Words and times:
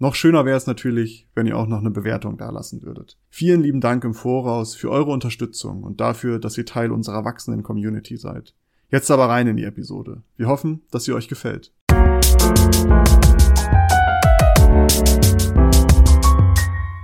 Noch 0.00 0.16
schöner 0.16 0.44
wäre 0.44 0.56
es 0.56 0.66
natürlich, 0.66 1.28
wenn 1.36 1.46
ihr 1.46 1.56
auch 1.56 1.68
noch 1.68 1.78
eine 1.78 1.92
Bewertung 1.92 2.36
dalassen 2.36 2.82
würdet. 2.82 3.16
Vielen 3.30 3.62
lieben 3.62 3.80
Dank 3.80 4.02
im 4.02 4.12
Voraus 4.12 4.74
für 4.74 4.90
eure 4.90 5.12
Unterstützung 5.12 5.84
und 5.84 6.00
dafür, 6.00 6.40
dass 6.40 6.58
ihr 6.58 6.66
Teil 6.66 6.90
unserer 6.90 7.24
wachsenden 7.24 7.62
Community 7.62 8.16
seid. 8.16 8.54
Jetzt 8.90 9.12
aber 9.12 9.28
rein 9.28 9.46
in 9.46 9.56
die 9.56 9.62
Episode. 9.62 10.24
Wir 10.36 10.48
hoffen, 10.48 10.82
dass 10.90 11.04
sie 11.04 11.12
euch 11.12 11.28
gefällt. 11.28 11.72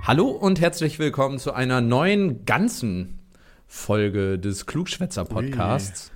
Hallo 0.03 0.27
und 0.27 0.59
herzlich 0.59 0.99
willkommen 0.99 1.39
zu 1.39 1.53
einer 1.53 1.79
neuen 1.79 2.43
ganzen 2.43 3.19
Folge 3.67 4.37
des 4.37 4.65
Klugschwätzer 4.65 5.23
Podcasts. 5.23 6.11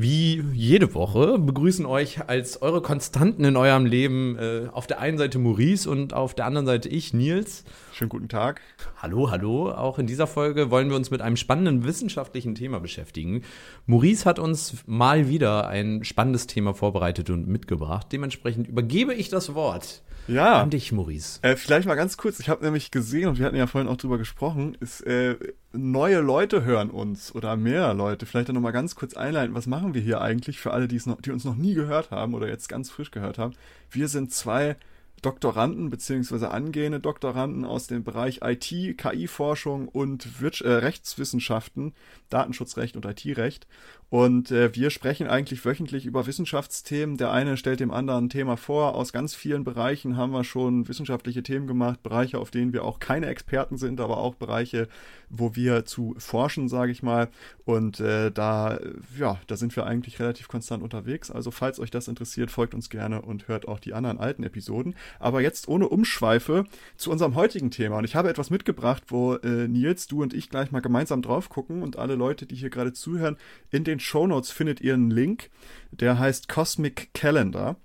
Wie 0.00 0.44
jede 0.52 0.94
Woche 0.94 1.40
begrüßen 1.40 1.84
euch 1.84 2.28
als 2.28 2.62
eure 2.62 2.80
Konstanten 2.82 3.42
in 3.44 3.56
eurem 3.56 3.84
Leben 3.84 4.38
äh, 4.38 4.68
auf 4.70 4.86
der 4.86 5.00
einen 5.00 5.18
Seite 5.18 5.40
Maurice 5.40 5.90
und 5.90 6.14
auf 6.14 6.34
der 6.34 6.46
anderen 6.46 6.66
Seite 6.66 6.88
ich, 6.88 7.14
Nils. 7.14 7.64
Schönen 7.92 8.08
guten 8.08 8.28
Tag. 8.28 8.60
Hallo, 9.02 9.32
hallo. 9.32 9.72
Auch 9.72 9.98
in 9.98 10.06
dieser 10.06 10.28
Folge 10.28 10.70
wollen 10.70 10.88
wir 10.88 10.94
uns 10.94 11.10
mit 11.10 11.20
einem 11.20 11.36
spannenden 11.36 11.84
wissenschaftlichen 11.84 12.54
Thema 12.54 12.78
beschäftigen. 12.78 13.42
Maurice 13.86 14.24
hat 14.24 14.38
uns 14.38 14.84
mal 14.86 15.28
wieder 15.28 15.66
ein 15.66 16.04
spannendes 16.04 16.46
Thema 16.46 16.74
vorbereitet 16.74 17.28
und 17.30 17.48
mitgebracht. 17.48 18.06
Dementsprechend 18.12 18.68
übergebe 18.68 19.12
ich 19.14 19.30
das 19.30 19.52
Wort 19.56 20.04
Ja. 20.28 20.62
an 20.62 20.70
dich, 20.70 20.92
Maurice. 20.92 21.40
Äh, 21.42 21.56
vielleicht 21.56 21.88
mal 21.88 21.96
ganz 21.96 22.16
kurz, 22.16 22.38
ich 22.38 22.48
habe 22.48 22.64
nämlich 22.64 22.92
gesehen, 22.92 23.30
und 23.30 23.40
wir 23.40 23.46
hatten 23.46 23.56
ja 23.56 23.66
vorhin 23.66 23.88
auch 23.90 23.96
drüber 23.96 24.18
gesprochen, 24.18 24.76
ist, 24.78 25.00
äh, 25.08 25.34
neue 25.72 26.20
Leute 26.20 26.64
hören 26.64 26.90
uns 26.90 27.34
oder 27.34 27.56
mehr 27.56 27.94
Leute. 27.94 28.26
Vielleicht 28.26 28.48
dann 28.48 28.54
nochmal 28.54 28.72
ganz 28.72 28.94
kurz 28.94 29.14
einleiten, 29.14 29.54
was 29.54 29.66
machen 29.66 29.94
wir 29.94 30.00
hier 30.00 30.20
eigentlich 30.20 30.58
für 30.58 30.72
alle, 30.72 30.88
die, 30.88 31.00
noch, 31.04 31.20
die 31.20 31.30
uns 31.30 31.44
noch 31.44 31.56
nie 31.56 31.74
gehört 31.74 32.10
haben 32.10 32.34
oder 32.34 32.48
jetzt 32.48 32.68
ganz 32.68 32.90
frisch 32.90 33.10
gehört 33.10 33.38
haben. 33.38 33.54
Wir 33.90 34.08
sind 34.08 34.32
zwei 34.32 34.76
Doktoranden 35.22 35.90
beziehungsweise 35.90 36.50
angehende 36.50 37.00
Doktoranden 37.00 37.64
aus 37.64 37.86
dem 37.86 38.04
Bereich 38.04 38.40
IT, 38.42 38.98
KI-Forschung 38.98 39.88
und 39.88 40.40
Wirtsch 40.40 40.62
äh, 40.62 40.70
Rechtswissenschaften, 40.70 41.94
Datenschutzrecht 42.28 42.96
und 42.96 43.04
IT-Recht. 43.04 43.66
Und 44.10 44.50
äh, 44.50 44.74
wir 44.74 44.88
sprechen 44.88 45.26
eigentlich 45.26 45.62
wöchentlich 45.66 46.06
über 46.06 46.26
Wissenschaftsthemen. 46.26 47.18
Der 47.18 47.30
eine 47.30 47.58
stellt 47.58 47.80
dem 47.80 47.90
anderen 47.90 48.26
ein 48.26 48.30
Thema 48.30 48.56
vor. 48.56 48.94
Aus 48.94 49.12
ganz 49.12 49.34
vielen 49.34 49.64
Bereichen 49.64 50.16
haben 50.16 50.32
wir 50.32 50.44
schon 50.44 50.88
wissenschaftliche 50.88 51.42
Themen 51.42 51.66
gemacht, 51.66 52.02
Bereiche, 52.02 52.38
auf 52.38 52.50
denen 52.50 52.72
wir 52.72 52.84
auch 52.84 53.00
keine 53.00 53.26
Experten 53.26 53.76
sind, 53.76 54.00
aber 54.00 54.16
auch 54.16 54.34
Bereiche, 54.34 54.88
wo 55.28 55.54
wir 55.56 55.84
zu 55.84 56.14
forschen, 56.16 56.68
sage 56.68 56.90
ich 56.90 57.02
mal. 57.02 57.28
Und 57.66 58.00
äh, 58.00 58.30
da, 58.30 58.78
ja, 59.18 59.38
da 59.46 59.56
sind 59.58 59.76
wir 59.76 59.84
eigentlich 59.84 60.18
relativ 60.20 60.48
konstant 60.48 60.82
unterwegs. 60.82 61.30
Also 61.30 61.50
falls 61.50 61.78
euch 61.78 61.90
das 61.90 62.08
interessiert, 62.08 62.50
folgt 62.50 62.72
uns 62.72 62.88
gerne 62.88 63.20
und 63.20 63.46
hört 63.46 63.68
auch 63.68 63.78
die 63.78 63.92
anderen 63.92 64.18
alten 64.18 64.42
Episoden. 64.42 64.94
Aber 65.18 65.40
jetzt 65.40 65.68
ohne 65.68 65.88
Umschweife 65.88 66.64
zu 66.96 67.10
unserem 67.10 67.34
heutigen 67.34 67.70
Thema. 67.70 67.98
Und 67.98 68.04
ich 68.04 68.14
habe 68.14 68.28
etwas 68.28 68.50
mitgebracht, 68.50 69.04
wo 69.08 69.34
äh, 69.34 69.68
Nils, 69.68 70.06
du 70.06 70.22
und 70.22 70.34
ich 70.34 70.50
gleich 70.50 70.70
mal 70.70 70.80
gemeinsam 70.80 71.22
drauf 71.22 71.48
gucken 71.48 71.82
und 71.82 71.98
alle 71.98 72.14
Leute, 72.14 72.46
die 72.46 72.56
hier 72.56 72.70
gerade 72.70 72.92
zuhören, 72.92 73.36
in 73.70 73.84
den 73.84 74.00
Shownotes 74.00 74.50
findet 74.50 74.80
ihr 74.80 74.94
einen 74.94 75.10
Link, 75.10 75.50
der 75.90 76.18
heißt 76.18 76.48
Cosmic 76.48 77.10
Calendar. 77.14 77.76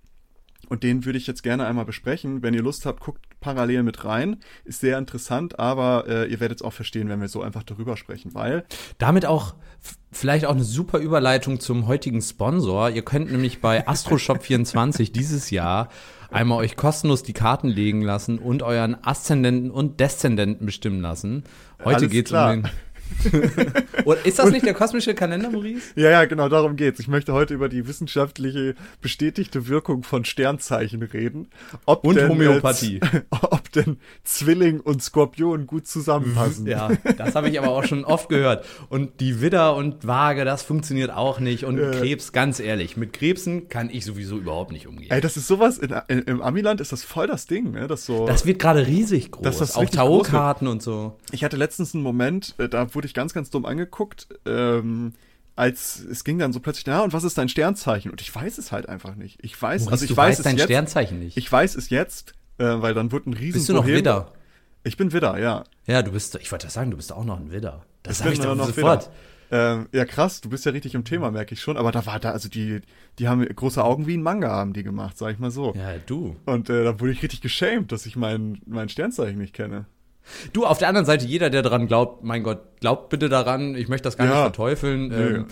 Und 0.69 0.83
den 0.83 1.05
würde 1.05 1.17
ich 1.17 1.27
jetzt 1.27 1.43
gerne 1.43 1.65
einmal 1.65 1.85
besprechen. 1.85 2.41
Wenn 2.41 2.53
ihr 2.53 2.61
Lust 2.61 2.85
habt, 2.85 3.01
guckt 3.01 3.21
parallel 3.41 3.83
mit 3.83 4.05
rein. 4.05 4.37
Ist 4.63 4.79
sehr 4.79 4.97
interessant, 4.97 5.59
aber 5.59 6.05
äh, 6.07 6.31
ihr 6.31 6.39
werdet 6.39 6.59
es 6.59 6.61
auch 6.63 6.73
verstehen, 6.73 7.09
wenn 7.09 7.21
wir 7.21 7.27
so 7.27 7.41
einfach 7.41 7.63
darüber 7.63 7.97
sprechen, 7.97 8.33
weil 8.33 8.63
Damit 8.97 9.25
auch 9.25 9.55
vielleicht 10.11 10.45
auch 10.45 10.55
eine 10.55 10.63
super 10.63 10.99
Überleitung 10.99 11.59
zum 11.59 11.87
heutigen 11.87 12.21
Sponsor. 12.21 12.89
Ihr 12.89 13.03
könnt 13.03 13.31
nämlich 13.31 13.59
bei 13.59 13.87
AstroShop24 13.87 15.11
dieses 15.11 15.49
Jahr 15.49 15.89
einmal 16.33 16.59
euch 16.59 16.75
kostenlos 16.75 17.23
die 17.23 17.33
Karten 17.33 17.67
legen 17.67 18.01
lassen 18.01 18.39
und 18.39 18.63
euren 18.63 18.97
Aszendenten 19.03 19.71
und 19.71 19.99
Deszendenten 19.99 20.65
bestimmen 20.65 21.01
lassen. 21.01 21.43
Heute 21.83 21.97
Alles 21.97 22.11
geht's 22.11 22.29
klar. 22.31 22.53
um 22.53 22.63
den. 22.63 22.71
Und 24.05 24.25
ist 24.25 24.39
das 24.39 24.51
nicht 24.51 24.65
der 24.65 24.73
kosmische 24.73 25.13
Kalender, 25.13 25.49
Maurice? 25.49 25.91
Ja, 25.95 26.09
ja, 26.09 26.25
genau, 26.25 26.49
darum 26.49 26.75
geht's. 26.75 26.99
Ich 26.99 27.07
möchte 27.07 27.33
heute 27.33 27.53
über 27.53 27.69
die 27.69 27.87
wissenschaftliche 27.87 28.75
bestätigte 29.01 29.67
Wirkung 29.67 30.03
von 30.03 30.25
Sternzeichen 30.25 31.01
reden. 31.03 31.47
Ob 31.85 32.05
Und 32.05 32.15
denn 32.15 32.29
Homöopathie. 32.29 32.99
Jetzt, 33.01 33.25
ob 33.41 33.71
denn 33.71 33.97
Zwilling 34.23 34.79
und 34.79 35.01
Skorpion 35.01 35.67
gut 35.67 35.87
zusammenpassen. 35.87 36.67
Ja, 36.67 36.89
das 37.17 37.35
habe 37.35 37.49
ich 37.49 37.59
aber 37.59 37.69
auch 37.69 37.83
schon 37.85 38.05
oft 38.05 38.29
gehört. 38.29 38.65
Und 38.89 39.19
die 39.19 39.41
Widder 39.41 39.75
und 39.75 40.05
Waage, 40.07 40.45
das 40.45 40.63
funktioniert 40.63 41.11
auch 41.11 41.39
nicht. 41.39 41.65
Und 41.65 41.77
Äh. 41.79 41.91
Krebs, 41.91 42.31
ganz 42.31 42.59
ehrlich, 42.59 42.97
mit 42.97 43.13
Krebsen 43.13 43.69
kann 43.69 43.89
ich 43.89 44.05
sowieso 44.05 44.37
überhaupt 44.37 44.71
nicht 44.71 44.87
umgehen. 44.87 45.11
Ey, 45.11 45.21
das 45.21 45.37
ist 45.37 45.47
sowas, 45.47 45.77
in, 45.77 45.93
in, 46.07 46.19
im 46.23 46.41
Amiland 46.41 46.81
ist 46.81 46.91
das 46.91 47.03
voll 47.03 47.27
das 47.27 47.45
Ding, 47.45 47.71
ne? 47.71 47.87
Das 47.87 48.05
so. 48.05 48.25
Das 48.25 48.45
wird 48.45 48.59
gerade 48.59 48.85
riesig 48.87 49.31
groß. 49.31 49.43
Dass 49.43 49.57
das 49.57 49.75
auch 49.75 49.85
Tarotkarten 49.85 50.67
und 50.67 50.81
so. 50.81 51.17
Ich 51.31 51.43
hatte 51.43 51.57
letztens 51.57 51.93
einen 51.93 52.03
Moment, 52.03 52.55
äh, 52.57 52.69
da 52.69 52.93
wurde 52.95 53.02
ich 53.07 53.13
ganz, 53.13 53.33
ganz 53.33 53.49
dumm 53.49 53.65
angeguckt, 53.65 54.27
ähm, 54.45 55.13
als 55.55 55.99
es 55.99 56.23
ging 56.23 56.39
dann 56.39 56.51
so 56.53 56.59
plötzlich, 56.59 56.85
na, 56.87 57.01
und 57.03 57.13
was 57.13 57.23
ist 57.23 57.37
dein 57.37 57.47
Sternzeichen? 57.49 58.09
Und 58.11 58.21
ich 58.21 58.33
weiß 58.33 58.57
es 58.57 58.71
halt 58.71 58.89
einfach 58.89 59.15
nicht. 59.15 59.39
Ich 59.43 59.59
weiß, 59.61 59.81
Maurice, 59.85 59.91
also 59.91 60.03
ich 60.05 60.09
du 60.09 60.17
weiß 60.17 60.29
weißt 60.29 60.39
es 60.39 60.43
dein 60.45 60.57
jetzt. 60.57 60.65
Sternzeichen 60.65 61.19
nicht. 61.19 61.37
Ich 61.37 61.51
weiß 61.51 61.75
es 61.75 61.89
jetzt, 61.89 62.33
äh, 62.57 62.63
weil 62.65 62.93
dann 62.93 63.11
wurde 63.11 63.29
ein 63.29 63.33
riesen 63.33 63.53
Bist 63.53 63.69
du 63.69 63.73
noch 63.73 63.83
Bohem- 63.85 63.95
Widder? 63.97 64.31
Ich 64.83 64.97
bin 64.97 65.13
Widder, 65.13 65.37
ja. 65.39 65.63
Ja, 65.85 66.01
du 66.01 66.11
bist, 66.11 66.35
ich 66.41 66.51
wollte 66.51 66.69
sagen, 66.69 66.91
du 66.91 66.97
bist 66.97 67.13
auch 67.13 67.23
noch 67.23 67.39
ein 67.39 67.51
Widder. 67.51 67.85
Das 68.01 68.17
Ich 68.19 68.23
sag 68.25 68.33
ich 68.33 68.39
doch 68.39 68.55
noch 68.55 68.65
sofort. 68.67 69.09
Ähm, 69.51 69.87
ja, 69.91 70.03
krass, 70.05 70.41
du 70.41 70.49
bist 70.49 70.65
ja 70.65 70.71
richtig 70.71 70.95
im 70.95 71.03
Thema, 71.05 71.29
merke 71.29 71.53
ich 71.53 71.61
schon. 71.61 71.77
Aber 71.77 71.91
da 71.91 72.05
war 72.07 72.19
da, 72.19 72.31
also 72.31 72.49
die, 72.49 72.81
die 73.19 73.27
haben 73.27 73.45
große 73.45 73.83
Augen 73.83 74.07
wie 74.07 74.17
ein 74.17 74.23
Manga, 74.23 74.49
haben 74.49 74.73
die 74.73 74.81
gemacht, 74.83 75.17
sag 75.17 75.31
ich 75.33 75.37
mal 75.39 75.51
so. 75.51 75.73
Ja, 75.75 75.93
du. 76.05 76.35
Und 76.45 76.69
äh, 76.71 76.83
da 76.83 76.99
wurde 76.99 77.11
ich 77.11 77.21
richtig 77.21 77.41
geschämt, 77.41 77.91
dass 77.91 78.07
ich 78.07 78.15
mein, 78.15 78.59
mein 78.65 78.89
Sternzeichen 78.89 79.37
nicht 79.37 79.53
kenne. 79.53 79.85
Du, 80.53 80.65
auf 80.65 80.77
der 80.77 80.87
anderen 80.87 81.05
Seite, 81.05 81.25
jeder, 81.25 81.49
der 81.49 81.61
daran 81.61 81.87
glaubt, 81.87 82.23
mein 82.23 82.43
Gott, 82.43 82.59
glaubt 82.79 83.09
bitte 83.09 83.29
daran, 83.29 83.75
ich 83.75 83.87
möchte 83.89 84.03
das 84.05 84.17
gar 84.17 84.27
Ja. 84.27 84.33
nicht 84.33 84.41
verteufeln. 84.41 85.11
Ähm, 85.11 85.45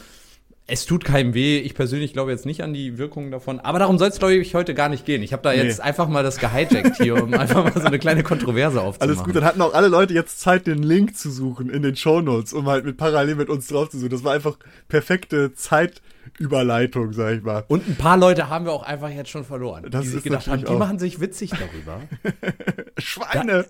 es 0.68 0.86
tut 0.86 1.04
keinem 1.04 1.34
weh. 1.34 1.58
Ich 1.60 1.74
persönlich 1.76 2.14
glaube 2.14 2.32
jetzt 2.32 2.46
nicht 2.46 2.64
an 2.64 2.74
die 2.74 2.98
Wirkungen 2.98 3.30
davon. 3.32 3.60
Aber 3.60 3.80
darum 3.80 3.98
soll 3.98 4.08
es, 4.08 4.20
glaube 4.20 4.36
ich, 4.36 4.56
heute 4.56 4.74
gar 4.74 4.88
nicht 4.88 5.06
gehen. 5.06 5.22
Ich 5.22 5.34
habe 5.34 5.44
da 5.44 5.52
Nee. 5.52 5.64
jetzt 5.64 5.82
einfach 5.82 6.08
mal 6.08 6.24
das 6.24 6.38
gehijackt 6.38 6.96
hier, 6.98 7.22
um 7.22 7.34
einfach 7.34 7.64
mal 7.66 7.74
so 7.74 7.88
eine 7.88 8.00
kleine 8.00 8.24
Kontroverse 8.24 8.80
aufzumachen. 8.82 9.16
Alles 9.18 9.26
gut, 9.26 9.36
dann 9.36 9.44
hatten 9.44 9.62
auch 9.62 9.74
alle 9.74 9.90
Leute 9.90 10.14
jetzt 10.14 10.40
Zeit, 10.40 10.68
den 10.68 10.82
Link 10.84 11.18
zu 11.18 11.30
suchen 11.30 11.70
in 11.70 11.82
den 11.84 11.98
Shownotes, 11.98 12.54
um 12.54 12.68
halt 12.68 12.86
mit 12.86 12.96
parallel 12.96 13.36
mit 13.36 13.50
uns 13.50 13.68
drauf 13.68 13.90
zu 13.90 13.98
suchen. 13.98 14.12
Das 14.12 14.24
war 14.24 14.34
einfach 14.34 14.58
perfekte 14.88 15.54
Zeitüberleitung, 15.54 17.12
sag 17.12 17.36
ich 17.38 17.44
mal. 17.44 17.66
Und 17.68 17.88
ein 17.90 17.96
paar 17.96 18.16
Leute 18.16 18.48
haben 18.48 18.64
wir 18.66 18.72
auch 18.72 18.84
einfach 18.84 19.10
jetzt 19.10 19.30
schon 19.30 19.44
verloren. 19.44 19.88
Das 19.90 20.04
die 20.04 20.08
sich 20.10 20.24
gedacht 20.24 20.48
haben, 20.48 20.64
die 20.64 20.74
machen 20.76 21.00
sich 21.00 21.20
witzig 21.20 21.52
darüber. 21.52 22.02
Schweine! 22.98 23.66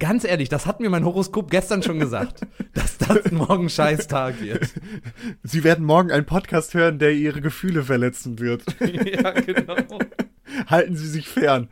Ganz 0.00 0.24
ehrlich, 0.24 0.48
das 0.48 0.66
hat 0.66 0.80
mir 0.80 0.88
mein 0.88 1.04
Horoskop 1.04 1.50
gestern 1.50 1.82
schon 1.82 2.00
gesagt, 2.00 2.40
dass 2.74 2.96
das 2.98 3.30
morgen 3.30 3.66
ein 3.66 3.70
Scheißtag 3.70 4.40
wird. 4.40 4.72
Sie 5.42 5.62
werden 5.62 5.84
morgen 5.84 6.10
einen 6.10 6.24
Podcast 6.24 6.72
hören, 6.74 6.98
der 6.98 7.12
ihre 7.12 7.42
Gefühle 7.42 7.84
verletzen 7.84 8.38
wird. 8.38 8.64
ja, 8.80 9.30
genau. 9.32 9.76
Halten 10.66 10.96
Sie 10.96 11.06
sich 11.06 11.28
fern. 11.28 11.68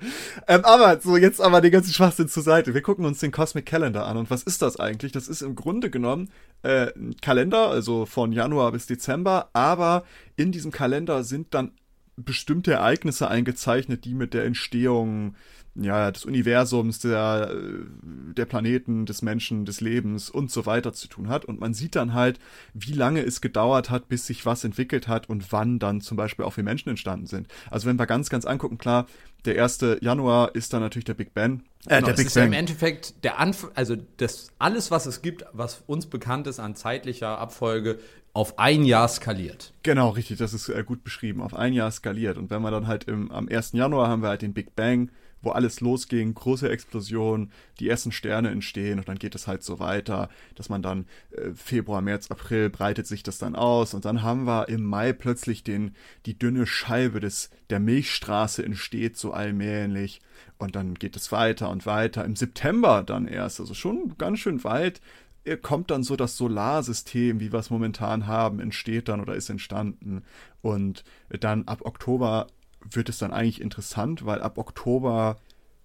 Ähm, 0.47 0.65
aber 0.65 1.01
so, 1.01 1.17
jetzt 1.17 1.41
aber 1.41 1.63
den 1.63 1.73
ganzen 1.73 1.93
Schwachsinn 1.93 2.29
zur 2.29 2.43
Seite. 2.43 2.75
Wir 2.75 2.83
gucken 2.83 3.07
uns 3.07 3.19
den 3.19 3.33
Cosmic 3.33 3.67
Calendar 3.67 4.07
an. 4.07 4.19
Und 4.19 4.31
was 4.31 4.43
ist 4.43 4.61
das 4.61 4.79
eigentlich? 4.79 5.13
Das 5.13 5.27
ist 5.27 5.41
im 5.41 5.55
Grunde 5.55 5.91
genommen 5.91 6.31
äh, 6.63 6.93
ein 6.95 7.17
Kalender, 7.23 7.69
also 7.69 8.05
von 8.05 8.33
Januar 8.33 8.73
bis 8.73 8.87
Dezember. 8.87 9.49
Aber 9.55 10.05
in 10.37 10.53
diesem 10.53 10.71
Kalender 10.71 11.25
sind 11.25 11.55
dann 11.55 11.73
bestimmte 12.17 12.73
Ereignisse 12.73 13.29
eingezeichnet, 13.29 14.05
die 14.05 14.15
mit 14.15 14.35
der 14.35 14.45
Entstehung 14.45 15.35
ja, 15.83 16.11
des 16.11 16.25
Universums, 16.25 16.99
der, 17.01 17.51
äh, 17.53 18.35
der 18.35 18.47
Planeten, 18.47 19.07
des 19.07 19.23
Menschen, 19.23 19.65
des 19.65 19.81
Lebens 19.81 20.31
und 20.31 20.51
so 20.51 20.67
weiter 20.67 20.93
zu 20.93 21.09
tun 21.09 21.29
hat. 21.29 21.45
Und 21.45 21.61
man 21.61 21.75
sieht 21.75 21.97
dann 21.97 22.15
halt, 22.15 22.39
wie 22.75 22.93
lange 22.93 23.23
es 23.23 23.41
gedauert 23.41 23.91
hat, 23.91 24.09
bis 24.09 24.27
sich 24.27 24.45
was 24.47 24.65
entwickelt 24.65 25.09
hat 25.09 25.29
und 25.29 25.53
wann 25.53 25.79
dann 25.79 26.01
zum 26.01 26.17
Beispiel 26.17 26.45
auch 26.45 26.57
wir 26.57 26.65
Menschen 26.65 26.89
entstanden 26.89 27.27
sind. 27.27 27.49
Also 27.71 27.89
wenn 27.89 27.99
wir 27.99 28.07
ganz, 28.07 28.31
ganz 28.31 28.45
angucken, 28.45 28.79
klar, 28.79 29.07
der 29.45 29.63
1. 29.63 29.79
Januar 30.01 30.55
ist 30.55 30.73
dann 30.73 30.81
natürlich 30.81 31.05
der 31.05 31.15
Big 31.15 31.33
Bang. 31.35 31.63
Äh, 31.87 31.97
Genau, 31.97 32.07
der 32.07 32.15
es 32.15 32.17
Big 32.17 32.27
ist 32.27 32.37
ja 32.37 32.45
im. 32.45 32.53
Endeffekt 32.53 33.25
der 33.25 33.39
Anfang, 33.39 33.71
also 33.75 33.97
das 34.17 34.51
alles, 34.59 34.91
was 34.91 35.07
es 35.07 35.23
gibt, 35.23 35.45
was 35.53 35.83
uns 35.87 36.07
bekannt 36.07 36.47
ist 36.49 36.59
an 36.59 36.75
zeitlicher 36.75 37.39
Abfolge, 37.39 37.99
auf 38.35 38.59
ein 38.59 38.85
Jahr 38.85 39.09
skaliert. 39.09 39.73
Genau, 39.83 40.11
richtig, 40.11 40.39
das 40.39 40.55
ist 40.55 40.69
äh, 40.69 40.85
gut 40.85 41.03
beschrieben, 41.03 41.41
auf 41.41 41.55
ein 41.55 41.73
Jahr 41.73 41.91
skaliert. 41.91 42.37
Und 42.37 42.51
wenn 42.51 42.63
wir 42.63 42.71
dann 42.71 42.87
halt 42.87 43.05
im, 43.05 43.31
am 43.31 43.49
1. 43.49 43.73
Januar 43.73 44.09
haben 44.09 44.23
wir 44.23 44.29
halt 44.29 44.43
den 44.43 44.55
Big 44.55 44.77
Bang 44.77 45.11
wo 45.43 45.51
alles 45.51 45.81
losging, 45.81 46.35
große 46.35 46.69
Explosion, 46.69 47.51
die 47.81 47.89
ersten 47.89 48.13
Sterne 48.13 48.51
entstehen 48.51 48.99
und 48.99 49.09
dann 49.09 49.19
geht 49.19 49.35
es 49.35 49.47
halt 49.47 49.63
so 49.63 49.79
weiter, 49.79 50.29
dass 50.55 50.69
man 50.69 50.83
dann 50.83 51.07
äh, 51.31 51.51
Februar, 51.55 52.01
März, 52.01 52.31
April 52.31 52.71
breitet 52.71 53.07
sich 53.07 53.23
das 53.23 53.39
dann 53.39 53.55
aus 53.55 53.95
und 53.95 54.05
dann 54.05 54.23
haben 54.23 54.47
wir 54.47 54.69
im 54.69 54.83
Mai 54.83 55.13
plötzlich 55.13 55.63
den, 55.63 55.95
die 56.27 56.39
dünne 56.39 56.67
Scheibe 56.67 57.21
des, 57.21 57.51
der 57.71 57.81
Milchstraße 57.81 58.65
entsteht 58.65 59.17
so 59.17 59.33
allmählich 59.33 60.21
und 60.59 60.77
dann 60.77 60.95
geht 60.95 61.17
es 61.17 61.33
weiter 61.33 61.71
und 61.71 61.87
weiter. 61.87 62.25
Im 62.25 62.37
September 62.37 63.03
dann 63.03 63.29
erst, 63.29 63.61
also 63.61 63.75
schon 63.75 64.17
ganz 64.19 64.41
schön 64.41 64.65
weit, 64.65 65.01
äh, 65.45 65.57
kommt 65.57 65.91
dann 65.91 66.03
so 66.03 66.17
das 66.17 66.37
Solarsystem, 66.37 67.41
wie 67.41 67.53
wir 67.53 67.59
es 67.59 67.71
momentan 67.71 68.27
haben, 68.27 68.61
entsteht 68.61 69.09
dann 69.09 69.21
oder 69.21 69.35
ist 69.35 69.51
entstanden. 69.51 70.23
Und 70.61 71.05
dann 71.29 71.67
ab 71.67 71.83
Oktober 71.85 72.49
wird 72.81 73.09
es 73.09 73.19
dann 73.19 73.33
eigentlich 73.33 73.61
interessant, 73.61 74.25
weil 74.25 74.41
ab 74.41 74.59
Oktober 74.59 75.39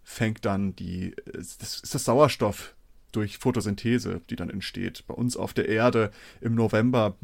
fängt 0.04 0.46
dann 0.46 0.76
die, 0.76 1.16
das 1.26 1.82
ist 1.82 1.96
das 1.96 2.06
Sauerstoff 2.06 2.76
durch 3.12 3.38
Photosynthese, 3.38 4.22
die 4.30 4.36
dann 4.36 4.50
entsteht. 4.50 5.06
Bei 5.08 5.14
uns 5.14 5.38
auf 5.38 5.54
der 5.54 5.70
Erde 5.70 6.12
im 6.42 6.56
November 6.56 7.16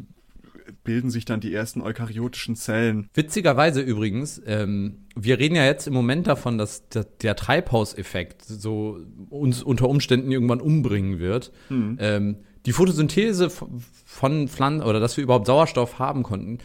bilden 0.83 1.10
sich 1.10 1.25
dann 1.25 1.39
die 1.39 1.54
ersten 1.54 1.81
eukaryotischen 1.81 2.56
Zellen. 2.56 3.10
Witzigerweise 3.13 3.81
übrigens, 3.81 4.42
ähm, 4.45 5.06
wir 5.16 5.39
reden 5.39 5.56
ja 5.56 5.66
jetzt 5.66 5.88
im 5.88 5.94
Moment 5.94 6.27
davon, 6.27 6.57
dass 6.57 6.88
der, 6.89 7.06
der 7.06 7.36
Treibhauseffekt 7.36 8.44
so 8.45 9.00
uns 9.30 9.63
unter 9.63 9.89
Umständen 9.89 10.31
irgendwann 10.31 10.62
umbringen 10.62 11.19
wird. 11.19 11.51
Hm. 11.69 11.98
Ähm, 12.00 12.38
die 12.66 12.74
Photosynthese 12.74 13.50
von 13.50 14.48
Pflanzen 14.48 14.86
oder 14.86 15.00
dass 15.00 15.18
wir 15.18 15.24
überhaupt 15.24 15.48
Sauerstoff 15.48 15.98
haben 15.98 16.24
konnten, 16.24 16.60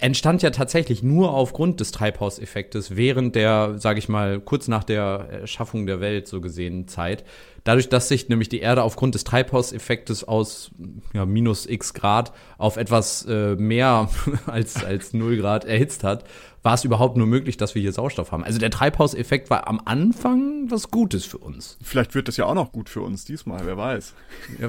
entstand 0.00 0.42
ja 0.42 0.50
tatsächlich 0.50 1.04
nur 1.04 1.32
aufgrund 1.32 1.78
des 1.78 1.92
Treibhauseffektes 1.92 2.96
während 2.96 3.36
der, 3.36 3.78
sage 3.78 4.00
ich 4.00 4.08
mal, 4.08 4.40
kurz 4.40 4.66
nach 4.66 4.82
der 4.82 5.28
Erschaffung 5.42 5.86
der 5.86 6.00
Welt 6.00 6.26
so 6.26 6.40
gesehen 6.40 6.88
Zeit. 6.88 7.24
Dadurch, 7.62 7.88
dass 7.88 8.08
sich 8.08 8.28
nämlich 8.28 8.48
die 8.48 8.60
Erde 8.60 8.82
aufgrund 8.82 9.14
des 9.14 9.24
Treibhauseffektes 9.24 10.24
aus 10.24 10.72
ja, 11.14 11.24
minus 11.24 11.66
x 11.66 11.94
Grad 11.94 12.32
auf 12.58 12.76
etwas 12.76 13.26
äh, 13.26 13.54
mehr 13.54 14.08
als, 14.46 14.84
als 14.84 15.12
0 15.14 15.36
Grad 15.36 15.64
erhitzt 15.64 16.02
hat, 16.02 16.24
war 16.66 16.74
es 16.74 16.82
überhaupt 16.82 17.16
nur 17.16 17.28
möglich, 17.28 17.56
dass 17.56 17.76
wir 17.76 17.80
hier 17.80 17.92
Sauerstoff 17.92 18.32
haben. 18.32 18.42
Also 18.42 18.58
der 18.58 18.72
Treibhauseffekt 18.72 19.50
war 19.50 19.68
am 19.68 19.80
Anfang 19.84 20.68
was 20.68 20.90
Gutes 20.90 21.24
für 21.24 21.38
uns. 21.38 21.78
Vielleicht 21.80 22.16
wird 22.16 22.26
das 22.26 22.38
ja 22.38 22.44
auch 22.44 22.56
noch 22.56 22.72
gut 22.72 22.88
für 22.88 23.02
uns 23.02 23.24
diesmal, 23.24 23.64
wer 23.66 23.76
weiß. 23.76 24.14
Ja. 24.60 24.68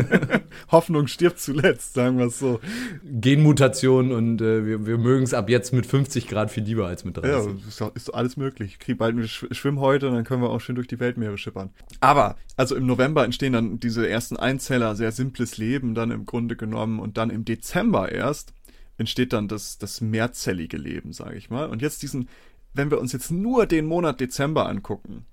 Hoffnung 0.72 1.06
stirbt 1.06 1.38
zuletzt, 1.38 1.94
sagen 1.94 2.18
wir 2.18 2.26
es 2.26 2.40
so. 2.40 2.58
Genmutation 3.04 4.10
und 4.10 4.40
äh, 4.40 4.66
wir, 4.66 4.86
wir 4.86 4.98
mögen 4.98 5.22
es 5.22 5.34
ab 5.34 5.48
jetzt 5.48 5.72
mit 5.72 5.86
50 5.86 6.26
Grad 6.26 6.50
viel 6.50 6.64
lieber 6.64 6.88
als 6.88 7.04
mit 7.04 7.16
30. 7.16 7.30
Ja, 7.30 7.68
ist, 7.68 7.80
doch, 7.80 7.94
ist 7.94 8.08
doch 8.08 8.14
alles 8.14 8.36
möglich. 8.36 8.72
Ich 8.72 8.78
kriege 8.80 8.98
bald 8.98 9.14
eine 9.16 9.28
Schwimmhäute 9.28 10.08
und 10.08 10.14
dann 10.14 10.24
können 10.24 10.42
wir 10.42 10.50
auch 10.50 10.60
schön 10.60 10.74
durch 10.74 10.88
die 10.88 10.98
Weltmeere 10.98 11.38
schippern. 11.38 11.70
Aber, 12.00 12.34
also 12.56 12.74
im 12.74 12.86
November 12.86 13.24
entstehen 13.24 13.52
dann 13.52 13.78
diese 13.78 14.08
ersten 14.08 14.36
Einzeller, 14.36 14.96
sehr 14.96 15.12
simples 15.12 15.58
Leben 15.58 15.94
dann 15.94 16.10
im 16.10 16.26
Grunde 16.26 16.56
genommen 16.56 16.98
und 16.98 17.18
dann 17.18 17.30
im 17.30 17.44
Dezember 17.44 18.10
erst 18.10 18.52
entsteht 18.98 19.32
dann 19.32 19.48
das, 19.48 19.78
das 19.78 20.00
mehrzellige 20.00 20.76
Leben, 20.76 21.12
sage 21.12 21.36
ich 21.36 21.50
mal. 21.50 21.68
Und 21.68 21.82
jetzt 21.82 22.02
diesen, 22.02 22.28
wenn 22.72 22.90
wir 22.90 23.00
uns 23.00 23.12
jetzt 23.12 23.30
nur 23.30 23.66
den 23.66 23.86
Monat 23.86 24.20
Dezember 24.20 24.68
angucken, 24.68 25.26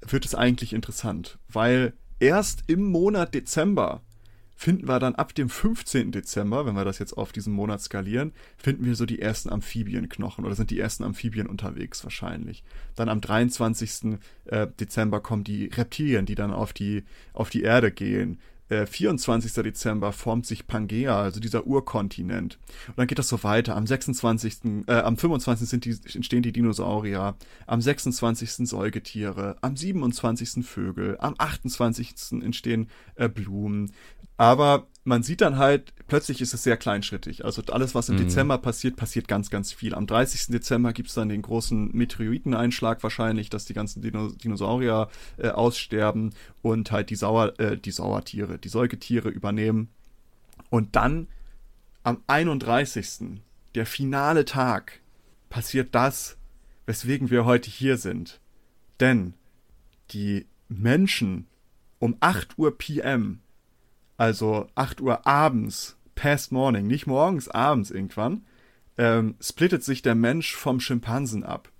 wird 0.00 0.24
es 0.24 0.34
eigentlich 0.34 0.72
interessant, 0.72 1.38
weil 1.48 1.92
erst 2.20 2.64
im 2.66 2.84
Monat 2.84 3.34
Dezember 3.34 4.02
finden 4.58 4.88
wir 4.88 4.98
dann 4.98 5.14
ab 5.14 5.36
dem 5.36 5.48
15. 5.48 6.10
Dezember, 6.10 6.66
wenn 6.66 6.74
wir 6.74 6.84
das 6.84 6.98
jetzt 6.98 7.16
auf 7.16 7.30
diesen 7.30 7.52
Monat 7.52 7.80
skalieren, 7.80 8.32
finden 8.56 8.84
wir 8.86 8.96
so 8.96 9.06
die 9.06 9.22
ersten 9.22 9.50
Amphibienknochen 9.50 10.44
oder 10.44 10.56
sind 10.56 10.70
die 10.70 10.80
ersten 10.80 11.04
Amphibien 11.04 11.46
unterwegs 11.46 12.02
wahrscheinlich. 12.02 12.64
Dann 12.96 13.08
am 13.08 13.20
23. 13.20 14.18
Äh, 14.46 14.66
Dezember 14.80 15.20
kommen 15.20 15.44
die 15.44 15.66
Reptilien, 15.66 16.26
die 16.26 16.34
dann 16.34 16.52
auf 16.52 16.72
die, 16.72 17.04
auf 17.34 17.50
die 17.50 17.62
Erde 17.62 17.92
gehen 17.92 18.40
äh, 18.68 18.86
24. 18.86 19.52
Dezember 19.52 20.12
formt 20.12 20.46
sich 20.46 20.66
Pangea, 20.66 21.20
also 21.20 21.40
dieser 21.40 21.66
Urkontinent. 21.66 22.58
Und 22.88 22.98
dann 22.98 23.06
geht 23.06 23.18
das 23.18 23.28
so 23.28 23.42
weiter. 23.42 23.76
Am 23.76 23.86
26., 23.86 24.86
äh, 24.86 24.92
am 24.92 25.16
25. 25.16 25.68
Sind 25.68 25.84
die, 25.84 25.96
entstehen 26.14 26.42
die 26.42 26.52
Dinosaurier, 26.52 27.36
am 27.66 27.80
26. 27.80 28.68
Säugetiere, 28.68 29.56
am 29.60 29.76
27. 29.76 30.64
Vögel, 30.64 31.16
am 31.20 31.34
28. 31.38 32.42
entstehen 32.42 32.88
äh, 33.16 33.28
Blumen. 33.28 33.92
Aber 34.36 34.86
man 35.08 35.22
sieht 35.22 35.40
dann 35.40 35.56
halt, 35.56 35.94
plötzlich 36.06 36.42
ist 36.42 36.52
es 36.52 36.62
sehr 36.62 36.76
kleinschrittig. 36.76 37.44
Also 37.44 37.62
alles, 37.70 37.94
was 37.94 38.10
im 38.10 38.16
mhm. 38.16 38.24
Dezember 38.24 38.58
passiert, 38.58 38.96
passiert 38.96 39.26
ganz, 39.26 39.48
ganz 39.48 39.72
viel. 39.72 39.94
Am 39.94 40.06
30. 40.06 40.48
Dezember 40.48 40.92
gibt's 40.92 41.14
dann 41.14 41.30
den 41.30 41.40
großen 41.40 41.90
Meteoriteneinschlag 41.92 43.02
wahrscheinlich, 43.02 43.48
dass 43.48 43.64
die 43.64 43.72
ganzen 43.72 44.02
Dino 44.02 44.28
Dinosaurier 44.28 45.08
äh, 45.38 45.48
aussterben 45.48 46.34
und 46.60 46.92
halt 46.92 47.08
die, 47.08 47.16
Sauer, 47.16 47.58
äh, 47.58 47.78
die 47.78 47.90
Sauertiere, 47.90 48.58
die 48.58 48.68
Säugetiere 48.68 49.30
übernehmen. 49.30 49.88
Und 50.68 50.94
dann 50.94 51.26
am 52.02 52.22
31. 52.26 53.40
der 53.74 53.86
finale 53.86 54.44
Tag 54.44 55.00
passiert 55.48 55.94
das, 55.94 56.36
weswegen 56.84 57.30
wir 57.30 57.46
heute 57.46 57.70
hier 57.70 57.96
sind. 57.96 58.40
Denn 59.00 59.32
die 60.10 60.46
Menschen 60.68 61.46
um 61.98 62.16
8 62.20 62.58
Uhr 62.58 62.76
PM 62.76 63.40
also 64.18 64.66
8 64.74 65.00
Uhr 65.00 65.26
abends, 65.26 65.96
past 66.14 66.52
morning, 66.52 66.86
nicht 66.86 67.06
morgens, 67.06 67.48
abends 67.48 67.90
irgendwann, 67.90 68.44
ähm, 68.98 69.36
splittet 69.40 69.84
sich 69.84 70.02
der 70.02 70.16
Mensch 70.16 70.54
vom 70.54 70.80
Schimpansen 70.80 71.44
ab. 71.44 71.70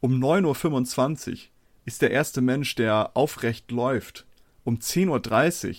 Um 0.00 0.22
9.25 0.22 1.30
Uhr 1.30 1.38
ist 1.86 2.02
der 2.02 2.10
erste 2.10 2.42
Mensch, 2.42 2.74
der 2.74 3.16
aufrecht 3.16 3.70
läuft. 3.70 4.26
Um 4.64 4.78
10.30 4.78 5.68
Uhr 5.68 5.74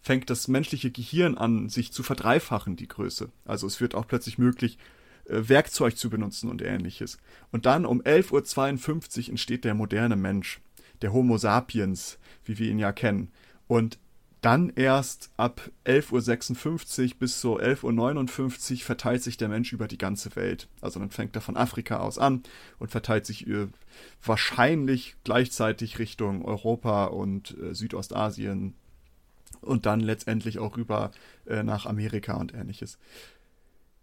fängt 0.00 0.30
das 0.30 0.48
menschliche 0.48 0.90
Gehirn 0.90 1.36
an, 1.36 1.68
sich 1.68 1.92
zu 1.92 2.02
verdreifachen, 2.02 2.76
die 2.76 2.88
Größe. 2.88 3.30
Also 3.44 3.66
es 3.66 3.80
wird 3.80 3.94
auch 3.94 4.06
plötzlich 4.06 4.38
möglich, 4.38 4.78
äh, 5.24 5.48
Werkzeug 5.48 5.96
zu 5.96 6.10
benutzen 6.10 6.48
und 6.48 6.62
ähnliches. 6.62 7.18
Und 7.50 7.66
dann 7.66 7.84
um 7.84 8.00
11.52 8.00 9.24
Uhr 9.24 9.30
entsteht 9.30 9.64
der 9.64 9.74
moderne 9.74 10.16
Mensch, 10.16 10.60
der 11.02 11.12
Homo 11.12 11.38
sapiens, 11.38 12.18
wie 12.44 12.58
wir 12.58 12.70
ihn 12.70 12.78
ja 12.78 12.92
kennen. 12.92 13.32
Und 13.66 13.98
dann 14.40 14.70
erst 14.74 15.30
ab 15.36 15.70
11.56 15.84 17.02
Uhr 17.12 17.18
bis 17.18 17.40
so 17.40 17.58
11.59 17.58 18.72
Uhr 18.72 18.78
verteilt 18.78 19.22
sich 19.22 19.36
der 19.36 19.48
Mensch 19.48 19.72
über 19.72 19.86
die 19.86 19.98
ganze 19.98 20.34
Welt. 20.34 20.68
Also 20.80 20.98
dann 20.98 21.10
fängt 21.10 21.36
er 21.36 21.42
von 21.42 21.56
Afrika 21.56 21.98
aus 21.98 22.18
an 22.18 22.42
und 22.78 22.90
verteilt 22.90 23.26
sich 23.26 23.46
äh, 23.46 23.68
wahrscheinlich 24.24 25.16
gleichzeitig 25.24 25.98
Richtung 25.98 26.44
Europa 26.44 27.06
und 27.06 27.56
äh, 27.60 27.74
Südostasien 27.74 28.74
und 29.60 29.84
dann 29.84 30.00
letztendlich 30.00 30.58
auch 30.58 30.76
rüber 30.76 31.10
äh, 31.46 31.62
nach 31.62 31.84
Amerika 31.84 32.34
und 32.34 32.54
ähnliches. 32.54 32.98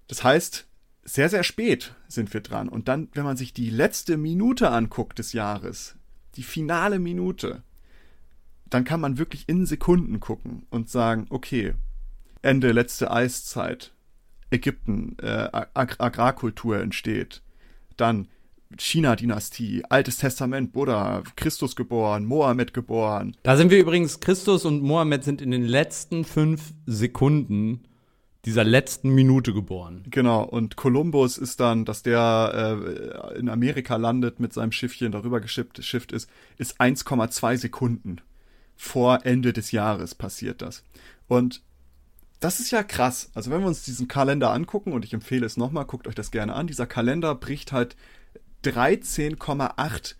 Das 0.08 0.24
heißt, 0.24 0.68
sehr, 1.04 1.30
sehr 1.30 1.44
spät 1.44 1.96
sind 2.08 2.34
wir 2.34 2.42
dran. 2.42 2.70
Und 2.70 2.88
dann, 2.88 3.10
wenn 3.14 3.24
man 3.24 3.38
sich 3.38 3.54
die 3.54 3.70
letzte 3.70 4.18
Minute 4.18 4.70
anguckt 4.70 5.20
des 5.20 5.34
Jahres, 5.34 5.96
die 6.36 6.44
finale 6.44 7.00
Minute, 7.00 7.64
dann 8.70 8.84
kann 8.84 9.02
man 9.02 9.18
wirklich 9.18 9.48
in 9.48 9.66
Sekunden 9.66 10.20
gucken 10.20 10.66
und 10.70 10.90
sagen, 10.90 11.28
okay, 11.30 11.74
Ende 12.42 12.72
letzte 12.72 13.12
Eiszeit, 13.12 13.94
Ägypten, 14.50 15.18
äh, 15.22 15.50
Ag 15.52 15.96
Agrarkultur 16.00 16.80
entsteht, 16.80 17.42
dann 17.98 18.28
China-Dynastie, 18.78 19.84
Altes 19.90 20.18
Testament, 20.18 20.74
Buddha, 20.74 21.24
Christus 21.36 21.76
geboren, 21.76 22.26
Mohammed 22.26 22.74
geboren. 22.74 23.36
Da 23.44 23.56
sind 23.56 23.72
wir 23.72 23.80
übrigens, 23.80 24.20
Christus 24.20 24.66
und 24.66 24.82
Mohammed 24.82 25.24
sind 25.24 25.42
in 25.42 25.52
den 25.52 25.64
letzten 25.64 26.26
fünf 26.26 26.74
Sekunden 26.86 27.84
dieser 28.46 28.64
letzten 28.64 29.10
Minute 29.10 29.54
geboren. 29.54 30.04
Genau, 30.10 30.44
und 30.44 30.76
Kolumbus 30.78 31.38
ist 31.38 31.60
dann, 31.60 31.86
dass 31.86 32.04
der 32.04 32.80
äh, 33.36 33.40
in 33.40 33.50
Amerika 33.50 33.98
landet 33.98 34.40
mit 34.40 34.54
seinem 34.54 34.72
Schiffchen, 34.72 35.12
darüber 35.12 35.42
geschifft, 35.42 35.76
geschifft 35.76 36.12
ist, 36.12 36.30
ist 36.58 36.80
1,2 36.80 37.58
Sekunden 37.58 38.22
vor 38.78 39.26
Ende 39.26 39.52
des 39.52 39.72
Jahres 39.72 40.16
passiert 40.16 40.62
das. 40.62 40.84
Und 41.28 41.62
das 42.40 42.60
ist 42.60 42.72
ja 42.72 42.84
krass. 42.84 43.32
Also 43.34 43.52
wenn 43.52 43.62
wir 43.62 43.68
uns 43.68 43.84
diesen 43.84 44.08
Kalender 44.08 44.54
angucken, 44.54 44.94
und 44.94 45.04
ich 45.04 45.14
empfehle 45.14 45.46
es 45.46 45.58
nochmal, 45.58 45.86
guckt 45.86 46.08
euch 46.08 46.16
das 46.16 46.32
gerne 46.32 46.54
an, 46.54 46.68
dieser 46.68 46.86
Kalender 46.86 47.36
bricht 47.36 47.72
halt 47.72 47.96
13,8 48.64 50.16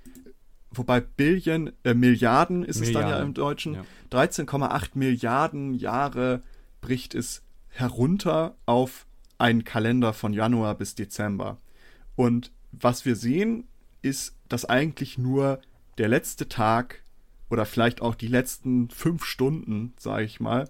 wobei 0.72 1.02
Billion, 1.02 1.72
äh, 1.84 1.94
Milliarden 1.94 2.64
ist 2.64 2.80
Milliarden. 2.80 3.04
es 3.04 3.10
dann 3.10 3.20
ja 3.20 3.26
im 3.26 3.34
Deutschen, 3.34 3.74
ja. 3.76 3.86
13,8 4.12 4.90
Milliarden 4.96 5.74
Jahre 5.74 6.42
bricht 6.82 7.16
es 7.16 7.44
herunter 7.70 8.56
auf 8.66 9.06
einen 9.38 9.64
Kalender 9.64 10.14
von 10.14 10.34
Januar 10.34 10.76
bis 10.76 10.96
Dezember. 10.96 11.58
Und 12.16 12.52
was 12.72 13.06
wir 13.06 13.16
sehen, 13.16 13.68
ist, 14.02 14.36
dass 14.50 14.66
eigentlich 14.66 15.18
nur 15.18 15.62
der 15.98 16.10
letzte 16.10 16.48
Tag 16.48 17.04
oder 17.50 17.66
vielleicht 17.66 18.02
auch 18.02 18.16
die 18.16 18.28
letzten 18.28 18.90
fünf 18.90 19.24
Stunden, 19.26 19.94
sage 19.98 20.26
ich 20.26 20.40
mal, 20.40 20.70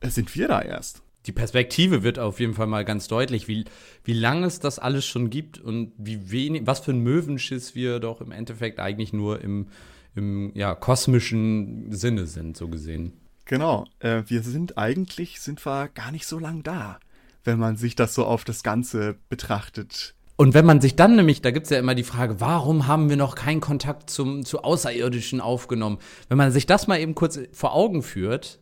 äh, 0.00 0.08
sind 0.08 0.34
wir 0.34 0.48
da 0.48 0.62
erst. 0.62 1.02
die 1.26 1.32
Perspektive 1.32 2.02
wird 2.02 2.18
auf 2.18 2.40
jeden 2.40 2.54
Fall 2.54 2.66
mal 2.66 2.84
ganz 2.84 3.06
deutlich, 3.06 3.48
wie, 3.48 3.66
wie 4.02 4.14
lange 4.14 4.46
es 4.46 4.60
das 4.60 4.78
alles 4.78 5.04
schon 5.04 5.28
gibt 5.28 5.58
und 5.58 5.92
wie 5.98 6.30
wenig, 6.30 6.62
was 6.66 6.80
für 6.80 6.92
ein 6.92 7.00
Möwenschiss 7.00 7.74
wir 7.74 8.00
doch 8.00 8.20
im 8.20 8.32
Endeffekt 8.32 8.80
eigentlich 8.80 9.12
nur 9.12 9.42
im, 9.42 9.66
im 10.14 10.52
ja, 10.54 10.74
kosmischen 10.74 11.92
Sinne 11.92 12.26
sind, 12.26 12.56
so 12.56 12.68
gesehen. 12.68 13.12
Genau. 13.44 13.86
Äh, 13.98 14.22
wir 14.26 14.42
sind 14.42 14.78
eigentlich, 14.78 15.40
sind 15.40 15.64
wir 15.66 15.88
gar 15.88 16.12
nicht 16.12 16.26
so 16.26 16.38
lang 16.38 16.62
da, 16.62 16.98
wenn 17.44 17.58
man 17.58 17.76
sich 17.76 17.94
das 17.94 18.14
so 18.14 18.24
auf 18.24 18.44
das 18.44 18.62
Ganze 18.62 19.16
betrachtet. 19.28 20.14
Und 20.40 20.54
wenn 20.54 20.64
man 20.64 20.80
sich 20.80 20.94
dann 20.94 21.16
nämlich, 21.16 21.42
da 21.42 21.50
gibt 21.50 21.64
es 21.64 21.70
ja 21.70 21.80
immer 21.80 21.96
die 21.96 22.04
Frage, 22.04 22.40
warum 22.40 22.86
haben 22.86 23.10
wir 23.10 23.16
noch 23.16 23.34
keinen 23.34 23.60
Kontakt 23.60 24.08
zum, 24.08 24.44
zu 24.44 24.62
Außerirdischen 24.62 25.40
aufgenommen? 25.40 25.98
Wenn 26.28 26.38
man 26.38 26.52
sich 26.52 26.64
das 26.64 26.86
mal 26.86 27.00
eben 27.00 27.16
kurz 27.16 27.40
vor 27.50 27.74
Augen 27.74 28.04
führt, 28.04 28.60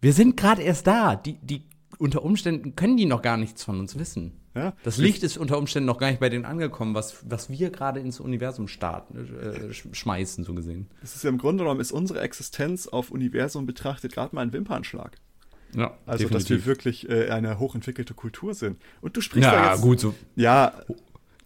wir 0.00 0.12
sind 0.12 0.36
gerade 0.36 0.62
erst 0.62 0.86
da. 0.86 1.16
Die, 1.16 1.36
die 1.42 1.64
unter 1.98 2.22
Umständen 2.22 2.76
können 2.76 2.96
die 2.96 3.04
noch 3.04 3.20
gar 3.20 3.36
nichts 3.36 3.64
von 3.64 3.80
uns 3.80 3.98
wissen. 3.98 4.34
Ja. 4.54 4.74
Das 4.84 4.96
Licht 4.96 5.24
ist 5.24 5.38
unter 5.38 5.58
Umständen 5.58 5.88
noch 5.88 5.98
gar 5.98 6.08
nicht 6.08 6.20
bei 6.20 6.28
denen 6.28 6.44
angekommen, 6.44 6.94
was, 6.94 7.28
was 7.28 7.50
wir 7.50 7.70
gerade 7.70 7.98
ins 7.98 8.20
Universum 8.20 8.68
starten, 8.68 9.18
äh, 9.18 9.72
schmeißen, 9.72 10.44
so 10.44 10.54
gesehen. 10.54 10.86
Das 11.00 11.16
ist 11.16 11.24
ja 11.24 11.30
im 11.30 11.38
Grunde 11.38 11.64
genommen 11.64 11.80
ist 11.80 11.90
unsere 11.90 12.20
Existenz 12.20 12.86
auf 12.86 13.10
Universum 13.10 13.66
betrachtet 13.66 14.12
gerade 14.12 14.36
mal 14.36 14.42
ein 14.42 14.52
Wimpernschlag. 14.52 15.16
Ja, 15.74 15.98
also 16.06 16.24
definitiv. 16.24 16.30
dass 16.30 16.50
wir 16.50 16.66
wirklich 16.66 17.08
äh, 17.08 17.28
eine 17.30 17.58
hochentwickelte 17.58 18.14
Kultur 18.14 18.54
sind. 18.54 18.78
Und 19.00 19.16
du 19.16 19.20
sprichst 19.20 19.50
ja, 19.50 19.64
da 19.64 19.72
jetzt, 19.72 19.82
gut 19.82 20.00
so. 20.00 20.14
Ja, 20.34 20.72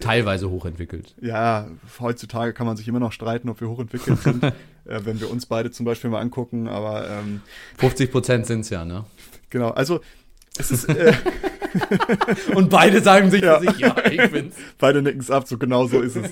teilweise 0.02 0.50
hochentwickelt. 0.50 1.14
Ja, 1.20 1.68
heutzutage 2.00 2.52
kann 2.52 2.66
man 2.66 2.76
sich 2.76 2.88
immer 2.88 3.00
noch 3.00 3.12
streiten, 3.12 3.48
ob 3.48 3.60
wir 3.60 3.68
hochentwickelt 3.68 4.20
sind, 4.20 4.44
äh, 4.44 4.52
wenn 4.84 5.20
wir 5.20 5.30
uns 5.30 5.46
beide 5.46 5.70
zum 5.70 5.86
Beispiel 5.86 6.10
mal 6.10 6.20
angucken, 6.20 6.68
aber 6.68 7.08
ähm, 7.08 7.40
50 7.78 8.10
Prozent 8.10 8.46
sind 8.46 8.60
es 8.60 8.70
ja, 8.70 8.84
ne? 8.84 9.04
Genau, 9.50 9.70
also 9.70 10.00
es 10.58 10.70
ist 10.70 10.88
äh, 10.88 11.14
und 12.54 12.68
beide 12.70 13.00
sagen 13.00 13.30
sich 13.30 13.42
ja, 13.42 13.60
sich, 13.60 13.78
ja 13.78 13.96
ich 14.10 14.30
bin's. 14.30 14.54
Beide 14.78 15.02
nicken 15.02 15.20
es 15.20 15.30
ab, 15.30 15.46
so 15.46 15.56
genau 15.58 15.86
so 15.86 16.00
ist 16.00 16.16
es. 16.16 16.30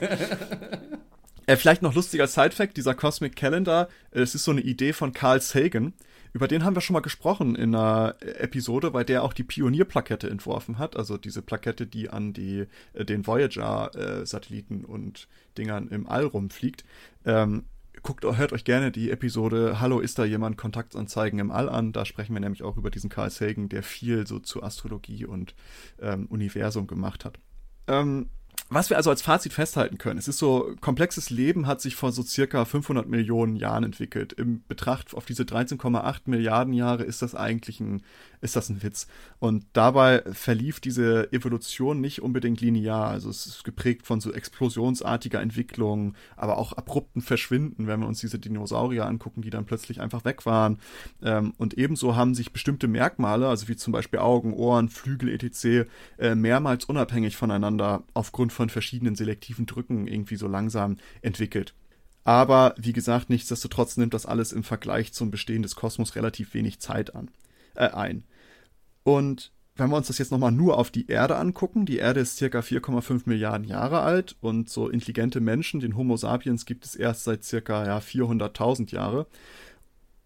äh, 1.47 1.57
vielleicht 1.57 1.83
noch 1.83 1.95
lustiger 1.95 2.27
Side-Fact, 2.27 2.77
dieser 2.77 2.95
Cosmic 2.95 3.37
Calendar, 3.37 3.89
äh, 4.11 4.21
es 4.21 4.35
ist 4.35 4.45
so 4.45 4.51
eine 4.51 4.61
Idee 4.61 4.93
von 4.93 5.13
Carl 5.13 5.41
Sagan. 5.41 5.95
Über 6.33 6.47
den 6.47 6.65
haben 6.65 6.77
wir 6.77 6.81
schon 6.81 6.95
mal 6.95 7.01
gesprochen 7.01 7.57
in 7.57 7.75
einer 7.75 8.15
Episode, 8.21 8.93
weil 8.93 9.05
der 9.05 9.25
auch 9.25 9.33
die 9.33 9.43
Pionierplakette 9.43 10.31
entworfen 10.31 10.79
hat, 10.79 10.97
also 10.97 11.17
diese 11.17 11.43
Plakette, 11.43 11.87
die 11.87 12.09
an 12.09 12.33
die, 12.33 12.67
äh, 12.93 13.05
den 13.05 13.27
Voyager-Satelliten 13.27 14.85
und 14.85 15.29
Dingern 15.59 15.89
im 15.89 16.09
All 16.09 16.25
rumfliegt. 16.25 16.85
Ähm, 17.25 17.65
guckt, 18.03 18.25
hört 18.25 18.53
euch 18.53 18.65
gerne 18.65 18.93
die 18.93 19.11
Episode 19.11 19.81
Hallo, 19.81 19.99
ist 19.99 20.19
da 20.19 20.25
jemand? 20.25 20.57
Kontaktanzeigen 20.57 21.39
im 21.41 21.51
All 21.51 21.69
an. 21.69 21.93
Da 21.93 22.05
sprechen 22.05 22.35
wir 22.35 22.41
nämlich 22.41 22.63
auch 22.63 22.77
über 22.77 22.91
diesen 22.91 23.11
Carl 23.11 23.31
Sagan, 23.31 23.69
der 23.69 23.83
viel 23.83 24.27
so 24.27 24.39
zu 24.39 24.63
Astrologie 24.63 25.27
und 25.27 25.55
ähm, 26.01 26.27
Universum 26.27 26.87
gemacht 26.87 27.25
hat. 27.25 27.39
Ähm, 27.89 28.29
was 28.73 28.89
wir 28.89 28.97
also 28.97 29.11
als 29.11 29.21
Fazit 29.21 29.53
festhalten 29.53 29.99
können, 29.99 30.19
es 30.19 30.29
ist 30.29 30.39
so, 30.39 30.77
komplexes 30.81 31.29
Leben 31.29 31.67
hat 31.67 31.81
sich 31.81 31.97
vor 31.97 32.13
so 32.13 32.23
circa 32.23 32.65
500 32.65 33.09
Millionen 33.09 33.57
Jahren 33.57 33.83
entwickelt. 33.83 34.33
Im 34.33 34.63
Betracht 34.69 35.13
auf 35.13 35.27
diese 35.27 35.43
13,8 35.43 36.21
Milliarden 36.27 36.73
Jahre 36.73 37.03
ist 37.03 37.21
das 37.21 37.35
eigentlich 37.35 37.81
ein, 37.81 38.03
ist 38.41 38.55
das 38.55 38.69
ein 38.69 38.85
Witz. 38.85 39.09
Und 39.41 39.67
dabei 39.73 40.23
verlief 40.33 40.79
diese 40.79 41.33
Evolution 41.33 42.01
nicht 42.01 42.23
unbedingt 42.23 42.61
linear. 42.61 43.09
Also 43.09 43.29
es 43.29 43.45
ist 43.45 43.65
geprägt 43.65 44.07
von 44.07 44.21
so 44.21 44.33
explosionsartiger 44.33 45.41
Entwicklung, 45.41 46.15
aber 46.37 46.57
auch 46.57 46.73
abrupten 46.73 47.23
Verschwinden, 47.23 47.89
wenn 47.89 47.99
wir 47.99 48.07
uns 48.07 48.21
diese 48.21 48.39
Dinosaurier 48.39 49.05
angucken, 49.05 49.43
die 49.43 49.51
dann 49.51 49.67
plötzlich 49.67 50.01
einfach 50.01 50.25
weg 50.25 50.47
waren. 50.47 50.79
Ähm, 51.25 51.55
und 51.59 51.75
ebenso 51.75 52.15
haben 52.15 52.37
sich 52.37 52.53
bestimmte 52.53 52.87
Merkmale, 52.87 53.49
also 53.49 53.67
wie 53.67 53.75
zum 53.75 53.93
Beispiel 53.93 54.21
Augen, 54.21 54.55
Ohren, 54.55 54.89
Flügel 54.89 55.29
etc., 55.29 55.91
äh, 56.19 56.37
mehrmals 56.37 56.85
unabhängig 56.85 57.37
voneinander 57.37 58.05
aufgrund 58.15 58.53
von 58.61 58.69
verschiedenen 58.69 59.15
selektiven 59.15 59.65
Drücken 59.65 60.07
irgendwie 60.07 60.37
so 60.37 60.47
langsam 60.47 60.99
entwickelt. 61.23 61.73
Aber 62.25 62.75
wie 62.77 62.93
gesagt, 62.93 63.31
nichtsdestotrotz 63.31 63.97
nimmt 63.97 64.13
das 64.13 64.27
alles 64.27 64.53
im 64.53 64.65
Vergleich 64.65 65.15
zum 65.15 65.31
Bestehen 65.31 65.63
des 65.63 65.77
Kosmos 65.77 66.15
relativ 66.15 66.53
wenig 66.53 66.79
Zeit 66.79 67.15
an, 67.15 67.31
äh, 67.75 67.89
ein. 67.89 68.25
Und 69.03 69.51
wenn 69.77 69.89
wir 69.89 69.97
uns 69.97 70.09
das 70.09 70.19
jetzt 70.19 70.31
nochmal 70.31 70.53
nur 70.53 70.77
auf 70.77 70.91
die 70.91 71.07
Erde 71.07 71.37
angucken, 71.37 71.87
die 71.87 71.97
Erde 71.97 72.21
ist 72.21 72.37
circa 72.37 72.59
4,5 72.59 73.23
Milliarden 73.25 73.67
Jahre 73.67 74.01
alt 74.01 74.37
und 74.43 74.69
so 74.69 74.91
intelligente 74.91 75.41
Menschen, 75.41 75.81
den 75.81 75.97
Homo 75.97 76.19
sapiens, 76.19 76.67
gibt 76.67 76.85
es 76.85 76.95
erst 76.95 77.25
seit 77.25 77.43
circa 77.45 77.87
ja, 77.87 77.97
400.000 77.97 78.93
Jahre. 78.93 79.27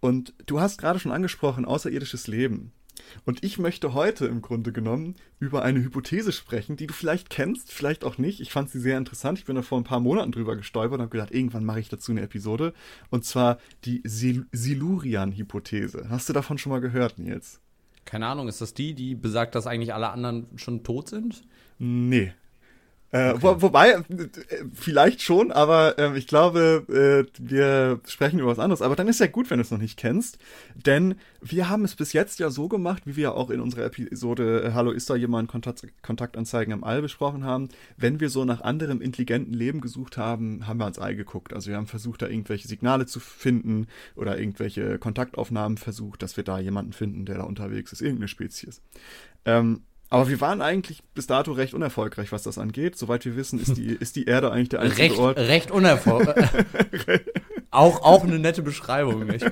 Und 0.00 0.34
du 0.46 0.58
hast 0.58 0.78
gerade 0.78 0.98
schon 0.98 1.12
angesprochen, 1.12 1.66
außerirdisches 1.66 2.26
Leben. 2.26 2.72
Und 3.24 3.44
ich 3.44 3.58
möchte 3.58 3.94
heute 3.94 4.26
im 4.26 4.42
Grunde 4.42 4.72
genommen 4.72 5.14
über 5.38 5.62
eine 5.62 5.82
Hypothese 5.82 6.32
sprechen, 6.32 6.76
die 6.76 6.86
du 6.86 6.94
vielleicht 6.94 7.30
kennst, 7.30 7.72
vielleicht 7.72 8.04
auch 8.04 8.18
nicht. 8.18 8.40
Ich 8.40 8.50
fand 8.50 8.70
sie 8.70 8.80
sehr 8.80 8.98
interessant. 8.98 9.38
Ich 9.38 9.44
bin 9.44 9.56
da 9.56 9.62
vor 9.62 9.78
ein 9.78 9.84
paar 9.84 10.00
Monaten 10.00 10.32
drüber 10.32 10.56
gestolpert 10.56 10.98
und 10.98 11.02
habe 11.02 11.10
gedacht, 11.10 11.32
irgendwann 11.32 11.64
mache 11.64 11.80
ich 11.80 11.88
dazu 11.88 12.12
eine 12.12 12.22
Episode. 12.22 12.72
Und 13.10 13.24
zwar 13.24 13.58
die 13.84 14.02
Sil 14.06 14.46
Silurian-Hypothese. 14.52 16.06
Hast 16.08 16.28
du 16.28 16.32
davon 16.32 16.58
schon 16.58 16.70
mal 16.70 16.80
gehört, 16.80 17.18
Nils? 17.18 17.60
Keine 18.04 18.26
Ahnung, 18.26 18.48
ist 18.48 18.60
das 18.60 18.74
die, 18.74 18.94
die 18.94 19.14
besagt, 19.14 19.54
dass 19.54 19.66
eigentlich 19.66 19.94
alle 19.94 20.10
anderen 20.10 20.46
schon 20.56 20.82
tot 20.82 21.08
sind? 21.08 21.42
Nee, 21.78 22.32
okay. 23.14 23.38
wo, 23.42 23.62
wobei, 23.62 23.90
äh, 23.90 24.02
vielleicht 24.73 25.23
schon, 25.23 25.52
aber 25.52 25.99
äh, 25.99 26.18
ich 26.18 26.26
glaube, 26.26 26.85
äh, 26.88 27.40
wir 27.40 28.00
sprechen 28.06 28.40
über 28.40 28.50
was 28.50 28.59
anderes. 28.59 28.83
Aber 28.83 28.97
dann 28.97 29.06
ist 29.09 29.21
ja 29.21 29.26
gut, 29.26 29.50
wenn 29.50 29.59
du 29.59 29.62
es 29.62 29.71
noch 29.71 29.78
nicht 29.78 29.99
kennst. 29.99 30.38
Denn 30.75 31.14
wir 31.40 31.68
haben 31.68 31.85
es 31.85 31.94
bis 31.94 32.12
jetzt 32.12 32.40
ja 32.40 32.50
so 32.50 32.68
gemacht, 32.68 33.02
wie 33.06 33.16
wir 33.16 33.35
auch 33.35 33.50
in 33.50 33.61
unserer 33.61 33.85
Episode 33.85 34.64
äh, 34.64 34.73
Hallo, 34.73 34.90
ist 34.90 35.09
da 35.09 35.16
jemand 35.16 35.49
Kontakt, 35.49 35.87
Kontaktanzeigen 36.02 36.73
im 36.73 36.83
All 36.83 37.02
besprochen 37.02 37.44
haben. 37.44 37.68
Wenn 37.97 38.18
wir 38.18 38.30
so 38.30 38.44
nach 38.44 38.62
anderem 38.62 39.00
intelligenten 39.00 39.54
Leben 39.54 39.80
gesucht 39.80 40.16
haben, 40.16 40.66
haben 40.66 40.78
wir 40.78 40.85
ans 40.85 40.99
All 40.99 41.14
geguckt. 41.14 41.52
Also 41.52 41.71
wir 41.71 41.76
haben 41.76 41.87
versucht, 41.87 42.23
da 42.23 42.26
irgendwelche 42.26 42.66
Signale 42.66 43.06
zu 43.06 43.21
finden 43.21 43.87
oder 44.16 44.38
irgendwelche 44.38 44.99
Kontaktaufnahmen 44.99 45.78
versucht, 45.78 46.23
dass 46.23 46.37
wir 46.37 46.44
da 46.44 46.59
jemanden 46.59 46.92
finden, 46.92 47.26
der 47.26 47.38
da 47.38 47.44
unterwegs 47.44 47.92
ist, 47.92 48.00
irgendeine 48.00 48.28
Spezies. 48.28 48.83
Ähm, 49.44 49.83
aber 50.11 50.28
wir 50.28 50.40
waren 50.40 50.62
eigentlich 50.62 51.02
bis 51.14 51.26
dato 51.26 51.52
recht 51.52 51.75
unerfolgreich, 51.75 52.30
was 52.30 52.42
das 52.42 52.58
angeht. 52.58 52.96
Soweit 52.96 53.25
wir 53.25 53.37
wissen, 53.37 53.58
ist 53.58 53.76
die, 53.76 53.87
ist 53.87 54.16
die 54.16 54.26
Erde 54.26 54.52
eigentlich 54.52 54.68
der 54.68 54.80
einzige 54.80 55.02
recht, 55.02 55.18
Ort. 55.18 55.38
Recht 55.38 55.70
unerfolgreich. 55.70 56.50
auch, 57.70 58.02
auch 58.02 58.23
eine 58.23 58.38
nette 58.38 58.62
Beschreibung. 58.62 59.28
Ich, 59.32 59.44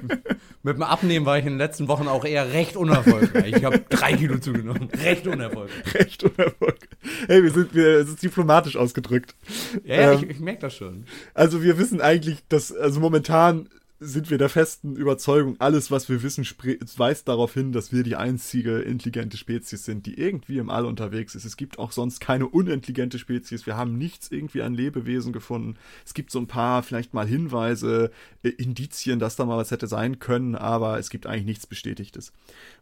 mit 0.62 0.76
dem 0.76 0.82
Abnehmen 0.82 1.26
war 1.26 1.38
ich 1.38 1.44
in 1.44 1.54
den 1.54 1.58
letzten 1.58 1.88
Wochen 1.88 2.06
auch 2.06 2.24
eher 2.24 2.52
recht 2.52 2.76
unerfolgreich. 2.76 3.56
Ich 3.56 3.64
habe 3.64 3.80
drei 3.88 4.12
Kilo 4.14 4.38
zugenommen. 4.38 4.88
Recht 5.02 5.26
unerfolgreich. 5.26 5.94
Recht 5.94 6.22
unerfolgreich. 6.22 6.88
Hey, 7.26 7.42
wir 7.42 7.50
sind, 7.50 7.74
wir, 7.74 7.98
ist 7.98 8.22
diplomatisch 8.22 8.76
ausgedrückt. 8.76 9.34
Ja, 9.84 9.94
ja 9.94 10.12
ähm, 10.12 10.18
ich, 10.22 10.30
ich 10.30 10.40
merke 10.40 10.60
das 10.60 10.76
schon. 10.76 11.06
Also 11.34 11.62
wir 11.62 11.78
wissen 11.78 12.00
eigentlich, 12.00 12.38
dass, 12.48 12.72
also 12.72 13.00
momentan 13.00 13.68
sind 14.04 14.30
wir 14.30 14.38
der 14.38 14.48
festen 14.48 14.96
Überzeugung, 14.96 15.56
alles, 15.60 15.90
was 15.90 16.08
wir 16.08 16.22
wissen, 16.22 16.44
weist 16.96 17.28
darauf 17.28 17.54
hin, 17.54 17.72
dass 17.72 17.92
wir 17.92 18.02
die 18.02 18.16
einzige 18.16 18.80
intelligente 18.80 19.36
Spezies 19.36 19.84
sind, 19.84 20.06
die 20.06 20.18
irgendwie 20.18 20.58
im 20.58 20.70
All 20.70 20.84
unterwegs 20.84 21.34
ist. 21.34 21.44
Es 21.44 21.56
gibt 21.56 21.78
auch 21.78 21.92
sonst 21.92 22.20
keine 22.20 22.48
unintelligente 22.48 23.18
Spezies. 23.18 23.64
Wir 23.64 23.76
haben 23.76 23.96
nichts 23.96 24.30
irgendwie 24.30 24.62
an 24.62 24.74
Lebewesen 24.74 25.32
gefunden. 25.32 25.76
Es 26.04 26.14
gibt 26.14 26.32
so 26.32 26.40
ein 26.40 26.48
paar 26.48 26.82
vielleicht 26.82 27.14
mal 27.14 27.26
Hinweise, 27.26 28.10
äh, 28.42 28.48
Indizien, 28.48 29.20
dass 29.20 29.36
da 29.36 29.44
mal 29.44 29.56
was 29.56 29.70
hätte 29.70 29.86
sein 29.86 30.18
können, 30.18 30.56
aber 30.56 30.98
es 30.98 31.08
gibt 31.08 31.26
eigentlich 31.26 31.46
nichts 31.46 31.66
Bestätigtes. 31.66 32.32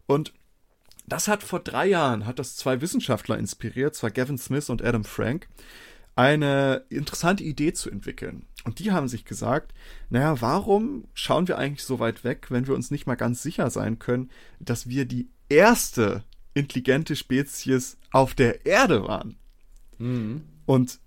Und 0.07 0.33
das 1.07 1.29
hat 1.29 1.43
vor 1.43 1.61
drei 1.61 1.87
Jahren, 1.87 2.25
hat 2.25 2.39
das 2.39 2.57
zwei 2.57 2.81
Wissenschaftler 2.81 3.37
inspiriert, 3.37 3.95
zwar 3.95 4.11
Gavin 4.11 4.39
Smith 4.39 4.71
und 4.71 4.83
Adam 4.83 5.05
Frank, 5.05 5.49
eine 6.21 6.85
interessante 6.91 7.43
Idee 7.43 7.73
zu 7.73 7.91
entwickeln. 7.91 8.45
Und 8.65 8.79
die 8.79 8.93
haben 8.93 9.09
sich 9.09 9.25
gesagt, 9.25 9.73
naja, 10.11 10.39
warum 10.43 11.05
schauen 11.15 11.49
wir 11.49 11.57
eigentlich 11.57 11.83
so 11.83 11.99
weit 11.99 12.25
weg, 12.25 12.49
wenn 12.51 12.67
wir 12.67 12.75
uns 12.75 12.91
nicht 12.91 13.07
mal 13.07 13.15
ganz 13.15 13.43
sicher 13.43 13.71
sein 13.71 13.99
können, 13.99 14.31
dass 14.59 14.87
wir 14.87 15.07
die 15.07 15.31
erste 15.49 16.23
intelligente 16.53 17.17
Spezies 17.17 17.97
auf 18.11 18.35
der 18.35 18.67
Erde 18.67 19.03
waren? 19.09 19.37
Mhm. 19.97 20.43
Und 20.67 21.01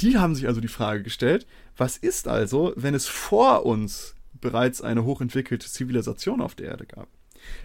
die 0.00 0.18
haben 0.18 0.34
sich 0.34 0.48
also 0.48 0.60
die 0.60 0.66
Frage 0.66 1.04
gestellt, 1.04 1.46
was 1.76 1.96
ist 1.96 2.26
also, 2.26 2.72
wenn 2.74 2.96
es 2.96 3.06
vor 3.06 3.66
uns 3.66 4.16
bereits 4.40 4.82
eine 4.82 5.04
hochentwickelte 5.04 5.68
Zivilisation 5.68 6.40
auf 6.40 6.56
der 6.56 6.66
Erde 6.66 6.86
gab? 6.86 7.06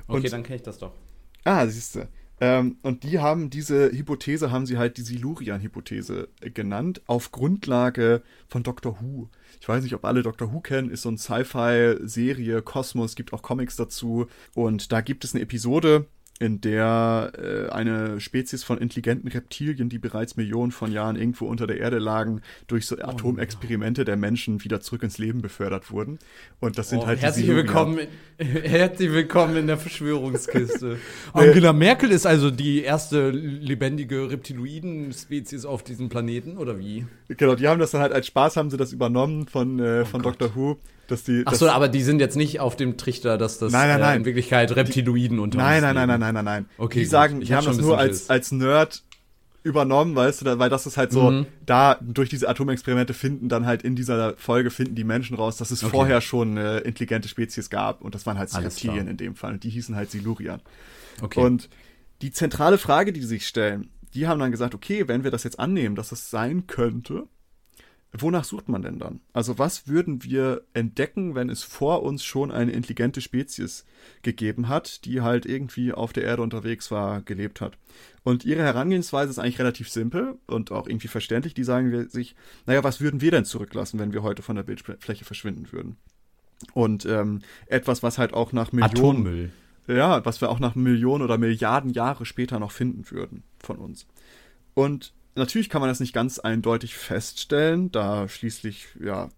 Und, 0.06 0.20
okay, 0.20 0.30
dann 0.30 0.44
kenne 0.44 0.58
ich 0.58 0.62
das 0.62 0.78
doch. 0.78 0.94
Ah, 1.46 1.66
siehst 1.66 1.96
du. 1.96 2.08
Ähm, 2.42 2.78
und 2.82 3.04
die 3.04 3.20
haben 3.20 3.52
diese 3.52 3.92
Hypothese, 3.92 4.50
haben 4.50 4.66
sie 4.66 4.80
halt 4.80 4.98
die 4.98 5.04
Silurian-Hypothese 5.04 6.28
genannt, 6.56 7.02
auf 7.06 7.32
Grundlage 7.32 8.24
von 8.48 8.64
Doctor 8.64 9.00
Who. 9.00 9.30
Ich 9.62 9.70
weiß 9.70 9.84
nicht, 9.84 9.94
ob 9.94 10.04
alle 10.06 10.24
Doctor 10.24 10.52
Who 10.52 10.60
kennen, 10.60 10.90
ist 10.90 11.04
so 11.04 11.10
eine 11.10 11.20
Sci-Fi-Serie, 11.20 12.64
Kosmos, 12.64 13.16
gibt 13.16 13.32
auch 13.32 13.44
Comics 13.44 13.76
dazu. 13.76 14.26
Und 14.56 14.92
da 14.92 15.02
gibt 15.02 15.24
es 15.24 15.36
eine 15.36 15.44
Episode, 15.44 16.08
in 16.42 16.60
der 16.60 17.34
äh, 17.38 17.70
eine 17.70 18.20
Spezies 18.20 18.64
von 18.64 18.80
intelligenten 18.80 19.28
Reptilien, 19.28 19.90
die 19.90 20.00
bereits 20.00 20.38
Millionen 20.38 20.72
von 20.72 20.92
Jahren 20.92 21.16
irgendwo 21.16 21.46
unter 21.46 21.68
der 21.68 21.78
Erde 21.78 22.00
lagen, 22.00 22.42
durch 22.66 22.88
so 22.88 22.98
Atomexperimente 22.98 24.06
der 24.06 24.18
Menschen 24.18 24.64
wieder 24.64 24.82
zurück 24.82 25.04
ins 25.04 25.20
Leben 25.20 25.44
befördert 25.44 25.92
wurden. 25.92 26.18
Und 26.60 26.80
das 26.80 26.90
sind 26.90 27.04
Oh, 27.04 27.06
halt 27.06 27.20
die 27.20 27.26
herzlich 27.26 27.48
willkommen, 27.48 28.00
in, 28.40 28.48
herzlich 28.64 29.12
willkommen 29.12 29.56
in 29.56 29.68
der 29.68 29.78
Verschwörungskiste. 29.78 30.98
Angela 31.34 31.74
Merkel 31.74 32.10
ist 32.10 32.26
also 32.26 32.50
die 32.50 32.82
erste 32.82 33.30
lebendige 33.30 34.32
Reptiloiden-Spezies 34.32 35.66
auf 35.66 35.84
diesem 35.84 36.10
Planeten, 36.10 36.58
oder 36.58 36.80
wie? 36.80 37.06
Genau, 37.28 37.54
die 37.54 37.68
haben 37.68 37.80
das 37.80 37.92
dann 37.92 38.02
halt 38.02 38.14
als 38.14 38.26
Spaß, 38.26 38.58
haben 38.58 38.72
sie 38.72 38.78
das 38.78 38.94
übernommen 38.94 39.46
von, 39.46 39.80
äh, 39.80 40.06
von 40.06 40.22
Oh 40.22 40.24
Gott. 40.24 40.42
Dr. 40.42 40.56
Who, 40.56 40.80
dass 41.08 41.24
die. 41.24 41.44
Ach 41.46 41.54
so, 41.56 41.70
aber 41.70 41.88
die 41.90 42.02
sind 42.04 42.20
jetzt 42.20 42.36
nicht 42.38 42.60
auf 42.60 42.76
dem 42.76 42.98
Trichter, 42.98 43.38
dass 43.38 43.58
das 43.60 43.72
Nein, 43.72 43.88
nein, 43.90 44.00
äh, 44.00 44.02
nein. 44.02 44.18
in 44.20 44.26
Wirklichkeit 44.26 44.76
Reptiloiden 44.76 45.40
unter 45.40 45.58
Nein, 45.58 45.82
nein, 45.82 45.96
nein, 45.96 46.08
nein, 46.08 46.20
nein, 46.20 46.34
nein, 46.34 46.46
nein. 46.46 46.66
Okay, 46.78 47.00
die 47.00 47.06
gut. 47.06 47.12
sagen, 47.12 47.42
Ich 47.42 47.48
die 47.50 47.54
hab 47.56 47.62
haben 47.66 47.78
das 47.78 47.86
nur 47.86 47.98
als, 47.98 48.30
als 48.30 48.52
Nerd 48.52 49.04
übernommen, 49.64 50.16
weißt 50.16 50.42
du, 50.42 50.58
weil 50.60 50.70
das 50.72 50.88
ist 50.88 50.98
halt 50.98 51.12
so, 51.12 51.30
Mhm. 51.30 51.46
da 51.68 51.98
durch 52.02 52.30
diese 52.30 52.50
Atomexperimente 52.50 53.14
finden 53.14 53.48
dann 53.48 53.66
halt 53.68 53.84
in 53.84 53.96
dieser 53.96 54.36
Folge 54.38 54.72
finden 54.72 54.96
die 54.96 55.04
Menschen 55.04 55.36
raus, 55.36 55.58
dass 55.58 55.70
es 55.70 55.84
Okay. 55.84 55.92
vorher 55.92 56.22
schon 56.22 56.58
äh, 56.58 56.80
intelligente 56.80 57.28
Spezies 57.28 57.70
gab 57.70 58.02
und 58.02 58.16
das 58.16 58.26
waren 58.26 58.40
halt 58.40 58.52
Reptilien 58.56 59.08
in 59.08 59.18
dem 59.18 59.36
Fall 59.36 59.54
und 59.54 59.64
die 59.64 59.70
hießen 59.70 59.96
halt 59.96 60.10
Silurian. 60.10 60.62
Okay. 61.22 61.42
Und 61.42 61.70
die 62.24 62.32
zentrale 62.32 62.80
Frage, 62.80 63.14
die 63.14 63.20
die 63.20 63.26
sich 63.28 63.46
stellen, 63.46 63.92
die 64.16 64.28
haben 64.28 64.40
dann 64.40 64.50
gesagt, 64.52 64.74
okay, 64.74 65.08
wenn 65.08 65.24
wir 65.24 65.30
das 65.32 65.44
jetzt 65.44 65.60
annehmen, 65.60 65.96
dass 65.96 66.12
es 66.12 66.32
sein 66.32 66.66
könnte, 66.66 67.26
wonach 68.14 68.44
sucht 68.44 68.68
man 68.68 68.82
denn 68.82 69.00
dann? 69.00 69.22
Also 69.34 69.58
was 69.58 69.88
würden 69.88 70.24
wir 70.24 70.64
entdecken, 70.74 71.36
wenn 71.36 71.50
es 71.50 71.64
vor 71.64 72.04
uns 72.04 72.24
schon 72.24 72.52
eine 72.52 72.72
intelligente 72.72 73.22
Spezies 73.22 73.86
gegeben 74.22 74.68
hat, 74.68 75.06
die 75.06 75.22
halt 75.22 75.46
irgendwie 75.46 75.94
auf 75.94 76.12
der 76.12 76.24
Erde 76.24 76.42
unterwegs 76.42 76.92
war, 76.92 77.22
gelebt 77.22 77.62
hat? 77.62 77.78
Und 78.24 78.46
ihre 78.46 78.64
Herangehensweise 78.64 79.32
ist 79.32 79.40
eigentlich 79.40 79.60
relativ 79.60 79.90
simpel 79.90 80.38
und 80.46 80.72
auch 80.72 80.88
irgendwie 80.88 81.08
verständlich. 81.08 81.54
Die 81.54 81.64
sagen 81.64 81.92
wir 81.92 82.10
sich, 82.10 82.36
naja, 82.66 82.84
was 82.84 83.02
würden 83.02 83.22
wir 83.22 83.32
denn 83.32 83.46
zurücklassen, 83.46 84.00
wenn 84.00 84.14
wir 84.14 84.24
heute 84.24 84.42
von 84.42 84.56
der 84.56 84.64
Bildfläche 84.64 85.26
verschwinden 85.26 85.72
würden? 85.72 85.98
Und 86.74 87.06
ähm, 87.06 87.42
etwas, 87.68 88.04
was 88.04 88.18
halt 88.18 88.34
auch 88.34 88.52
nach 88.52 88.72
Millionen 88.72 89.22
Atommüll. 89.26 89.52
ja, 89.88 90.24
was 90.26 90.42
wir 90.42 90.50
auch 90.50 90.60
nach 90.60 90.76
Millionen 90.76 91.24
oder 91.24 91.38
Milliarden 91.38 91.92
Jahre 91.92 92.26
später 92.26 92.60
noch 92.60 92.72
finden 92.72 93.10
würden 93.10 93.44
von 93.58 93.78
uns. 93.78 94.06
Und 94.74 95.14
natürlich 95.36 95.70
kann 95.70 95.82
man 95.82 95.90
das 95.90 96.00
nicht 96.00 96.14
ganz 96.14 96.40
eindeutig 96.40 96.96
feststellen, 96.96 97.92
da 97.92 98.28
schließlich, 98.28 98.88
ja, 99.00 99.30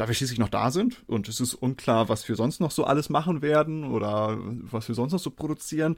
da 0.00 0.08
wir 0.08 0.14
schließlich 0.14 0.38
noch 0.38 0.48
da 0.48 0.70
sind 0.70 1.02
und 1.08 1.28
es 1.28 1.40
ist 1.40 1.52
unklar, 1.52 2.08
was 2.08 2.26
wir 2.26 2.34
sonst 2.34 2.58
noch 2.58 2.70
so 2.70 2.84
alles 2.84 3.10
machen 3.10 3.42
werden 3.42 3.84
oder 3.84 4.38
was 4.40 4.88
wir 4.88 4.94
sonst 4.94 5.12
noch 5.12 5.18
so 5.18 5.30
produzieren. 5.30 5.96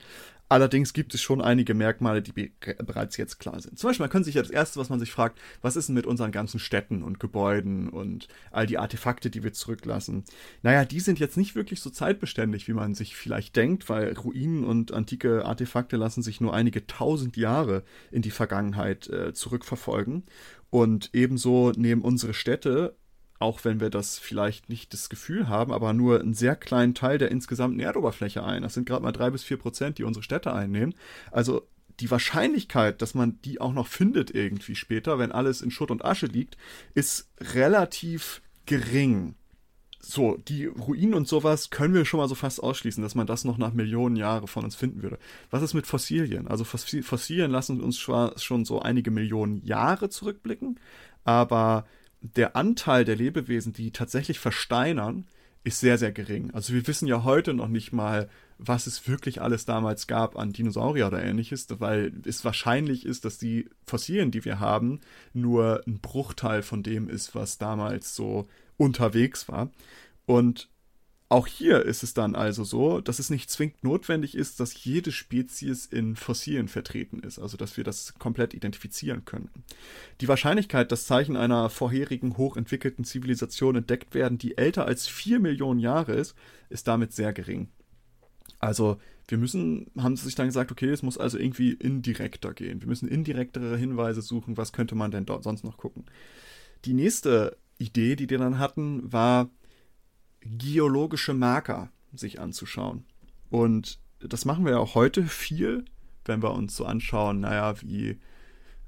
Allerdings 0.49 0.93
gibt 0.93 1.15
es 1.15 1.23
schon 1.23 1.41
einige 1.41 1.73
Merkmale, 1.73 2.21
die 2.21 2.33
be 2.33 2.51
bereits 2.85 3.17
jetzt 3.17 3.39
klar 3.39 3.61
sind. 3.61 3.79
Zum 3.79 3.89
Beispiel, 3.89 4.03
man 4.03 4.11
könnte 4.11 4.25
sich 4.25 4.35
ja 4.35 4.43
das 4.43 4.51
erste, 4.51 4.81
was 4.81 4.89
man 4.89 4.99
sich 4.99 5.13
fragt, 5.13 5.39
was 5.61 5.77
ist 5.77 5.87
denn 5.87 5.95
mit 5.95 6.05
unseren 6.05 6.33
ganzen 6.33 6.59
Städten 6.59 7.05
und 7.05 7.21
Gebäuden 7.21 7.89
und 7.91 8.27
all 8.51 8.67
die 8.67 8.77
Artefakte, 8.77 9.31
die 9.31 9.45
wir 9.45 9.53
zurücklassen? 9.53 10.25
Naja, 10.63 10.85
die 10.85 11.01
sind 11.01 11.21
jetzt 11.21 11.37
nicht 11.37 11.55
wirklich 11.55 11.81
so 11.81 11.89
zeitbeständig, 11.89 12.67
wie 12.67 12.75
man 12.75 12.95
sich 12.95 13.15
vielleicht 13.15 13.55
denkt, 13.55 13.89
weil 13.89 14.13
Ruinen 14.15 14.65
und 14.65 14.93
antike 14.93 15.45
Artefakte 15.45 15.97
lassen 15.97 16.25
sich 16.25 16.41
nur 16.41 16.53
einige 16.53 16.89
tausend 16.89 17.37
Jahre 17.37 17.85
in 18.11 18.23
die 18.23 18.33
Vergangenheit 18.33 19.09
äh, 19.09 19.33
zurückverfolgen. 19.33 20.25
Und 20.71 21.11
ebenso 21.13 21.71
nehmen 21.71 22.03
unsere 22.03 22.35
Städte 22.35 22.97
auch 23.43 23.65
wenn 23.65 23.81
wir 23.81 23.91
das 23.91 24.19
vielleicht 24.19 24.69
nicht 24.69 24.93
das 24.95 25.11
Gefühl 25.11 25.49
haben, 25.49 25.73
aber 25.73 25.93
nur 25.93 26.21
einen 26.21 26.33
sehr 26.33 26.57
kleinen 26.57 26.95
Teil 26.95 27.19
der 27.19 27.31
insgesamten 27.31 27.81
Erdoberfläche 27.81 28.43
ein. 28.45 28.63
Das 28.63 28.75
sind 28.75 28.87
gerade 28.87 29.03
mal 29.03 29.13
drei 29.13 29.31
bis 29.31 29.43
vier 29.43 29.59
Prozent, 29.59 29.99
die 29.99 30.05
unsere 30.05 30.23
Städte 30.23 30.53
einnehmen. 30.53 30.95
Also 31.31 31.69
die 32.01 32.11
Wahrscheinlichkeit, 32.11 33.03
dass 33.03 33.15
man 33.15 33.41
die 33.43 33.61
auch 33.61 33.73
noch 33.73 33.87
findet 33.87 34.35
irgendwie 34.35 34.75
später, 34.75 35.19
wenn 35.19 35.33
alles 35.33 35.61
in 35.61 35.71
Schutt 35.71 35.91
und 35.91 36.05
Asche 36.05 36.27
liegt, 36.27 36.57
ist 36.95 37.31
relativ 37.41 38.41
gering. 38.65 39.35
So, 40.01 40.37
die 40.49 40.67
Ruinen 40.67 41.15
und 41.15 41.29
sowas 41.29 41.71
können 41.71 41.95
wir 41.95 42.05
schon 42.05 42.19
mal 42.19 42.29
so 42.29 42.35
fast 42.35 42.61
ausschließen, 42.61 43.03
dass 43.03 43.15
man 43.15 43.27
das 43.27 43.45
noch 43.45 43.57
nach 43.57 43.73
Millionen 43.73 44.17
Jahre 44.17 44.49
von 44.49 44.65
uns 44.65 44.75
finden 44.75 45.03
würde. 45.03 45.19
Was 45.51 45.63
ist 45.63 45.75
mit 45.75 45.87
Fossilien? 45.87 46.49
Also 46.49 46.65
Fossil- 46.65 47.05
Fossilien 47.05 47.53
lassen 47.53 47.81
uns 47.81 47.99
schon 47.99 48.65
so 48.65 48.81
einige 48.81 49.13
Millionen 49.13 49.63
Jahre 49.65 50.09
zurückblicken, 50.09 50.81
aber 51.23 51.87
der 52.23 52.57
Anteil 52.57 53.05
der 53.05 53.17
Lebewesen, 53.17 53.73
die 53.73 53.91
tatsächlich 53.91 54.39
versteinern, 54.39 55.27
ist 55.65 55.81
sehr, 55.81 55.99
sehr 55.99 56.13
gering. 56.13 56.51
Also 56.53 56.73
wir 56.73 56.87
wissen 56.87 57.07
ja 57.07 57.25
heute 57.25 57.55
noch 57.55 57.69
nicht 57.69 57.93
mal, 57.93 58.29
was 58.59 58.87
es 58.87 59.07
wirklich 59.09 59.43
alles 59.43 59.65
damals 59.65 60.07
gab 60.07 60.37
an 60.37 60.53
Dinosaurier 60.53 61.07
oder 61.07 61.23
ähnliches, 61.23 61.67
weil 61.79 62.13
es 62.25 62.45
wahrscheinlich 62.45 63.05
ist, 63.07 63.25
dass 63.25 63.39
die 63.39 63.69
Fossilien, 63.87 64.31
die 64.31 64.45
wir 64.45 64.61
haben, 64.61 65.01
nur 65.33 65.83
ein 65.87 65.99
Bruchteil 65.99 66.63
von 66.63 66.83
dem 66.83 67.09
ist, 67.09 67.35
was 67.35 67.59
damals 67.59 68.15
so 68.15 68.47
unterwegs 68.77 69.49
war. 69.49 69.71
Und 70.27 70.69
auch 71.33 71.47
hier 71.47 71.83
ist 71.83 72.03
es 72.03 72.13
dann 72.13 72.35
also 72.35 72.63
so, 72.63 73.01
dass 73.01 73.19
es 73.19 73.31
nicht 73.31 73.51
zwingend 73.51 73.83
notwendig 73.83 74.37
ist, 74.37 74.61
dass 74.61 74.85
jede 74.85 75.11
Spezies 75.13 75.87
in 75.87 76.15
Fossilien 76.15 76.69
vertreten 76.69 77.21
ist, 77.21 77.39
also 77.39 77.57
dass 77.57 77.79
wir 77.79 77.85
das 77.85 78.13
komplett 78.19 78.53
identifizieren 78.53 79.25
können. 79.25 79.49
Die 80.21 80.29
Wahrscheinlichkeit, 80.29 80.93
dass 80.93 81.07
Zeichen 81.07 81.39
einer 81.39 81.71
vorherigen 81.71 82.37
hochentwickelten 82.37 83.07
Zivilisation 83.07 83.77
entdeckt 83.77 84.15
werden, 84.15 84.37
die 84.37 84.59
älter 84.59 84.85
als 84.85 85.09
vier 85.09 85.41
Millionen 85.41 85.81
Jahre 85.81 86.13
ist, 86.13 86.35
ist 86.69 86.87
damit 86.87 87.15
sehr 87.15 87.33
gering. 87.33 87.69
Also 88.59 88.99
wir 89.27 89.39
müssen, 89.39 89.91
haben 89.97 90.17
sie 90.17 90.27
sich 90.27 90.35
dann 90.35 90.49
gesagt, 90.49 90.71
okay, 90.71 90.91
es 90.91 91.03
muss 91.03 91.17
also 91.17 91.39
irgendwie 91.39 91.73
indirekter 91.73 92.53
gehen. 92.53 92.83
Wir 92.83 92.89
müssen 92.89 93.09
indirektere 93.09 93.79
Hinweise 93.79 94.21
suchen, 94.21 94.59
was 94.59 94.75
könnte 94.75 94.95
man 94.95 95.11
denn 95.11 95.25
dort 95.25 95.45
sonst 95.45 95.65
noch 95.65 95.79
gucken. 95.79 96.05
Die 96.85 96.93
nächste 96.93 97.57
Idee, 97.79 98.17
die 98.17 98.27
die 98.27 98.37
dann 98.37 98.59
hatten, 98.59 99.11
war 99.11 99.49
geologische 100.45 101.35
Marker 101.35 101.91
sich 102.15 102.41
anzuschauen. 102.41 103.05
Und 103.51 103.99
das 104.21 104.45
machen 104.45 104.65
wir 104.65 104.73
ja 104.73 104.79
auch 104.79 104.95
heute 104.95 105.25
viel, 105.25 105.85
wenn 106.25 106.43
wir 106.43 106.53
uns 106.53 106.77
so 106.77 106.85
anschauen, 106.85 107.41
naja, 107.41 107.81
wie, 107.83 108.19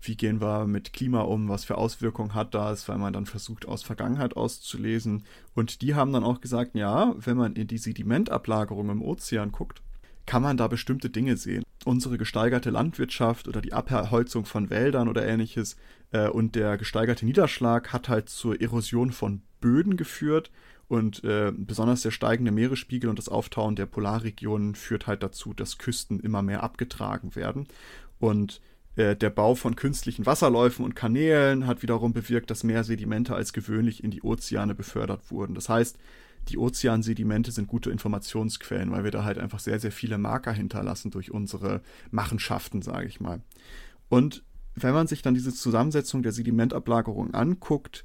wie 0.01 0.17
gehen 0.17 0.41
wir 0.41 0.67
mit 0.67 0.93
Klima 0.93 1.23
um, 1.23 1.49
was 1.49 1.65
für 1.65 1.77
Auswirkungen 1.77 2.35
hat 2.35 2.55
das, 2.55 2.89
weil 2.89 2.99
man 2.99 3.13
dann 3.13 3.27
versucht, 3.27 3.67
aus 3.67 3.83
Vergangenheit 3.83 4.37
auszulesen. 4.37 5.25
Und 5.55 5.83
die 5.83 5.95
haben 5.95 6.13
dann 6.13 6.25
auch 6.25 6.41
gesagt, 6.41 6.75
ja, 6.75 7.15
wenn 7.19 7.37
man 7.37 7.55
in 7.55 7.67
die 7.67 7.79
Sedimentablagerung 7.79 8.91
im 8.91 9.03
Ozean 9.03 9.53
guckt, 9.53 9.83
kann 10.27 10.43
man 10.43 10.57
da 10.57 10.69
bestimmte 10.69 11.11
Dinge 11.11 11.37
sehen. 11.37 11.65
Unsere 11.85 12.17
gesteigerte 12.17 12.71
Landwirtschaft 12.71 13.47
oder 13.47 13.61
die 13.61 13.75
Abholzung 13.75 14.47
von 14.47 14.71
Wäldern 14.71 15.09
oder 15.09 15.27
ähnliches 15.27 15.77
äh, 16.13 16.29
und 16.29 16.55
der 16.55 16.79
gesteigerte 16.79 17.27
Niederschlag 17.27 17.93
hat 17.93 18.09
halt 18.09 18.31
zur 18.31 18.61
Erosion 18.61 19.13
von 19.13 19.43
Böden 19.61 19.97
geführt 19.97 20.51
und 20.89 21.25
äh, 21.25 21.53
besonders 21.57 22.03
der 22.03 22.11
steigende 22.11 22.53
Meeresspiegel 22.53 23.09
und 23.09 23.19
das 23.19 23.29
Auftauen 23.29 23.77
der 23.77 23.87
Polarregionen 23.87 24.75
führt 24.75 25.07
halt 25.07 25.23
dazu, 25.23 25.55
dass 25.55 25.79
Küsten 25.79 26.21
immer 26.21 26.43
mehr 26.43 26.63
abgetragen 26.63 27.35
werden. 27.35 27.67
Und 28.19 28.61
äh, 28.97 29.17
der 29.17 29.31
Bau 29.31 29.55
von 29.55 29.77
künstlichen 29.77 30.27
Wasserläufen 30.27 30.85
und 30.85 30.95
Kanälen 30.95 31.67
hat 31.67 31.83
wiederum 31.83 32.13
bewirkt, 32.13 32.51
dass 32.51 32.65
mehr 32.65 32.85
Sedimente 32.85 33.35
als 33.35 33.53
gewöhnlich 33.53 34.05
in 34.05 34.11
die 34.11 34.23
Ozeane 34.23 34.75
befördert 34.75 35.31
wurden. 35.31 35.55
Das 35.55 35.69
heißt, 35.69 35.99
die 36.49 36.59
Ozeansedimente 36.59 37.51
sind 37.51 37.69
gute 37.69 37.91
Informationsquellen, 37.91 38.91
weil 38.91 39.05
wir 39.05 39.11
da 39.11 39.25
halt 39.25 39.39
einfach 39.39 39.61
sehr, 39.61 39.81
sehr 39.81 39.93
viele 39.93 40.19
Marker 40.19 40.53
hinterlassen 40.53 41.11
durch 41.11 41.31
unsere 41.31 41.81
Machenschaften, 42.11 42.83
sage 42.83 43.07
ich 43.07 43.21
mal. 43.21 43.41
Und 44.09 44.45
wenn 44.75 44.93
man 44.93 45.07
sich 45.07 45.23
dann 45.23 45.35
diese 45.35 45.55
Zusammensetzung 45.55 46.23
der 46.23 46.33
Sedimentablagerung 46.33 47.33
anguckt, 47.33 48.05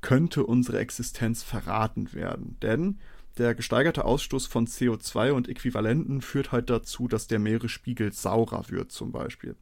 könnte 0.00 0.44
unsere 0.44 0.78
Existenz 0.78 1.42
verraten 1.42 2.12
werden. 2.12 2.56
Denn 2.62 2.98
der 3.38 3.54
gesteigerte 3.54 4.04
Ausstoß 4.04 4.46
von 4.46 4.66
CO2 4.66 5.30
und 5.30 5.48
Äquivalenten 5.48 6.22
führt 6.22 6.50
halt 6.50 6.70
dazu, 6.70 7.06
dass 7.06 7.28
der 7.28 7.38
Meeresspiegel 7.38 8.12
saurer 8.12 8.68
wird 8.68 8.90
zum 8.90 9.12
Beispiel. 9.12 9.54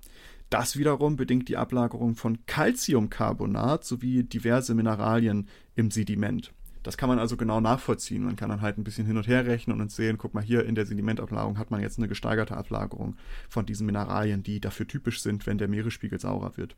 Das 0.49 0.77
wiederum 0.77 1.17
bedingt 1.17 1.49
die 1.49 1.57
Ablagerung 1.57 2.15
von 2.15 2.47
Calciumcarbonat 2.47 3.85
sowie 3.85 4.23
diverse 4.23 4.75
Mineralien 4.75 5.49
im 5.75 5.91
Sediment. 5.91 6.53
Das 6.85 6.97
kann 6.97 7.09
man 7.09 7.19
also 7.19 7.37
genau 7.37 7.61
nachvollziehen. 7.61 8.23
Man 8.23 8.37
kann 8.37 8.49
dann 8.49 8.61
halt 8.61 8.79
ein 8.79 8.85
bisschen 8.85 9.07
hin 9.07 9.17
und 9.17 9.27
her 9.27 9.45
rechnen 9.45 9.81
und 9.81 9.91
sehen, 9.91 10.19
guck 10.19 10.35
mal, 10.35 10.45
hier 10.45 10.65
in 10.65 10.77
der 10.77 10.87
Sedimentablagerung 10.87 11.59
hat 11.59 11.73
man 11.73 11.81
jetzt 11.81 11.99
eine 11.99 12.07
gesteigerte 12.07 12.57
Ablagerung 12.57 13.17
von 13.49 13.67
diesen 13.67 13.87
Mineralien, 13.87 14.45
die 14.45 14.61
dafür 14.61 14.87
typisch 14.87 15.21
sind, 15.21 15.49
wenn 15.49 15.59
der 15.59 15.67
Meeresspiegel 15.67 16.21
saurer 16.21 16.57
wird. 16.57 16.77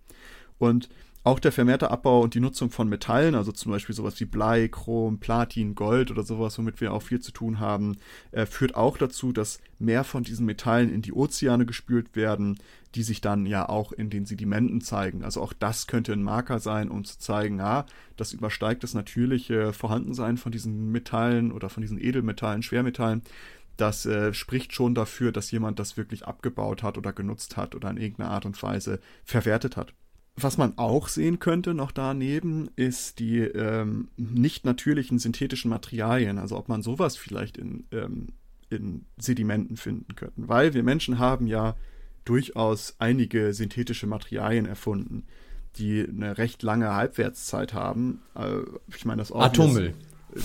Und 0.59 0.89
auch 1.25 1.41
der 1.41 1.53
vermehrte 1.53 1.91
Abbau 1.91 2.23
und 2.23 2.35
die 2.35 2.41
Nutzung 2.41 2.71
von 2.71 2.89
Metallen, 2.89 3.35
also 3.35 3.53
zum 3.53 3.71
Beispiel 3.73 3.95
sowas 3.95 4.19
wie 4.19 4.25
Blei, 4.25 4.69
Chrom, 4.69 5.19
Platin, 5.19 5.75
Gold 5.75 6.11
oder 6.11 6.23
sowas, 6.23 6.57
womit 6.57 6.81
wir 6.81 6.95
auch 6.95 7.03
viel 7.03 7.21
zu 7.21 7.33
tun 7.33 7.59
haben, 7.61 7.99
äh, 8.31 8.47
führt 8.47 8.77
auch 8.77 8.97
dazu, 8.97 9.33
dass 9.33 9.61
mehr 9.79 10.05
von 10.05 10.23
diesen 10.23 10.47
Metallen 10.47 10.91
in 10.91 11.03
die 11.03 11.13
Ozeane 11.13 11.67
gespült 11.67 12.17
werden, 12.17 12.59
die 12.95 13.03
sich 13.03 13.21
dann 13.21 13.45
ja 13.45 13.69
auch 13.69 13.93
in 13.93 14.09
den 14.09 14.25
Sedimenten 14.25 14.81
zeigen. 14.81 15.23
Also 15.23 15.43
auch 15.43 15.53
das 15.53 15.87
könnte 15.87 16.13
ein 16.15 16.23
Marker 16.23 16.61
sein, 16.61 16.89
um 16.89 17.05
zu 17.05 17.19
zeigen, 17.19 17.59
ja, 17.59 17.85
das 18.17 18.33
übersteigt 18.33 18.83
das 18.83 18.95
natürliche 18.95 19.75
Vorhandensein 19.75 20.39
von 20.39 20.53
diesen 20.53 20.91
Metallen 20.93 21.53
oder 21.53 21.69
von 21.69 21.83
diesen 21.83 22.01
Edelmetallen, 22.01 22.63
Schwermetallen. 22.63 23.23
das 23.77 24.07
äh, 24.07 24.33
spricht 24.33 24.73
schon 24.73 24.95
dafür, 24.95 25.31
dass 25.31 25.51
jemand 25.51 25.79
das 25.79 25.97
wirklich 25.97 26.27
abgebaut 26.27 26.83
hat 26.83 26.97
oder 26.97 27.13
genutzt 27.13 27.57
hat 27.57 27.75
oder 27.75 27.91
in 27.91 27.99
irgendeiner 27.99 28.31
Art 28.31 28.47
und 28.47 28.61
Weise 28.63 29.01
verwertet 29.25 29.77
hat. 29.77 29.93
Was 30.41 30.57
man 30.57 30.79
auch 30.79 31.09
sehen 31.09 31.41
könnte 31.41 31.75
noch 31.75 31.91
daneben, 31.91 32.71
ist 32.77 33.19
die 33.19 33.41
ähm, 33.41 34.09
nicht 34.17 34.65
natürlichen 34.65 35.19
synthetischen 35.19 35.69
Materialien. 35.69 36.39
Also 36.39 36.57
ob 36.57 36.69
man 36.69 36.83
sowas 36.83 37.17
vielleicht 37.17 37.57
in, 37.57 37.87
ähm, 37.91 38.29
in 38.71 39.05
Sedimenten 39.17 39.77
finden 39.77 40.15
könnte. 40.15 40.35
Weil 40.37 40.75
wir 40.75 40.85
Menschen 40.85 41.19
haben 41.19 41.47
ja 41.47 41.75
durchaus 42.25 42.95
einige 42.99 43.53
synthetische 43.53 44.07
Materialien 44.07 44.67
erfunden, 44.67 45.25
die 45.77 46.07
eine 46.07 46.39
recht 46.39 46.63
lange 46.63 46.95
Halbwertszeit 46.95 47.75
haben. 47.75 48.23
Äh, 48.37 48.61
ich 48.95 49.05
meine, 49.05 49.23
das 49.23 49.33
Atommüll. 49.33 49.95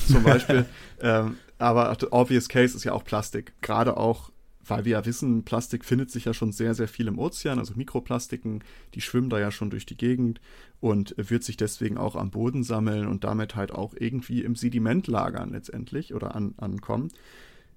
Zum 0.07 0.23
Beispiel. 0.23 0.65
ähm, 1.01 1.37
aber 1.59 1.95
obvious 2.11 2.49
case 2.49 2.75
ist 2.75 2.83
ja 2.83 2.93
auch 2.93 3.03
Plastik. 3.03 3.53
Gerade 3.61 3.97
auch, 3.97 4.31
weil 4.65 4.85
wir 4.85 4.93
ja 4.93 5.05
wissen, 5.05 5.43
Plastik 5.43 5.83
findet 5.85 6.11
sich 6.11 6.25
ja 6.25 6.33
schon 6.33 6.51
sehr, 6.51 6.73
sehr 6.73 6.87
viel 6.87 7.07
im 7.07 7.19
Ozean, 7.19 7.59
also 7.59 7.73
Mikroplastiken, 7.75 8.63
die 8.93 9.01
schwimmen 9.01 9.29
da 9.29 9.39
ja 9.39 9.51
schon 9.51 9.69
durch 9.69 9.85
die 9.85 9.97
Gegend 9.97 10.39
und 10.79 11.13
wird 11.17 11.43
sich 11.43 11.57
deswegen 11.57 11.97
auch 11.97 12.15
am 12.15 12.31
Boden 12.31 12.63
sammeln 12.63 13.07
und 13.07 13.23
damit 13.23 13.55
halt 13.55 13.71
auch 13.71 13.93
irgendwie 13.97 14.43
im 14.43 14.55
Sediment 14.55 15.07
lagern 15.07 15.51
letztendlich 15.51 16.13
oder 16.13 16.35
an, 16.35 16.53
ankommen. 16.57 17.09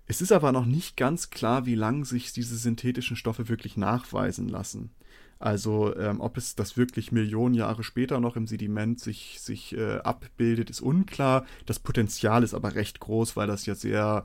Es 0.06 0.22
ist 0.22 0.32
aber 0.32 0.52
noch 0.52 0.66
nicht 0.66 0.96
ganz 0.96 1.30
klar, 1.30 1.66
wie 1.66 1.74
lang 1.74 2.04
sich 2.04 2.32
diese 2.32 2.56
synthetischen 2.56 3.16
Stoffe 3.16 3.48
wirklich 3.48 3.76
nachweisen 3.76 4.48
lassen. 4.48 4.90
Also 5.38 5.94
ähm, 5.96 6.20
ob 6.20 6.38
es 6.38 6.54
das 6.54 6.76
wirklich 6.76 7.12
Millionen 7.12 7.54
Jahre 7.54 7.84
später 7.84 8.20
noch 8.20 8.36
im 8.36 8.46
Sediment 8.46 9.00
sich, 9.00 9.38
sich 9.40 9.76
äh, 9.76 9.98
abbildet, 9.98 10.70
ist 10.70 10.80
unklar. 10.80 11.44
Das 11.66 11.78
Potenzial 11.78 12.42
ist 12.42 12.54
aber 12.54 12.74
recht 12.74 13.00
groß, 13.00 13.36
weil 13.36 13.46
das 13.46 13.66
ja 13.66 13.74
sehr 13.74 14.24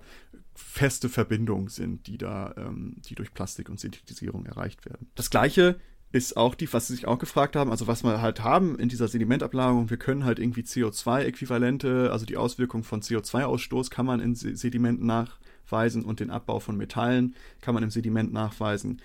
feste 0.62 1.10
Verbindungen 1.10 1.68
sind, 1.68 2.08
die 2.08 2.18
da, 2.18 2.54
ähm, 2.58 2.96
die 3.06 3.16
durch 3.16 3.34
Plastik 3.34 3.70
und 3.70 3.80
Synthetisierung 3.80 4.46
erreicht 4.46 4.86
werden. 4.86 5.10
Das 5.16 5.30
gleiche 5.30 5.80
ist 6.12 6.36
auch 6.36 6.56
die, 6.56 6.72
was 6.72 6.88
sie 6.88 6.96
sich 6.96 7.08
auch 7.08 7.20
gefragt 7.20 7.56
haben, 7.56 7.72
also 7.72 7.88
was 7.88 8.04
wir 8.04 8.22
halt 8.22 8.44
haben 8.44 8.78
in 8.78 8.90
dieser 8.90 9.08
Sedimentablagerung, 9.08 9.90
wir 9.90 9.98
können 9.98 10.26
halt 10.26 10.40
irgendwie 10.40 10.62
CO2-Äquivalente, 10.62 12.10
also 12.12 12.26
die 12.26 12.38
Auswirkung 12.38 12.84
von 12.84 13.02
CO2-Ausstoß 13.02 13.90
kann 13.90 14.06
man 14.06 14.20
in 14.20 14.36
Sedimenten 14.36 15.06
nachweisen 15.06 16.04
und 16.04 16.20
den 16.20 16.30
Abbau 16.30 16.60
von 16.60 16.76
Metallen 16.76 17.36
kann 17.62 17.74
man 17.74 17.84
im 17.84 17.92
Sediment 17.92 18.34
nachweisen 18.34 19.02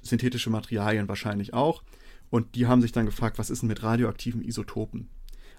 synthetische 0.00 0.50
Materialien 0.50 1.08
wahrscheinlich 1.08 1.54
auch. 1.54 1.82
Und 2.30 2.54
die 2.54 2.66
haben 2.66 2.82
sich 2.82 2.92
dann 2.92 3.06
gefragt, 3.06 3.38
was 3.38 3.50
ist 3.50 3.62
denn 3.62 3.68
mit 3.68 3.82
radioaktiven 3.82 4.42
Isotopen? 4.42 5.08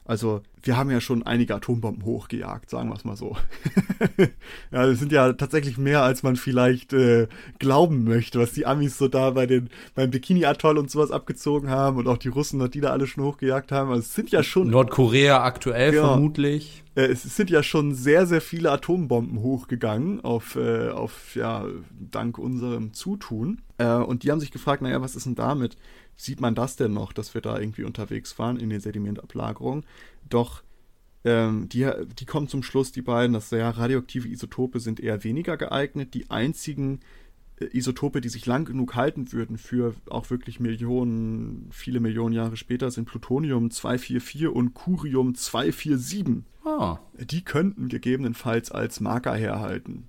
Also 0.10 0.41
wir 0.63 0.76
haben 0.76 0.89
ja 0.89 1.02
schon 1.02 1.22
einige 1.22 1.54
Atombomben 1.54 2.04
hochgejagt, 2.04 2.72
sagen 2.72 2.89
wir 2.89 2.95
es 2.95 3.06
mal 3.06 3.15
so. 3.15 3.38
ja, 4.72 4.88
das 4.88 4.98
sind 4.98 5.12
ja 5.12 5.34
tatsächlich 5.34 5.78
mehr, 5.78 6.02
als 6.02 6.24
man 6.24 6.36
vielleicht 6.36 6.93
äh, 6.93 7.28
glauben 7.60 8.06
möchte, 8.06 8.39
was 8.39 8.54
die 8.54 8.65
Amis 8.65 8.98
so 8.98 9.08
da 9.08 9.30
bei 9.30 9.45
den 9.45 9.69
beim 9.93 10.10
Bikini-Atoll 10.10 10.80
und 10.80 10.89
sowas 10.89 11.12
abgezogen 11.12 11.69
haben 11.69 11.98
und 11.98 12.08
auch 12.08 12.17
die 12.17 12.30
Russen, 12.30 12.72
die 12.72 12.82
da 12.82 12.89
alle 12.89 13.06
schon 13.06 13.24
hochgejagt 13.24 13.72
haben. 13.72 13.91
Also 13.91 14.00
es 14.00 14.15
sind 14.15 14.32
ja 14.32 14.41
schon 14.41 14.72
Nordkorea 14.72 15.43
aktuell 15.43 15.93
ja, 15.93 16.02
vermutlich. 16.02 16.84
Äh, 16.95 17.04
es 17.04 17.22
sind 17.22 17.52
ja 17.52 17.62
schon 17.62 17.93
sehr 17.93 18.26
sehr 18.26 18.41
viele 18.41 18.72
Atombomben 18.72 19.43
hochgegangen 19.43 20.22
auf 20.22 20.56
äh, 20.56 20.89
auf 20.89 21.36
ja 21.36 21.65
dank 22.10 22.39
unserem 22.39 22.93
Zutun. 22.93 23.62
Äh, 23.78 23.93
und 23.93 24.24
die 24.24 24.32
haben 24.32 24.39
sich 24.39 24.50
gefragt, 24.50 24.82
naja, 24.82 25.02
was 25.02 25.15
ist 25.15 25.28
denn 25.28 25.36
damit? 25.36 25.78
Sieht 26.19 26.41
man 26.41 26.53
das 26.53 26.75
denn 26.75 26.91
noch, 26.91 27.13
dass 27.13 27.34
wir 27.34 27.39
da 27.39 27.58
irgendwie 27.58 27.86
unterwegs 27.86 28.38
waren 28.38 28.58
in 28.58 28.69
den 28.69 28.82
Sedimentablagerungen. 28.82 29.86
Doch 30.29 30.63
ähm, 31.23 31.69
die, 31.69 31.89
die 32.19 32.25
kommen 32.25 32.49
zum 32.49 32.62
Schluss, 32.62 32.91
die 32.91 33.01
beiden, 33.01 33.34
dass 33.34 33.51
ja 33.51 33.69
radioaktive 33.69 34.27
Isotope 34.27 34.82
sind 34.82 34.99
eher 34.99 35.23
weniger 35.23 35.55
geeignet. 35.55 36.13
Die 36.13 36.29
einzigen 36.29 36.99
äh, 37.62 37.67
Isotope, 37.71 38.19
die 38.19 38.27
sich 38.27 38.45
lang 38.45 38.65
genug 38.65 38.95
halten 38.95 39.32
würden 39.32 39.58
für 39.58 39.95
auch 40.10 40.29
wirklich 40.29 40.60
Millionen, 40.60 41.69
viele 41.71 42.01
Millionen 42.01 42.36
Jahre 42.36 42.58
später, 42.58 42.91
sind 42.91 43.05
Plutonium 43.05 43.71
244 43.71 44.49
und 44.49 44.73
Curium 44.73 45.36
247. 45.36 46.43
Ah. 46.65 46.99
Die 47.17 47.45
könnten 47.45 47.88
gegebenenfalls 47.88 48.71
als 48.71 48.99
Marker 48.99 49.36
herhalten 49.36 50.09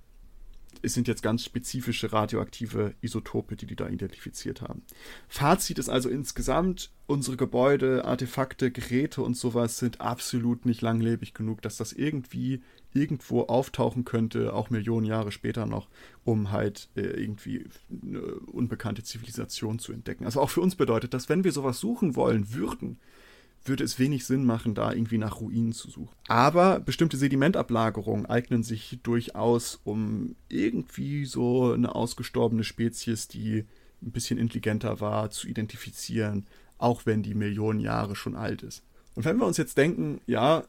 es 0.81 0.93
sind 0.93 1.07
jetzt 1.07 1.23
ganz 1.23 1.43
spezifische 1.43 2.11
radioaktive 2.11 2.93
Isotope, 3.01 3.55
die 3.55 3.65
die 3.65 3.75
da 3.75 3.87
identifiziert 3.87 4.61
haben. 4.61 4.83
Fazit 5.27 5.79
ist 5.79 5.89
also 5.89 6.09
insgesamt, 6.09 6.91
unsere 7.07 7.37
Gebäude, 7.37 8.05
Artefakte, 8.05 8.71
Geräte 8.71 9.21
und 9.21 9.35
sowas 9.35 9.77
sind 9.77 10.01
absolut 10.01 10.65
nicht 10.65 10.81
langlebig 10.81 11.33
genug, 11.33 11.61
dass 11.61 11.77
das 11.77 11.93
irgendwie 11.93 12.61
irgendwo 12.93 13.43
auftauchen 13.43 14.05
könnte, 14.05 14.53
auch 14.53 14.69
Millionen 14.69 15.05
Jahre 15.05 15.31
später 15.31 15.65
noch, 15.65 15.87
um 16.23 16.51
halt 16.51 16.89
äh, 16.95 17.01
irgendwie 17.01 17.65
eine 17.89 18.21
unbekannte 18.21 19.03
Zivilisation 19.03 19.79
zu 19.79 19.93
entdecken. 19.93 20.25
Also 20.25 20.41
auch 20.41 20.49
für 20.49 20.61
uns 20.61 20.75
bedeutet 20.75 21.13
das, 21.13 21.29
wenn 21.29 21.43
wir 21.43 21.51
sowas 21.51 21.79
suchen 21.79 22.15
wollen 22.15 22.53
würden, 22.53 22.99
würde 23.63 23.83
es 23.83 23.99
wenig 23.99 24.25
Sinn 24.25 24.45
machen, 24.45 24.73
da 24.73 24.91
irgendwie 24.91 25.17
nach 25.17 25.39
Ruinen 25.39 25.73
zu 25.73 25.89
suchen. 25.89 26.15
Aber 26.27 26.79
bestimmte 26.79 27.17
Sedimentablagerungen 27.17 28.25
eignen 28.25 28.63
sich 28.63 28.99
durchaus, 29.03 29.79
um 29.83 30.35
irgendwie 30.49 31.25
so 31.25 31.73
eine 31.73 31.93
ausgestorbene 31.93 32.63
Spezies, 32.63 33.27
die 33.27 33.65
ein 34.01 34.11
bisschen 34.11 34.39
intelligenter 34.39 34.99
war, 34.99 35.29
zu 35.29 35.47
identifizieren, 35.47 36.47
auch 36.77 37.05
wenn 37.05 37.21
die 37.21 37.35
Millionen 37.35 37.79
Jahre 37.79 38.15
schon 38.15 38.35
alt 38.35 38.63
ist. 38.63 38.83
Und 39.13 39.25
wenn 39.25 39.37
wir 39.37 39.45
uns 39.45 39.57
jetzt 39.57 39.77
denken, 39.77 40.21
ja, 40.25 40.63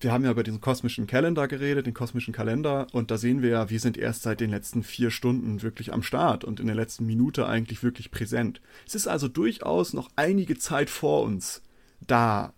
wir 0.00 0.12
haben 0.12 0.24
ja 0.24 0.30
über 0.30 0.42
diesen 0.42 0.60
kosmischen 0.60 1.06
Kalender 1.06 1.48
geredet, 1.48 1.86
den 1.86 1.94
kosmischen 1.94 2.34
Kalender, 2.34 2.86
und 2.92 3.10
da 3.10 3.16
sehen 3.16 3.40
wir 3.40 3.50
ja, 3.50 3.70
wir 3.70 3.80
sind 3.80 3.96
erst 3.96 4.22
seit 4.22 4.40
den 4.40 4.50
letzten 4.50 4.82
vier 4.82 5.10
Stunden 5.10 5.62
wirklich 5.62 5.92
am 5.92 6.02
Start 6.02 6.44
und 6.44 6.60
in 6.60 6.66
der 6.66 6.76
letzten 6.76 7.06
Minute 7.06 7.46
eigentlich 7.46 7.82
wirklich 7.82 8.10
präsent. 8.10 8.60
Es 8.86 8.94
ist 8.94 9.06
also 9.06 9.28
durchaus 9.28 9.94
noch 9.94 10.10
einige 10.16 10.58
Zeit 10.58 10.90
vor 10.90 11.22
uns, 11.22 11.62
da, 12.00 12.52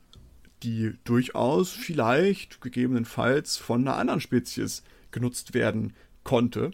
die 0.63 0.95
durchaus 1.05 1.71
vielleicht 1.71 2.61
gegebenenfalls 2.61 3.57
von 3.57 3.83
einer 3.83 3.97
anderen 3.97 4.21
Spezies 4.21 4.83
genutzt 5.11 5.55
werden 5.55 5.93
konnte. 6.25 6.73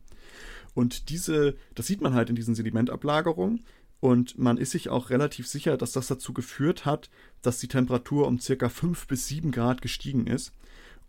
Und 0.74 1.08
diese, 1.10 1.56
das 1.74 1.86
sieht 1.86 2.00
man 2.00 2.14
halt 2.14 2.30
in 2.30 2.36
diesen 2.36 2.54
Sedimentablagerungen. 2.54 3.64
Und 3.98 4.38
man 4.38 4.58
ist 4.58 4.72
sich 4.72 4.90
auch 4.90 5.10
relativ 5.10 5.46
sicher, 5.46 5.76
dass 5.76 5.92
das 5.92 6.06
dazu 6.06 6.32
geführt 6.34 6.84
hat, 6.84 7.08
dass 7.42 7.58
die 7.58 7.68
Temperatur 7.68 8.26
um 8.26 8.38
circa 8.38 8.68
5 8.68 9.06
bis 9.06 9.26
7 9.26 9.52
Grad 9.52 9.80
gestiegen 9.80 10.26
ist. 10.26 10.52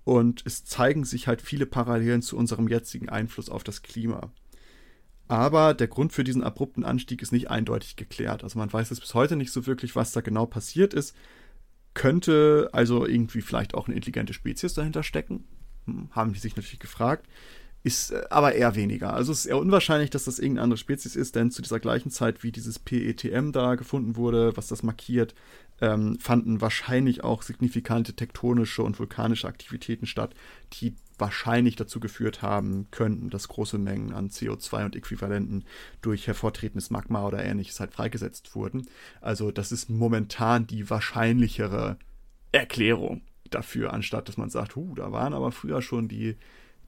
Und 0.05 0.41
es 0.45 0.63
zeigen 0.63 1.03
sich 1.03 1.27
halt 1.27 1.41
viele 1.41 1.65
Parallelen 1.65 2.21
zu 2.21 2.37
unserem 2.37 2.69
jetzigen 2.69 3.09
Einfluss 3.09 3.49
auf 3.49 3.63
das 3.63 3.81
Klima. 3.81 4.31
Aber 5.27 5.73
der 5.73 5.87
Grund 5.87 6.13
für 6.13 6.23
diesen 6.23 6.43
abrupten 6.43 6.85
Anstieg 6.85 7.21
ist 7.21 7.31
nicht 7.31 7.49
eindeutig 7.49 7.95
geklärt. 7.95 8.43
Also 8.43 8.57
man 8.59 8.71
weiß 8.71 8.91
es 8.91 8.99
bis 8.99 9.13
heute 9.13 9.35
nicht 9.35 9.51
so 9.51 9.65
wirklich, 9.65 9.95
was 9.95 10.11
da 10.11 10.21
genau 10.21 10.45
passiert 10.45 10.93
ist. 10.93 11.15
Könnte 11.93 12.69
also 12.71 13.05
irgendwie 13.05 13.41
vielleicht 13.41 13.73
auch 13.73 13.87
eine 13.87 13.95
intelligente 13.95 14.33
Spezies 14.33 14.73
dahinter 14.73 15.03
stecken? 15.03 15.45
Hm, 15.85 16.09
haben 16.11 16.33
die 16.33 16.39
sich 16.39 16.55
natürlich 16.55 16.79
gefragt. 16.79 17.27
Ist 17.87 18.11
äh, 18.11 18.23
aber 18.29 18.53
eher 18.53 18.75
weniger. 18.75 19.13
Also 19.13 19.31
es 19.31 19.39
ist 19.39 19.45
eher 19.47 19.57
unwahrscheinlich, 19.57 20.09
dass 20.09 20.25
das 20.25 20.37
irgendeine 20.37 20.65
andere 20.65 20.77
Spezies 20.77 21.15
ist, 21.15 21.35
denn 21.35 21.49
zu 21.49 21.61
dieser 21.61 21.79
gleichen 21.79 22.11
Zeit, 22.11 22.43
wie 22.43 22.51
dieses 22.51 22.77
PETM 22.77 23.51
da 23.51 23.75
gefunden 23.75 24.15
wurde, 24.15 24.55
was 24.55 24.67
das 24.67 24.83
markiert, 24.83 25.33
ähm, 25.79 26.19
fanden 26.19 26.59
wahrscheinlich 26.61 27.23
auch 27.23 27.41
signifikante 27.43 28.13
tektonische 28.13 28.83
und 28.83 28.99
vulkanische 28.99 29.47
Aktivitäten 29.47 30.05
statt, 30.05 30.33
die 30.73 30.95
wahrscheinlich 31.17 31.75
dazu 31.75 31.99
geführt 31.99 32.41
haben 32.41 32.87
könnten, 32.91 33.29
dass 33.29 33.47
große 33.47 33.77
Mengen 33.77 34.13
an 34.13 34.29
CO2 34.29 34.85
und 34.85 34.95
Äquivalenten 34.95 35.63
durch 36.01 36.27
hervortretendes 36.27 36.91
Magma 36.91 37.25
oder 37.25 37.43
ähnliches 37.43 37.79
halt 37.79 37.93
freigesetzt 37.93 38.53
wurden. 38.53 38.87
Also 39.21 39.51
das 39.51 39.71
ist 39.71 39.89
momentan 39.89 40.67
die 40.67 40.89
wahrscheinlichere 40.89 41.97
Erklärung 42.51 43.21
dafür, 43.49 43.93
anstatt 43.93 44.27
dass 44.27 44.37
man 44.37 44.49
sagt, 44.49 44.75
huh, 44.75 44.93
da 44.95 45.11
waren 45.11 45.33
aber 45.33 45.51
früher 45.51 45.81
schon 45.81 46.07
die 46.07 46.35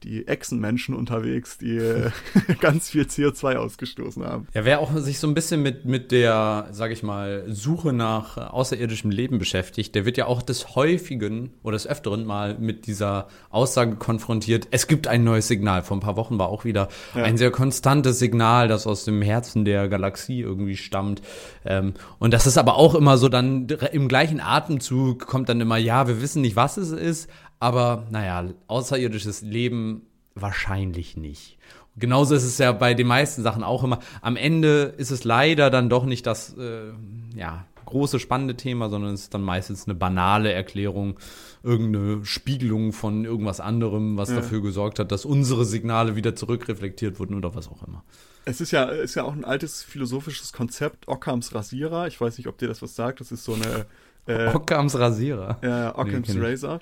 die 0.03 0.27
Echsenmenschen 0.27 0.95
unterwegs, 0.95 1.57
die 1.57 1.77
äh, 1.77 2.11
ganz 2.59 2.89
viel 2.89 3.03
CO2 3.03 3.55
ausgestoßen 3.55 4.23
haben. 4.23 4.47
Ja, 4.53 4.65
wer 4.65 4.79
auch 4.79 4.95
sich 4.97 5.19
so 5.19 5.27
ein 5.27 5.33
bisschen 5.33 5.61
mit, 5.61 5.85
mit 5.85 6.11
der, 6.11 6.67
sag 6.71 6.91
ich 6.91 7.03
mal, 7.03 7.45
Suche 7.47 7.93
nach 7.93 8.37
außerirdischem 8.37 9.11
Leben 9.11 9.39
beschäftigt, 9.39 9.95
der 9.95 10.05
wird 10.05 10.17
ja 10.17 10.25
auch 10.25 10.41
des 10.41 10.75
Häufigen 10.75 11.51
oder 11.63 11.73
des 11.73 11.87
Öfteren 11.87 12.25
mal 12.25 12.57
mit 12.57 12.87
dieser 12.87 13.27
Aussage 13.49 13.95
konfrontiert, 13.95 14.67
es 14.71 14.87
gibt 14.87 15.07
ein 15.07 15.23
neues 15.23 15.47
Signal. 15.47 15.83
Vor 15.83 15.97
ein 15.97 16.01
paar 16.01 16.15
Wochen 16.15 16.39
war 16.39 16.49
auch 16.49 16.65
wieder 16.65 16.89
ja. 17.15 17.23
ein 17.23 17.37
sehr 17.37 17.51
konstantes 17.51 18.19
Signal, 18.19 18.67
das 18.67 18.87
aus 18.87 19.05
dem 19.05 19.21
Herzen 19.21 19.65
der 19.65 19.87
Galaxie 19.89 20.41
irgendwie 20.41 20.77
stammt. 20.77 21.21
Ähm, 21.65 21.93
und 22.19 22.33
das 22.33 22.47
ist 22.47 22.57
aber 22.57 22.75
auch 22.75 22.95
immer 22.95 23.17
so 23.17 23.29
dann 23.29 23.67
im 23.91 24.07
gleichen 24.07 24.39
Atemzug 24.39 25.25
kommt 25.25 25.49
dann 25.49 25.61
immer, 25.61 25.77
ja, 25.77 26.07
wir 26.07 26.21
wissen 26.21 26.41
nicht, 26.41 26.55
was 26.55 26.77
es 26.77 26.91
ist, 26.91 27.29
aber 27.59 28.07
naja, 28.09 28.45
außerirdisches 28.67 29.41
Leben 29.41 30.07
wahrscheinlich 30.35 31.17
nicht. 31.17 31.57
Genauso 31.97 32.35
ist 32.35 32.43
es 32.45 32.57
ja 32.57 32.71
bei 32.71 32.93
den 32.93 33.07
meisten 33.07 33.43
Sachen 33.43 33.63
auch 33.63 33.83
immer. 33.83 33.99
Am 34.21 34.37
Ende 34.37 34.93
ist 34.97 35.11
es 35.11 35.25
leider 35.25 35.69
dann 35.69 35.89
doch 35.89 36.05
nicht 36.05 36.25
das 36.25 36.55
äh, 36.57 36.91
ja, 37.35 37.65
große 37.85 38.19
spannende 38.19 38.55
Thema, 38.55 38.89
sondern 38.89 39.13
es 39.13 39.23
ist 39.23 39.33
dann 39.33 39.41
meistens 39.41 39.85
eine 39.85 39.95
banale 39.95 40.53
Erklärung, 40.53 41.19
irgendeine 41.63 42.23
Spiegelung 42.25 42.93
von 42.93 43.25
irgendwas 43.25 43.59
anderem, 43.59 44.15
was 44.15 44.29
ja. 44.29 44.37
dafür 44.37 44.61
gesorgt 44.61 44.99
hat, 44.99 45.11
dass 45.11 45.25
unsere 45.25 45.65
Signale 45.65 46.15
wieder 46.15 46.35
zurückreflektiert 46.35 47.19
wurden 47.19 47.35
oder 47.35 47.55
was 47.55 47.67
auch 47.67 47.85
immer. 47.85 48.03
Es 48.45 48.61
ist 48.61 48.71
ja, 48.71 48.85
ist 48.85 49.15
ja 49.15 49.23
auch 49.23 49.33
ein 49.33 49.43
altes 49.43 49.83
philosophisches 49.83 50.53
Konzept, 50.53 51.07
Ockhams 51.07 51.53
Rasierer. 51.53 52.07
Ich 52.07 52.21
weiß 52.21 52.37
nicht, 52.37 52.47
ob 52.47 52.57
dir 52.57 52.67
das 52.67 52.81
was 52.81 52.95
sagt. 52.95 53.19
Das 53.19 53.31
ist 53.31 53.43
so 53.43 53.55
eine. 53.55 53.85
Äh, 54.25 54.47
Ockhams 54.53 54.97
Rasierer. 54.97 55.57
Ja, 55.61 55.97
Ockhams 55.97 56.33
nee, 56.33 56.39
Razor. 56.39 56.79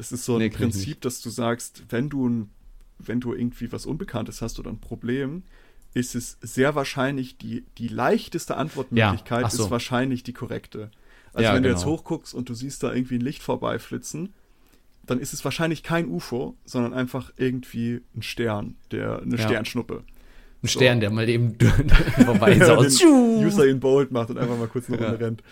Das 0.00 0.12
ist 0.12 0.24
so 0.24 0.36
ein 0.36 0.38
nee, 0.38 0.48
Prinzip, 0.48 1.02
dass 1.02 1.20
du 1.20 1.28
sagst, 1.28 1.82
wenn 1.90 2.08
du, 2.08 2.48
wenn 2.98 3.20
du 3.20 3.34
irgendwie 3.34 3.70
was 3.70 3.84
Unbekanntes 3.84 4.40
hast 4.40 4.58
oder 4.58 4.70
ein 4.70 4.80
Problem, 4.80 5.42
ist 5.92 6.14
es 6.14 6.38
sehr 6.40 6.74
wahrscheinlich, 6.74 7.36
die, 7.36 7.66
die 7.76 7.88
leichteste 7.88 8.56
Antwortmöglichkeit 8.56 9.42
ja, 9.42 9.50
so. 9.50 9.64
ist 9.64 9.70
wahrscheinlich 9.70 10.22
die 10.22 10.32
korrekte. 10.32 10.90
Also 11.34 11.44
ja, 11.44 11.54
wenn 11.54 11.62
genau. 11.62 11.74
du 11.74 11.78
jetzt 11.78 11.84
genau. 11.84 11.98
hochguckst 11.98 12.32
und 12.32 12.48
du 12.48 12.54
siehst 12.54 12.82
da 12.82 12.94
irgendwie 12.94 13.16
ein 13.16 13.20
Licht 13.20 13.42
vorbeiflitzen, 13.42 14.32
dann 15.02 15.18
ist 15.18 15.34
es 15.34 15.44
wahrscheinlich 15.44 15.82
kein 15.82 16.08
UFO, 16.08 16.56
sondern 16.64 16.94
einfach 16.94 17.30
irgendwie 17.36 18.00
ein 18.16 18.22
Stern, 18.22 18.76
der 18.92 19.20
eine 19.20 19.36
ja. 19.36 19.42
Sternschnuppe. 19.42 20.02
Ein 20.62 20.68
so. 20.68 20.78
Stern, 20.78 21.00
der 21.00 21.10
mal 21.10 21.28
eben 21.28 21.56
vorbei 22.24 22.58
saust. 22.58 23.02
User 23.02 23.66
in 23.66 23.80
Bold 23.80 24.12
macht 24.12 24.30
und 24.30 24.38
einfach 24.38 24.58
mal 24.58 24.68
kurz 24.68 24.88
eine 24.88 24.98
Runde 24.98 25.18
ja. 25.18 25.26
rennt. 25.26 25.42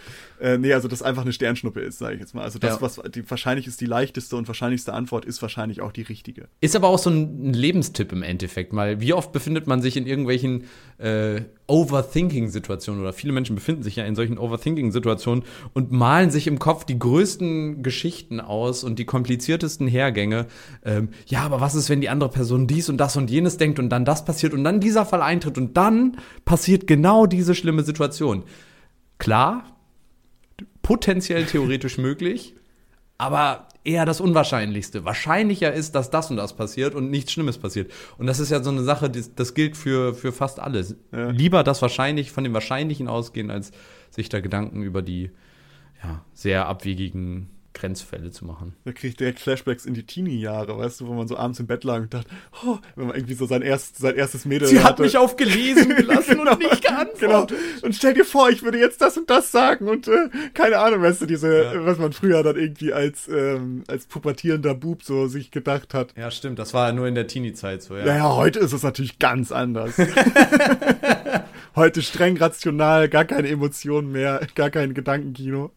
Äh, 0.41 0.59
nee, 0.59 0.73
also 0.73 0.87
das 0.87 1.03
einfach 1.03 1.23
eine 1.23 1.33
Sternschnuppe 1.33 1.81
ist, 1.81 1.99
sage 1.99 2.15
ich 2.15 2.21
jetzt 2.21 2.35
mal. 2.35 2.43
Also 2.43 2.59
das, 2.59 2.77
ja. 2.77 2.83
was 2.83 3.01
die, 3.15 3.29
wahrscheinlich 3.29 3.67
ist 3.67 3.81
die 3.81 3.87
leichteste 3.87 4.37
und 4.37 4.47
wahrscheinlichste 4.47 4.93
Antwort, 4.93 5.25
ist 5.25 5.43
wahrscheinlich 5.43 5.81
auch 5.81 5.93
die 5.93 6.03
richtige. 6.03 6.49
Ist 6.61 6.77
aber 6.77 6.89
auch 6.89 6.99
so 6.99 7.11
ein 7.11 7.53
Lebenstipp 7.53 8.13
im 8.13 8.23
Endeffekt, 8.23 8.75
weil 8.75 9.01
wie 9.01 9.13
oft 9.13 9.33
befindet 9.33 9.67
man 9.67 9.83
sich 9.83 9.97
in 9.97 10.07
irgendwelchen 10.07 10.65
äh, 10.99 11.43
Overthinking-Situationen 11.67 13.01
oder 13.01 13.13
viele 13.13 13.33
Menschen 13.33 13.55
befinden 13.55 13.83
sich 13.83 13.97
ja 13.97 14.05
in 14.05 14.15
solchen 14.15 14.39
Overthinking-Situationen 14.39 15.45
und 15.75 15.93
malen 15.93 16.31
sich 16.31 16.47
im 16.47 16.59
Kopf 16.59 16.85
die 16.85 16.99
größten 16.99 17.83
Geschichten 17.83 18.41
aus 18.41 18.85
und 18.85 18.99
die 18.99 19.05
kompliziertesten 19.05 19.87
Hergänge. 19.87 20.47
Ähm, 20.85 21.11
ja, 21.27 21.41
aber 21.41 21.61
was 21.61 21.75
ist, 21.75 21.91
wenn 21.91 22.01
die 22.01 22.09
andere 22.09 22.31
Person 22.31 22.67
dies 22.67 22.89
und 22.89 22.97
das 22.97 23.17
und 23.17 23.31
jenes 23.31 23.59
denkt 23.59 23.79
und 23.79 23.91
dann 23.91 24.05
das 24.05 24.25
passiert 24.25 24.55
und 24.55 24.65
dann 24.65 24.81
dieser 24.99 25.07
Fall 25.07 25.23
eintritt 25.23 25.59
und 25.59 25.77
dann 25.77 26.17
passiert 26.45 26.87
genau 26.87 27.27
diese 27.27 27.55
schlimme 27.55 27.83
Situation? 27.83 28.43
Klar, 29.19 29.65
potenziell 30.83 31.45
theoretisch 31.47 31.99
möglich, 32.09 32.57
aber 33.17 33.69
eher 33.85 34.05
das 34.05 34.21
Unwahrscheinlichste. 34.21 35.05
Wahrscheinlicher 35.05 35.73
ist, 35.73 35.95
dass 35.95 36.11
das 36.11 36.31
und 36.31 36.37
das 36.37 36.57
passiert 36.57 36.95
und 36.95 37.11
nichts 37.11 37.33
Schlimmes 37.33 37.59
passiert. 37.59 37.93
Und 38.19 38.27
das 38.27 38.41
ist 38.41 38.51
ja 38.51 38.63
so 38.63 38.71
eine 38.71 38.83
Sache, 38.83 39.09
das, 39.09 39.35
das 39.35 39.55
gilt 39.55 39.77
für, 39.77 40.15
für 40.15 40.33
fast 40.33 40.59
alles. 40.59 40.97
Ja. 41.13 41.31
Lieber 41.31 41.63
das 41.63 41.81
wahrscheinlich 41.81 42.33
von 42.33 42.45
dem 42.45 42.55
Wahrscheinlichen 42.55 43.09
ausgehen, 43.09 43.51
als 43.51 43.71
sich 44.11 44.29
da 44.29 44.41
Gedanken 44.41 44.83
über 44.83 45.03
die 45.03 45.31
ja, 46.03 46.25
sehr 46.35 46.67
abwegigen 46.67 47.51
Grenzfälle 47.75 48.31
zu 48.31 48.45
machen. 48.45 48.75
Da 48.85 48.93
kriege 48.93 49.09
ich 49.09 49.17
direkt 49.17 49.39
Flashbacks 49.39 49.87
in 49.87 49.95
die 49.95 50.05
Teenie-Jahre, 50.05 50.77
weißt 50.77 51.01
du, 51.01 51.07
wo 51.07 51.13
man 51.13 51.29
so 51.29 51.37
abends 51.37 51.61
im 51.61 51.67
Bett 51.67 51.85
lag 51.85 52.01
und 52.01 52.13
dachte, 52.13 52.29
oh, 52.67 52.79
wenn 52.97 53.07
man 53.07 53.17
irgendwie 53.17 53.35
so 53.35 53.47
sein, 53.47 53.63
erst, 53.63 53.99
sein 53.99 54.17
erstes 54.17 54.45
Mädel 54.45 54.67
Sie 54.67 54.79
hatte. 54.79 54.89
hat 54.89 54.99
mich 54.99 55.17
auf 55.17 55.37
gelesen 55.37 55.89
gelassen 55.97 56.39
genau, 56.39 56.53
und 56.53 56.59
nicht 56.59 56.83
geantwortet. 56.83 57.59
Genau. 57.59 57.87
Und 57.87 57.95
stell 57.95 58.15
dir 58.15 58.25
vor, 58.25 58.51
ich 58.51 58.63
würde 58.63 58.79
jetzt 58.79 59.01
das 59.01 59.17
und 59.17 59.31
das 59.31 59.53
sagen 59.53 59.89
und 59.89 60.09
äh, 60.09 60.29
keine 60.55 60.79
Ahnung, 60.79 61.03
weißt 61.03 61.23
du, 61.23 61.27
diese, 61.27 61.65
ja. 61.65 61.87
was 61.87 61.99
man 61.99 62.13
früher 62.13 62.43
dann 62.43 62.57
irgendwie 62.57 62.93
als, 62.93 63.29
ähm, 63.29 63.85
als 63.87 64.07
pubertierender 64.07 64.75
Bub 64.75 65.05
so 65.05 65.29
sich 65.29 65.51
gedacht 65.51 65.95
hat. 65.95 66.15
Ja, 66.17 66.31
stimmt, 66.31 66.59
das 66.59 66.75
war 66.75 66.93
nur 66.93 67.07
in 67.07 67.15
der 67.15 67.27
Teenie-Zeit 67.27 67.83
so, 67.83 67.97
ja. 67.97 68.05
Naja, 68.05 68.35
heute 68.35 68.59
ist 68.59 68.73
es 68.73 68.83
natürlich 68.83 69.19
ganz 69.19 69.53
anders. 69.53 69.95
heute 71.77 72.03
streng 72.03 72.37
rational, 72.39 73.09
gar 73.09 73.25
keine 73.25 73.49
Emotionen 73.49 74.11
mehr, 74.11 74.41
gar 74.55 74.71
kein 74.71 74.95
Gedankenkino. 74.95 75.71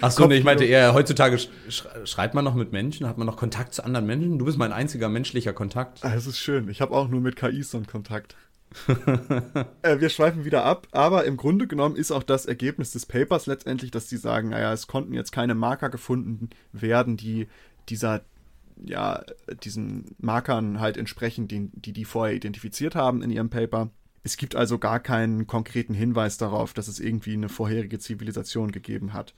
Ach 0.00 0.10
so, 0.10 0.26
nee, 0.26 0.36
ich 0.36 0.44
meinte 0.44 0.64
eher, 0.64 0.94
heutzutage 0.94 1.38
schreibt 1.68 2.34
man 2.34 2.44
noch 2.44 2.54
mit 2.54 2.72
Menschen, 2.72 3.06
hat 3.08 3.18
man 3.18 3.26
noch 3.26 3.36
Kontakt 3.36 3.74
zu 3.74 3.84
anderen 3.84 4.06
Menschen? 4.06 4.38
Du 4.38 4.44
bist 4.44 4.56
mein 4.58 4.72
einziger 4.72 5.08
menschlicher 5.08 5.52
Kontakt. 5.52 6.04
Ah, 6.04 6.14
das 6.14 6.26
ist 6.26 6.38
schön. 6.38 6.68
Ich 6.68 6.80
habe 6.80 6.94
auch 6.94 7.08
nur 7.08 7.20
mit 7.20 7.36
KIs 7.36 7.70
so 7.70 7.78
einen 7.78 7.86
Kontakt. 7.86 8.36
äh, 9.82 10.00
wir 10.00 10.08
schweifen 10.08 10.44
wieder 10.44 10.64
ab, 10.64 10.88
aber 10.90 11.24
im 11.24 11.36
Grunde 11.36 11.66
genommen 11.66 11.96
ist 11.96 12.10
auch 12.10 12.22
das 12.22 12.46
Ergebnis 12.46 12.92
des 12.92 13.06
Papers 13.06 13.46
letztendlich, 13.46 13.90
dass 13.90 14.08
die 14.08 14.16
sagen, 14.16 14.50
naja, 14.50 14.72
es 14.72 14.86
konnten 14.86 15.14
jetzt 15.14 15.32
keine 15.32 15.54
Marker 15.54 15.90
gefunden 15.90 16.50
werden, 16.72 17.16
die 17.16 17.48
dieser 17.88 18.22
ja, 18.76 19.22
diesen 19.62 20.16
Markern 20.18 20.80
halt 20.80 20.96
entsprechen, 20.96 21.46
die, 21.46 21.70
die 21.74 21.92
die 21.92 22.04
vorher 22.04 22.34
identifiziert 22.34 22.94
haben 22.94 23.22
in 23.22 23.30
ihrem 23.30 23.50
Paper. 23.50 23.90
Es 24.26 24.38
gibt 24.38 24.56
also 24.56 24.78
gar 24.78 25.00
keinen 25.00 25.46
konkreten 25.46 25.92
Hinweis 25.92 26.38
darauf, 26.38 26.72
dass 26.72 26.88
es 26.88 26.98
irgendwie 26.98 27.34
eine 27.34 27.50
vorherige 27.50 27.98
Zivilisation 27.98 28.72
gegeben 28.72 29.12
hat, 29.12 29.34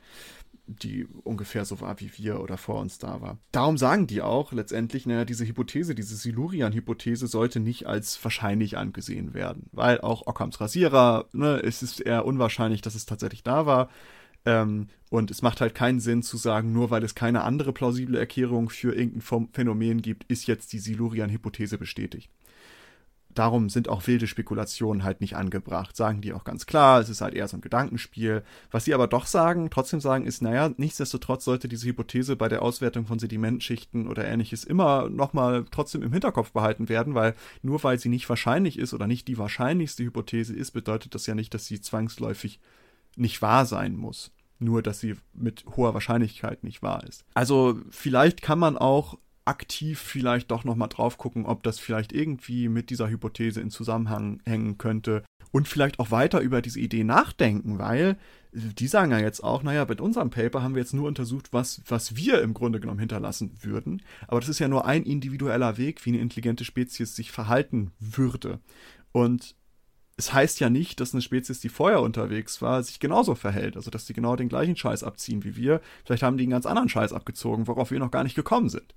die 0.69 1.09
ungefähr 1.25 1.65
so 1.65 1.81
war 1.81 1.99
wie 1.99 2.13
wir 2.17 2.41
oder 2.41 2.57
vor 2.57 2.81
uns 2.81 2.99
da 2.99 3.21
war. 3.21 3.39
Darum 3.51 3.79
sagen 3.79 4.07
die 4.07 4.23
auch 4.23 4.53
letztendlich, 4.53 5.05
naja, 5.05 5.25
diese 5.25 5.45
Hypothese, 5.45 5.97
diese 5.97 6.15
Silurian-Hypothese 6.15 7.27
sollte 7.27 7.59
nicht 7.59 7.87
als 7.87 8.23
wahrscheinlich 8.23 8.79
angesehen 8.79 9.35
werden, 9.35 9.69
weil 9.73 10.01
auch 10.01 10.29
Ockhams 10.29 10.61
Rasierer, 10.61 11.27
ne, 11.33 11.61
es 11.65 11.83
ist 11.83 11.99
eher 11.99 12.25
unwahrscheinlich, 12.25 12.81
dass 12.81 12.95
es 12.95 13.07
tatsächlich 13.07 13.43
da 13.43 13.67
war. 13.67 13.91
Ähm, 14.45 14.87
und 15.11 15.33
es 15.33 15.43
macht 15.43 15.61
halt 15.61 15.75
keinen 15.75 15.99
Sinn 15.99 16.23
zu 16.23 16.37
sagen, 16.37 16.73
nur 16.73 16.91
weil 16.91 17.03
es 17.03 17.17
keine 17.17 17.43
andere 17.43 17.73
plausible 17.73 18.19
Erklärung 18.19 18.71
für 18.71 18.95
irgendein 18.95 19.49
Phänomen 19.53 20.01
gibt, 20.01 20.31
ist 20.31 20.47
jetzt 20.47 20.73
die 20.73 20.79
Silurian-Hypothese 20.79 21.77
bestätigt 21.77 22.31
darum 23.39 23.69
sind 23.69 23.89
auch 23.89 24.07
wilde 24.07 24.27
Spekulationen 24.27 25.05
halt 25.05 25.21
nicht 25.21 25.37
angebracht. 25.37 25.97
Sagen 25.97 26.21
die 26.21 26.33
auch 26.33 26.45
ganz 26.45 26.67
klar, 26.67 27.01
es 27.01 27.09
ist 27.09 27.21
halt 27.21 27.35
eher 27.35 27.49
so 27.49 27.57
ein 27.57 27.61
Gedankenspiel. 27.61 28.43
Was 28.71 28.85
sie 28.85 28.95
aber 28.95 29.07
doch 29.07 29.27
sagen, 29.27 29.71
trotzdem 29.71 30.01
sagen, 30.01 30.27
ist, 30.27 30.43
naja, 30.43 30.71
nichtsdestotrotz 30.77 31.45
sollte 31.45 31.69
diese 31.69 31.87
Hypothese 31.87 32.37
bei 32.37 32.49
der 32.49 32.63
Auswertung 32.63 33.07
von 33.07 33.19
Sedimentschichten 33.19 34.09
oder 34.09 34.27
ähnliches 34.27 34.65
immer 34.65 35.09
nochmal 35.09 35.65
trotzdem 35.71 36.03
im 36.03 36.13
Hinterkopf 36.13 36.53
behalten 36.53 36.89
werden, 36.89 37.15
weil 37.15 37.35
nur 37.63 37.83
weil 37.85 37.99
sie 37.99 38.09
nicht 38.09 38.29
wahrscheinlich 38.29 38.79
ist 38.79 38.95
oder 38.95 39.07
nicht 39.07 39.29
die 39.29 39.39
wahrscheinlichste 39.39 40.05
Hypothese 40.05 40.55
ist, 40.55 40.73
bedeutet 40.73 41.15
das 41.15 41.27
ja 41.27 41.35
nicht, 41.35 41.55
dass 41.55 41.67
sie 41.67 41.81
zwangsläufig 41.81 42.61
nicht 43.17 43.43
wahr 43.43 43.67
sein 43.67 43.97
muss. 43.97 44.33
Nur, 44.59 44.83
dass 44.83 45.01
sie 45.01 45.17
mit 45.35 45.65
hoher 45.77 45.93
Wahrscheinlichkeit 45.93 46.65
nicht 46.65 46.83
wahr 46.83 47.05
ist. 47.05 47.27
Also 47.35 47.79
vielleicht 47.91 48.41
kann 48.41 48.59
man 48.59 48.79
auch 48.79 49.19
aktiv 49.47 49.99
vielleicht 50.01 50.51
doch 50.51 50.65
nochmal 50.65 50.89
drauf 50.89 51.19
gucken, 51.19 51.47
ob 51.47 51.63
das 51.63 51.79
vielleicht 51.79 52.13
irgendwie 52.13 52.69
mit 52.69 52.91
dieser 52.91 53.09
Hypothese 53.09 53.61
in 53.61 53.71
Zusammenhang 53.71 54.41
hängen 54.45 54.79
könnte 54.79 55.23
und 55.53 55.69
vielleicht 55.69 55.99
auch 55.99 56.11
weiter 56.11 56.41
über 56.41 56.61
diese 56.61 56.81
Idee 56.81 57.05
nachdenken, 57.05 57.79
weil 57.79 58.17
die 58.53 58.89
sagen 58.89 59.11
ja 59.11 59.19
jetzt 59.19 59.45
auch, 59.45 59.63
naja, 59.63 59.85
mit 59.87 60.01
unserem 60.01 60.31
Paper 60.31 60.63
haben 60.63 60.75
wir 60.75 60.83
jetzt 60.83 60.95
nur 60.95 61.07
untersucht, 61.07 61.53
was, 61.53 61.83
was 61.87 62.17
wir 62.17 62.41
im 62.41 62.55
Grunde 62.55 62.81
genommen 62.81 63.01
hinterlassen 63.01 63.53
würden. 63.61 64.03
Aber 64.29 64.41
das 64.41 64.49
ist 64.49 64.59
ja 64.59 64.69
nur 64.69 64.87
ein 64.87 65.03
individueller 65.03 65.77
Weg, 65.77 66.05
wie 66.05 66.11
eine 66.11 66.21
intelligente 66.21 66.65
Spezies 66.65 67.15
sich 67.15 67.31
verhalten 67.31 67.93
würde. 68.01 68.61
Und 69.13 69.55
es 70.19 70.33
heißt 70.33 70.61
ja 70.61 70.71
nicht, 70.71 71.01
dass 71.01 71.13
eine 71.13 71.21
Spezies, 71.21 71.61
die 71.61 71.69
vorher 71.69 72.01
unterwegs 72.01 72.63
war, 72.63 72.83
sich 72.83 73.01
genauso 73.01 73.35
verhält. 73.35 73.77
Also, 73.77 73.91
dass 73.91 74.07
die 74.07 74.15
genau 74.15 74.35
den 74.35 74.49
gleichen 74.49 74.77
Scheiß 74.77 75.03
abziehen 75.03 75.45
wie 75.45 75.57
wir. 75.57 75.81
Vielleicht 76.05 76.23
haben 76.23 76.39
die 76.39 76.45
einen 76.45 76.53
ganz 76.53 76.65
anderen 76.65 76.89
Scheiß 76.89 77.13
abgezogen, 77.13 77.67
worauf 77.67 77.91
wir 77.91 77.99
noch 77.99 78.11
gar 78.11 78.25
nicht 78.25 78.35
gekommen 78.35 78.71
sind 78.71 78.95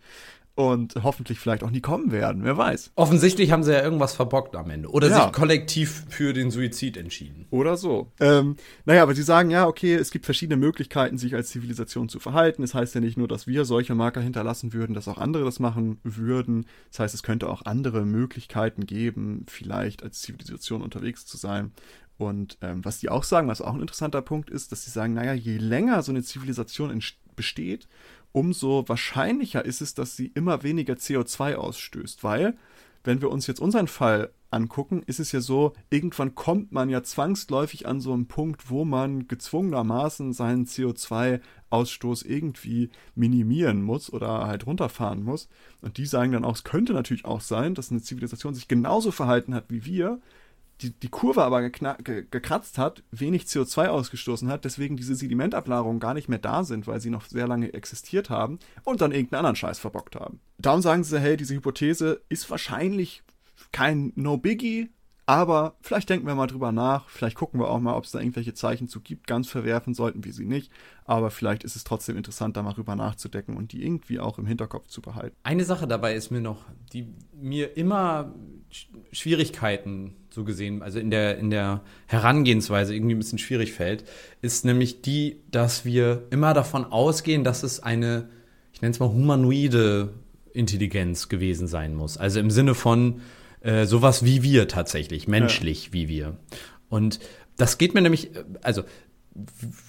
und 0.60 0.96
hoffentlich 1.04 1.40
vielleicht 1.40 1.64
auch 1.64 1.70
nie 1.70 1.80
kommen 1.80 2.12
werden, 2.12 2.44
wer 2.44 2.58
weiß. 2.58 2.92
Offensichtlich 2.96 3.52
haben 3.52 3.64
sie 3.64 3.72
ja 3.72 3.82
irgendwas 3.82 4.14
verbockt 4.14 4.58
am 4.58 4.70
Ende. 4.70 4.90
Oder 4.90 5.08
ja. 5.08 5.24
sich 5.24 5.32
kollektiv 5.32 6.04
für 6.10 6.34
den 6.34 6.52
Suizid 6.52 6.98
entschieden. 6.98 7.46
Oder 7.50 7.78
so. 7.78 8.12
Ähm, 8.20 8.58
naja, 8.84 9.04
aber 9.04 9.16
sie 9.16 9.24
sagen 9.24 9.52
ja, 9.52 9.68
okay, 9.68 9.96
es 9.96 10.12
gibt 10.12 10.26
verschiedene 10.26 10.58
Möglichkeiten, 10.58 11.18
sich 11.18 11.34
als 11.34 11.48
Zivilisation 11.52 12.10
zu 12.10 12.20
verhalten. 12.20 12.62
Es 12.62 12.72
das 12.72 12.82
heißt 12.82 12.96
ja 12.96 13.00
nicht 13.00 13.18
nur, 13.18 13.30
dass 13.30 13.48
wir 13.48 13.64
solche 13.64 13.96
Marker 13.96 14.20
hinterlassen 14.20 14.74
würden, 14.74 14.94
dass 14.94 15.08
auch 15.08 15.18
andere 15.18 15.46
das 15.46 15.60
machen 15.60 16.00
würden. 16.04 16.66
Das 16.90 17.00
heißt, 17.00 17.16
es 17.16 17.24
könnte 17.24 17.50
auch 17.50 17.62
andere 17.66 18.06
Möglichkeiten 18.06 18.86
geben, 18.86 19.46
vielleicht 19.48 20.04
als 20.04 20.20
Zivilisation 20.20 20.82
unterwegs 20.82 21.09
zu 21.18 21.38
sein. 21.38 21.72
Und 22.18 22.58
ähm, 22.62 22.84
was 22.84 23.00
die 23.00 23.10
auch 23.10 23.24
sagen, 23.24 23.48
was 23.48 23.62
auch 23.62 23.74
ein 23.74 23.82
interessanter 23.82 24.22
Punkt 24.22 24.50
ist, 24.50 24.72
dass 24.72 24.84
sie 24.84 24.92
sagen, 24.92 25.14
naja, 25.14 25.34
je 25.34 25.58
länger 25.58 26.04
so 26.04 26.12
eine 26.12 26.22
Zivilisation 26.22 27.02
besteht, 27.36 27.88
umso 28.34 28.88
wahrscheinlicher 28.88 29.64
ist 29.64 29.82
es, 29.82 29.94
dass 29.94 30.16
sie 30.16 30.28
immer 30.36 30.64
weniger 30.64 30.96
CO2 30.96 31.56
ausstößt, 31.56 32.24
weil 32.24 32.58
wenn 33.04 33.22
wir 33.22 33.32
uns 33.32 33.48
jetzt 33.48 33.62
unseren 33.62 33.88
Fall 33.88 34.32
angucken, 34.52 35.04
ist 35.06 35.20
es 35.20 35.32
ja 35.32 35.42
so, 35.42 35.74
irgendwann 35.90 36.36
kommt 36.36 36.72
man 36.72 36.90
ja 36.90 37.04
zwangsläufig 37.04 37.88
an 37.88 38.02
so 38.02 38.14
einen 38.14 38.28
Punkt, 38.28 38.70
wo 38.70 38.84
man 38.84 39.28
gezwungenermaßen 39.28 40.34
seinen 40.34 40.66
CO2-Ausstoß 40.66 42.26
irgendwie 42.26 42.90
minimieren 43.16 43.82
muss 43.82 44.12
oder 44.12 44.48
halt 44.48 44.66
runterfahren 44.66 45.24
muss. 45.24 45.50
Und 45.82 45.98
die 45.98 46.06
sagen 46.06 46.32
dann 46.32 46.46
auch, 46.46 46.56
es 46.56 46.64
könnte 46.64 46.94
natürlich 46.94 47.26
auch 47.26 47.42
sein, 47.42 47.76
dass 47.76 47.92
eine 47.92 48.02
Zivilisation 48.02 48.54
sich 48.54 48.68
genauso 48.68 49.12
verhalten 49.12 49.54
hat 49.54 49.66
wie 49.70 49.86
wir, 49.86 50.20
die, 50.82 50.92
die 50.92 51.10
Kurve 51.10 51.44
aber 51.44 51.70
ge 51.70 52.26
gekratzt 52.30 52.78
hat, 52.78 53.04
wenig 53.12 53.44
CO2 53.44 53.88
ausgestoßen 53.88 54.50
hat, 54.50 54.66
deswegen 54.66 54.98
diese 54.98 55.16
Sedimentablagerungen 55.16 56.00
gar 56.00 56.14
nicht 56.14 56.30
mehr 56.30 56.40
da 56.40 56.64
sind, 56.64 56.88
weil 56.88 57.02
sie 57.02 57.10
noch 57.10 57.26
sehr 57.26 57.48
lange 57.48 57.74
existiert 57.74 58.30
haben 58.30 58.60
und 58.84 59.02
dann 59.02 59.12
irgendeinen 59.12 59.40
anderen 59.40 59.56
Scheiß 59.56 59.80
verbockt 59.80 60.16
haben. 60.16 60.40
Darum 60.58 60.82
sagen 60.82 61.04
sie, 61.04 61.20
hey, 61.20 61.38
diese 61.38 61.56
Hypothese 61.56 62.22
ist 62.30 62.50
wahrscheinlich 62.50 63.24
kein 63.72 64.14
No-Biggie, 64.16 64.90
aber 65.30 65.76
vielleicht 65.82 66.10
denken 66.10 66.26
wir 66.26 66.34
mal 66.34 66.48
drüber 66.48 66.72
nach, 66.72 67.08
vielleicht 67.08 67.36
gucken 67.36 67.60
wir 67.60 67.70
auch 67.70 67.80
mal, 67.80 67.96
ob 67.96 68.04
es 68.04 68.10
da 68.10 68.20
irgendwelche 68.20 68.56
Zeichen 68.56 68.88
zu 68.88 69.00
gibt. 69.00 69.28
Ganz 69.28 69.48
verwerfen 69.48 69.94
sollten 69.94 70.24
wir 70.24 70.34
sie 70.34 70.48
nicht, 70.48 70.72
aber 71.06 71.30
vielleicht 71.30 71.64
ist 71.64 71.76
es 71.76 71.84
trotzdem 71.84 72.18
interessant, 72.18 72.58
da 72.58 72.64
mal 72.64 72.74
drüber 72.74 72.96
nachzudecken 72.96 73.56
und 73.56 73.72
die 73.72 73.86
irgendwie 73.86 74.20
auch 74.20 74.40
im 74.40 74.48
Hinterkopf 74.48 74.88
zu 74.88 75.04
behalten. 75.04 75.36
Eine 75.44 75.66
Sache 75.66 75.88
dabei 75.88 76.16
ist 76.16 76.32
mir 76.32 76.42
noch, 76.42 76.66
die 76.94 77.14
mir 77.32 77.78
immer 77.78 78.34
Schwierigkeiten 79.12 80.16
so 80.32 80.44
gesehen, 80.44 80.82
also 80.82 80.98
in 80.98 81.12
der, 81.12 81.38
in 81.38 81.52
der 81.52 81.82
Herangehensweise 82.08 82.96
irgendwie 82.96 83.14
ein 83.14 83.20
bisschen 83.20 83.38
schwierig 83.38 83.72
fällt, 83.72 84.06
ist 84.42 84.66
nämlich 84.66 85.04
die, 85.04 85.44
dass 85.52 85.86
wir 85.86 86.24
immer 86.32 86.56
davon 86.56 86.86
ausgehen, 86.86 87.44
dass 87.44 87.62
es 87.62 87.84
eine, 87.84 88.30
ich 88.74 88.82
nenne 88.82 88.94
es 88.94 89.00
mal 89.00 89.10
humanoide 89.10 90.12
Intelligenz 90.54 91.30
gewesen 91.30 91.68
sein 91.68 91.94
muss. 91.94 92.18
Also 92.18 92.40
im 92.40 92.50
Sinne 92.50 92.74
von, 92.74 93.22
äh, 93.62 93.86
sowas 93.86 94.24
wie 94.24 94.44
wir 94.44 94.68
tatsächlich, 94.68 95.28
menschlich 95.28 95.88
ja. 95.88 95.94
wie 95.94 96.08
wir. 96.08 96.38
Und 96.90 97.20
das 97.58 97.78
geht 97.78 97.94
mir 97.94 98.02
nämlich, 98.02 98.36
äh, 98.36 98.44
also 98.62 98.84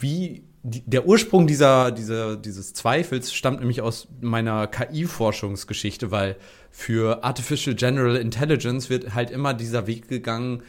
wie 0.01 0.45
die, 0.63 0.83
der 0.85 1.07
Ursprung 1.07 1.47
dieser, 1.47 1.91
dieser, 1.91 2.37
dieses 2.37 2.75
Zweifels 2.75 3.33
stammt 3.33 3.61
nämlich 3.61 3.81
aus 3.81 4.09
meiner 4.21 4.67
KI-Forschungsgeschichte, 4.67 6.11
weil 6.11 6.37
für 6.71 7.25
Artificial 7.25 7.75
General 7.75 8.17
Intelligence 8.17 8.91
wird 8.91 9.15
halt 9.15 9.31
immer 9.31 9.55
dieser 9.55 9.87
Weg 9.87 10.09
gegangen, 10.09 10.63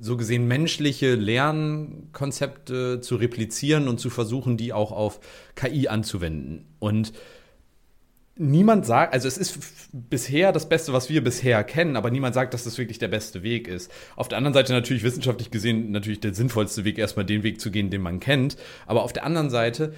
so 0.00 0.16
gesehen 0.16 0.48
menschliche 0.48 1.14
Lernkonzepte 1.14 3.00
zu 3.00 3.16
replizieren 3.16 3.86
und 3.86 4.00
zu 4.00 4.10
versuchen, 4.10 4.56
die 4.56 4.72
auch 4.72 4.92
auf 4.92 5.20
KI 5.54 5.88
anzuwenden. 5.88 6.66
Und 6.78 7.12
niemand 8.36 8.84
sagt, 8.84 9.12
also 9.12 9.28
es 9.28 9.38
ist 9.38 9.58
bisher 9.92 10.52
das 10.52 10.68
Beste, 10.68 10.92
was 10.92 11.08
wir 11.08 11.22
bisher 11.22 11.62
kennen, 11.64 11.96
aber 11.96 12.10
niemand 12.10 12.34
sagt, 12.34 12.54
dass 12.54 12.64
das 12.64 12.78
wirklich 12.78 12.98
der 12.98 13.08
beste 13.08 13.42
Weg 13.42 13.68
ist. 13.68 13.90
Auf 14.16 14.28
der 14.28 14.38
anderen 14.38 14.54
Seite 14.54 14.72
natürlich 14.72 15.04
wissenschaftlich 15.04 15.50
gesehen 15.50 15.92
natürlich 15.92 16.20
der 16.20 16.34
sinnvollste 16.34 16.84
Weg, 16.84 16.98
erstmal 16.98 17.24
den 17.24 17.42
Weg 17.42 17.60
zu 17.60 17.70
gehen, 17.70 17.90
den 17.90 18.02
man 18.02 18.20
kennt. 18.20 18.56
Aber 18.86 19.02
auf 19.02 19.12
der 19.12 19.24
anderen 19.24 19.50
Seite, 19.50 19.94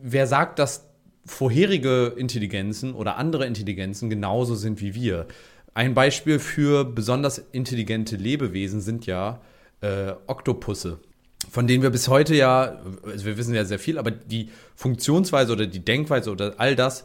wer 0.00 0.26
sagt, 0.26 0.58
dass 0.58 0.88
vorherige 1.24 2.14
Intelligenzen 2.16 2.94
oder 2.94 3.16
andere 3.16 3.46
Intelligenzen 3.46 4.10
genauso 4.10 4.54
sind 4.54 4.80
wie 4.80 4.94
wir? 4.94 5.26
Ein 5.74 5.92
Beispiel 5.92 6.38
für 6.38 6.84
besonders 6.84 7.38
intelligente 7.52 8.16
Lebewesen 8.16 8.80
sind 8.80 9.06
ja 9.06 9.40
äh, 9.80 10.12
Oktopusse 10.26 11.00
von 11.50 11.66
denen 11.66 11.82
wir 11.82 11.90
bis 11.90 12.08
heute 12.08 12.34
ja, 12.34 12.80
also 13.04 13.24
wir 13.24 13.36
wissen 13.36 13.54
ja 13.54 13.64
sehr 13.64 13.78
viel, 13.78 13.98
aber 13.98 14.10
die 14.10 14.50
Funktionsweise 14.74 15.52
oder 15.52 15.66
die 15.66 15.84
Denkweise 15.84 16.30
oder 16.30 16.54
all 16.58 16.74
das 16.76 17.04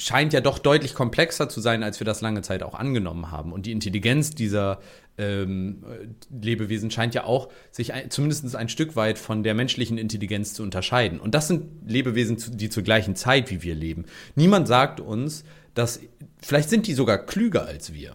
scheint 0.00 0.32
ja 0.32 0.40
doch 0.40 0.58
deutlich 0.58 0.94
komplexer 0.94 1.48
zu 1.48 1.60
sein, 1.60 1.82
als 1.82 2.00
wir 2.00 2.04
das 2.04 2.22
lange 2.22 2.42
Zeit 2.42 2.62
auch 2.62 2.74
angenommen 2.74 3.30
haben. 3.30 3.52
Und 3.52 3.66
die 3.66 3.72
Intelligenz 3.72 4.30
dieser 4.30 4.80
ähm, 5.18 5.84
Lebewesen 6.30 6.90
scheint 6.90 7.14
ja 7.14 7.24
auch 7.24 7.50
sich 7.70 7.92
ein, 7.92 8.10
zumindest 8.10 8.56
ein 8.56 8.68
Stück 8.70 8.96
weit 8.96 9.18
von 9.18 9.42
der 9.42 9.54
menschlichen 9.54 9.98
Intelligenz 9.98 10.54
zu 10.54 10.62
unterscheiden. 10.62 11.20
Und 11.20 11.34
das 11.34 11.48
sind 11.48 11.66
Lebewesen, 11.86 12.38
die 12.56 12.70
zur 12.70 12.82
gleichen 12.82 13.14
Zeit 13.14 13.50
wie 13.50 13.62
wir 13.62 13.74
leben. 13.74 14.06
Niemand 14.34 14.68
sagt 14.68 15.00
uns, 15.00 15.44
dass 15.74 16.00
vielleicht 16.40 16.70
sind 16.70 16.86
die 16.86 16.94
sogar 16.94 17.18
klüger 17.18 17.66
als 17.66 17.92
wir. 17.92 18.14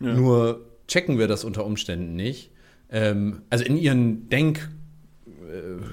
Ja. 0.00 0.14
Nur 0.14 0.64
checken 0.86 1.18
wir 1.18 1.26
das 1.26 1.42
unter 1.42 1.64
Umständen 1.66 2.14
nicht. 2.14 2.50
Ähm, 2.90 3.42
also 3.50 3.64
in 3.64 3.76
ihren 3.76 4.28
Denk- 4.28 4.70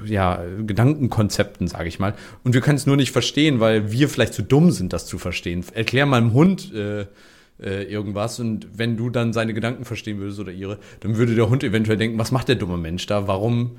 ja, 0.06 0.44
Gedankenkonzepten, 0.66 1.68
sage 1.68 1.88
ich 1.88 2.00
mal. 2.00 2.14
Und 2.44 2.54
wir 2.54 2.62
können 2.62 2.78
es 2.78 2.86
nur 2.86 2.96
nicht 2.96 3.12
verstehen, 3.12 3.60
weil 3.60 3.92
wir 3.92 4.10
vielleicht 4.10 4.34
zu 4.34 4.42
dumm 4.42 4.72
sind, 4.72 4.94
das 4.94 5.06
zu 5.06 5.18
verstehen. 5.18 5.64
Erklär 5.74 6.06
mal 6.06 6.18
einem 6.18 6.34
Hund 6.34 6.74
äh, 6.74 7.06
äh, 7.62 7.84
irgendwas 7.84 8.40
und 8.40 8.68
wenn 8.76 8.98
du 8.98 9.10
dann 9.10 9.34
seine 9.34 9.54
Gedanken 9.54 9.86
verstehen 9.86 10.20
würdest 10.20 10.40
oder 10.40 10.52
ihre, 10.52 10.80
dann 11.02 11.18
würde 11.18 11.36
der 11.36 11.50
Hund 11.50 11.64
eventuell 11.64 11.98
denken, 11.98 12.18
was 12.18 12.32
macht 12.32 12.48
der 12.48 12.56
dumme 12.56 12.78
Mensch 12.78 13.06
da? 13.06 13.28
Warum 13.28 13.78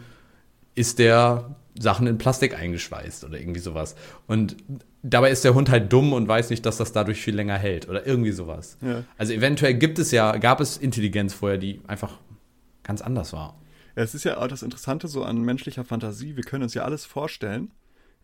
ist 0.74 0.98
der 0.98 1.56
Sachen 1.78 2.06
in 2.06 2.18
Plastik 2.18 2.56
eingeschweißt 2.58 3.24
oder 3.24 3.38
irgendwie 3.38 3.60
sowas? 3.60 3.96
Und 4.26 4.56
dabei 5.02 5.30
ist 5.30 5.44
der 5.44 5.54
Hund 5.54 5.70
halt 5.70 5.92
dumm 5.92 6.12
und 6.12 6.28
weiß 6.28 6.50
nicht, 6.50 6.64
dass 6.64 6.76
das 6.76 6.92
dadurch 6.92 7.20
viel 7.20 7.34
länger 7.34 7.58
hält 7.58 7.88
oder 7.88 8.06
irgendwie 8.06 8.32
sowas. 8.32 8.78
Ja. 8.80 9.04
Also 9.18 9.32
eventuell 9.32 9.74
gibt 9.74 9.98
es 9.98 10.12
ja, 10.12 10.36
gab 10.36 10.60
es 10.60 10.76
Intelligenz 10.76 11.34
vorher, 11.34 11.58
die 11.58 11.80
einfach 11.86 12.18
ganz 12.84 13.02
anders 13.02 13.32
war. 13.32 13.56
Es 13.94 14.14
ist 14.14 14.24
ja 14.24 14.38
auch 14.38 14.48
das 14.48 14.62
Interessante 14.62 15.08
so 15.08 15.22
an 15.22 15.40
menschlicher 15.42 15.84
Fantasie. 15.84 16.36
Wir 16.36 16.44
können 16.44 16.62
uns 16.62 16.74
ja 16.74 16.84
alles 16.84 17.04
vorstellen, 17.04 17.70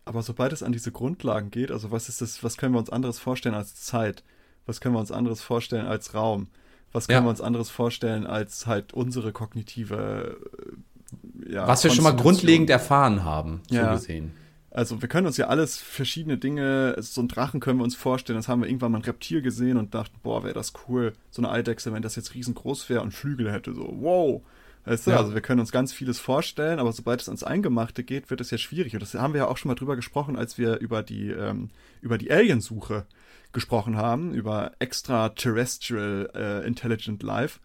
aber 0.05 0.23
sobald 0.23 0.53
es 0.53 0.63
an 0.63 0.71
diese 0.71 0.91
Grundlagen 0.91 1.51
geht, 1.51 1.71
also 1.71 1.91
was 1.91 2.09
ist 2.09 2.21
das, 2.21 2.43
was 2.43 2.57
können 2.57 2.73
wir 2.73 2.79
uns 2.79 2.89
anderes 2.89 3.19
vorstellen 3.19 3.55
als 3.55 3.75
Zeit? 3.75 4.23
Was 4.65 4.81
können 4.81 4.95
wir 4.95 4.99
uns 4.99 5.11
anderes 5.11 5.41
vorstellen 5.41 5.85
als 5.85 6.13
Raum? 6.13 6.47
Was 6.91 7.07
können 7.07 7.19
ja. 7.19 7.25
wir 7.25 7.29
uns 7.29 7.41
anderes 7.41 7.69
vorstellen 7.69 8.25
als 8.25 8.65
halt 8.65 8.93
unsere 8.93 9.31
kognitive 9.31 10.37
äh, 10.57 11.53
ja, 11.53 11.67
Was 11.67 11.83
wir 11.83 11.91
schon 11.91 12.03
mal 12.03 12.15
grundlegend 12.15 12.69
erfahren 12.69 13.23
haben, 13.23 13.61
so 13.69 13.75
ja. 13.75 13.93
gesehen. 13.93 14.31
Also 14.71 15.01
wir 15.01 15.09
können 15.09 15.25
uns 15.25 15.37
ja 15.37 15.47
alles 15.47 15.77
verschiedene 15.77 16.37
Dinge, 16.37 16.95
so 16.99 17.21
einen 17.21 17.27
Drachen 17.27 17.59
können 17.59 17.79
wir 17.79 17.83
uns 17.83 17.95
vorstellen, 17.95 18.37
das 18.37 18.47
haben 18.47 18.61
wir 18.61 18.67
irgendwann 18.67 18.91
mal 18.91 18.99
ein 18.99 19.03
Reptil 19.03 19.41
gesehen 19.41 19.77
und 19.77 19.95
dachten, 19.95 20.15
boah, 20.21 20.43
wäre 20.43 20.53
das 20.53 20.73
cool, 20.87 21.13
so 21.31 21.41
eine 21.41 21.51
Eidechse, 21.51 21.91
wenn 21.91 22.03
das 22.03 22.15
jetzt 22.15 22.35
riesengroß 22.35 22.87
wäre 22.89 23.01
und 23.01 23.11
Flügel 23.11 23.51
hätte, 23.51 23.73
so, 23.73 23.91
wow. 23.99 24.41
Weißt 24.85 25.07
du, 25.07 25.11
ja. 25.11 25.17
also 25.17 25.33
wir 25.33 25.41
können 25.41 25.59
uns 25.59 25.71
ganz 25.71 25.93
vieles 25.93 26.19
vorstellen, 26.19 26.79
aber 26.79 26.91
sobald 26.91 27.21
es 27.21 27.29
ans 27.29 27.43
Eingemachte 27.43 28.03
geht, 28.03 28.29
wird 28.29 28.41
es 28.41 28.51
ja 28.51 28.57
schwierig. 28.57 28.93
Und 28.93 29.01
das 29.01 29.13
haben 29.13 29.33
wir 29.33 29.41
ja 29.41 29.47
auch 29.47 29.57
schon 29.57 29.69
mal 29.69 29.75
drüber 29.75 29.95
gesprochen, 29.95 30.35
als 30.35 30.57
wir 30.57 30.77
über 30.77 31.03
die, 31.03 31.29
ähm, 31.29 31.69
über 32.01 32.17
die 32.17 32.31
Aliensuche 32.31 33.05
gesprochen 33.51 33.97
haben, 33.97 34.33
über 34.33 34.71
extraterrestrial 34.79 36.29
äh, 36.33 36.67
intelligent 36.67 37.23
life, 37.23 37.59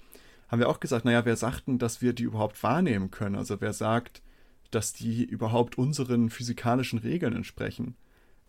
haben 0.48 0.60
wir 0.60 0.68
auch 0.68 0.80
gesagt, 0.80 1.04
naja, 1.04 1.24
wer 1.24 1.36
sagt 1.36 1.66
denn, 1.66 1.78
dass 1.78 2.02
wir 2.02 2.12
die 2.12 2.24
überhaupt 2.24 2.62
wahrnehmen 2.62 3.10
können? 3.10 3.36
Also 3.36 3.60
wer 3.60 3.72
sagt, 3.72 4.22
dass 4.70 4.92
die 4.92 5.24
überhaupt 5.24 5.78
unseren 5.78 6.30
physikalischen 6.30 6.98
Regeln 6.98 7.34
entsprechen? 7.34 7.96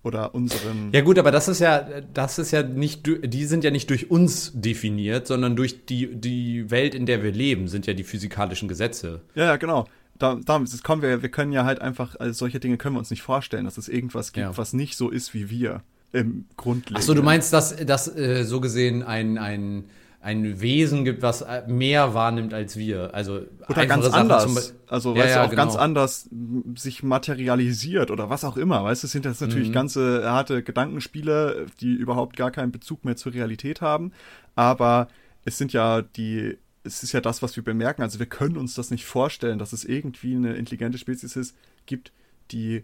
Oder 0.06 0.36
unseren. 0.36 0.92
Ja 0.94 1.02
gut, 1.02 1.18
aber 1.20 1.32
das 1.32 1.48
ist 1.48 1.60
ja, 1.60 1.86
das 2.14 2.38
ist 2.40 2.52
ja 2.52 2.64
nicht, 2.64 3.06
die 3.06 3.46
sind 3.46 3.64
ja 3.64 3.72
nicht 3.72 3.90
durch 3.90 4.12
uns 4.12 4.52
definiert, 4.54 5.28
sondern 5.28 5.56
durch 5.56 5.86
die, 5.86 6.16
die 6.16 6.70
Welt, 6.70 6.96
in 6.96 7.06
der 7.06 7.24
wir 7.24 7.32
leben, 7.32 7.68
sind 7.68 7.88
ja 7.88 7.94
die 7.94 8.04
physikalischen 8.04 8.68
Gesetze. 8.68 9.22
Ja, 9.34 9.46
ja, 9.46 9.56
genau. 9.58 9.88
Da, 10.18 10.36
da 10.36 10.64
kommen 10.84 11.02
wir, 11.02 11.22
wir 11.22 11.30
können 11.30 11.52
ja 11.52 11.66
halt 11.66 11.82
einfach, 11.82 12.16
also 12.20 12.32
solche 12.32 12.60
Dinge 12.60 12.78
können 12.78 12.96
wir 12.96 13.00
uns 13.00 13.10
nicht 13.10 13.22
vorstellen, 13.22 13.66
dass 13.66 13.78
es 13.78 13.90
irgendwas 13.90 14.32
gibt, 14.32 14.46
ja. 14.46 14.58
was 14.58 14.72
nicht 14.72 14.96
so 14.96 15.10
ist 15.10 15.34
wie 15.34 15.50
wir 15.50 15.82
im 16.14 16.46
Grundleben. 16.56 16.96
Achso, 16.96 17.14
du 17.14 17.22
meinst, 17.22 17.52
dass, 17.52 17.76
dass 17.76 18.08
äh, 18.16 18.44
so 18.44 18.62
gesehen 18.62 19.04
ein, 19.04 19.38
ein 19.38 19.86
ein 20.26 20.60
Wesen 20.60 21.06
gibt, 21.06 21.22
was 21.22 21.46
mehr 21.68 22.16
wahrnimmt 22.16 22.52
als 22.52 22.78
wir. 22.78 23.14
Also 23.14 23.42
oder 23.70 23.86
ganz 23.86 24.06
Sachen 24.06 24.32
anders. 24.32 24.74
also 24.88 25.16
ja, 25.16 25.24
weißt 25.24 25.36
ja, 25.36 25.42
du, 25.42 25.46
auch 25.46 25.50
genau. 25.52 25.62
ganz 25.62 25.76
anders 25.76 26.30
sich 26.74 27.04
materialisiert 27.04 28.10
oder 28.10 28.28
was 28.28 28.44
auch 28.44 28.58
immer. 28.58 28.84
Weißt 28.84 29.04
du, 29.04 29.06
es 29.06 29.12
sind 29.12 29.26
jetzt 29.26 29.40
natürlich 29.40 29.70
mhm. 29.70 29.74
ganze 29.74 30.24
harte 30.28 30.64
Gedankenspiele, 30.64 31.68
die 31.80 31.94
überhaupt 31.94 32.36
gar 32.38 32.50
keinen 32.50 32.72
Bezug 32.72 33.06
mehr 33.06 33.16
zur 33.16 33.36
Realität 33.36 33.82
haben. 33.82 34.14
Aber 34.56 35.10
es 35.46 35.60
sind 35.60 35.74
ja 35.74 36.02
die 36.02 36.58
es 36.84 37.04
ist 37.04 37.14
ja 37.14 37.22
das, 37.22 37.44
was 37.44 37.56
wir 37.56 37.64
bemerken. 37.64 38.02
Also 38.02 38.18
wir 38.18 38.26
können 38.26 38.58
uns 38.58 38.74
das 38.74 38.90
nicht 38.90 39.06
vorstellen, 39.06 39.60
dass 39.60 39.74
es 39.74 39.86
irgendwie 39.86 40.36
eine 40.36 40.54
intelligente 40.56 40.98
Spezies 40.98 41.36
ist, 41.36 41.56
gibt, 41.86 42.12
die 42.52 42.84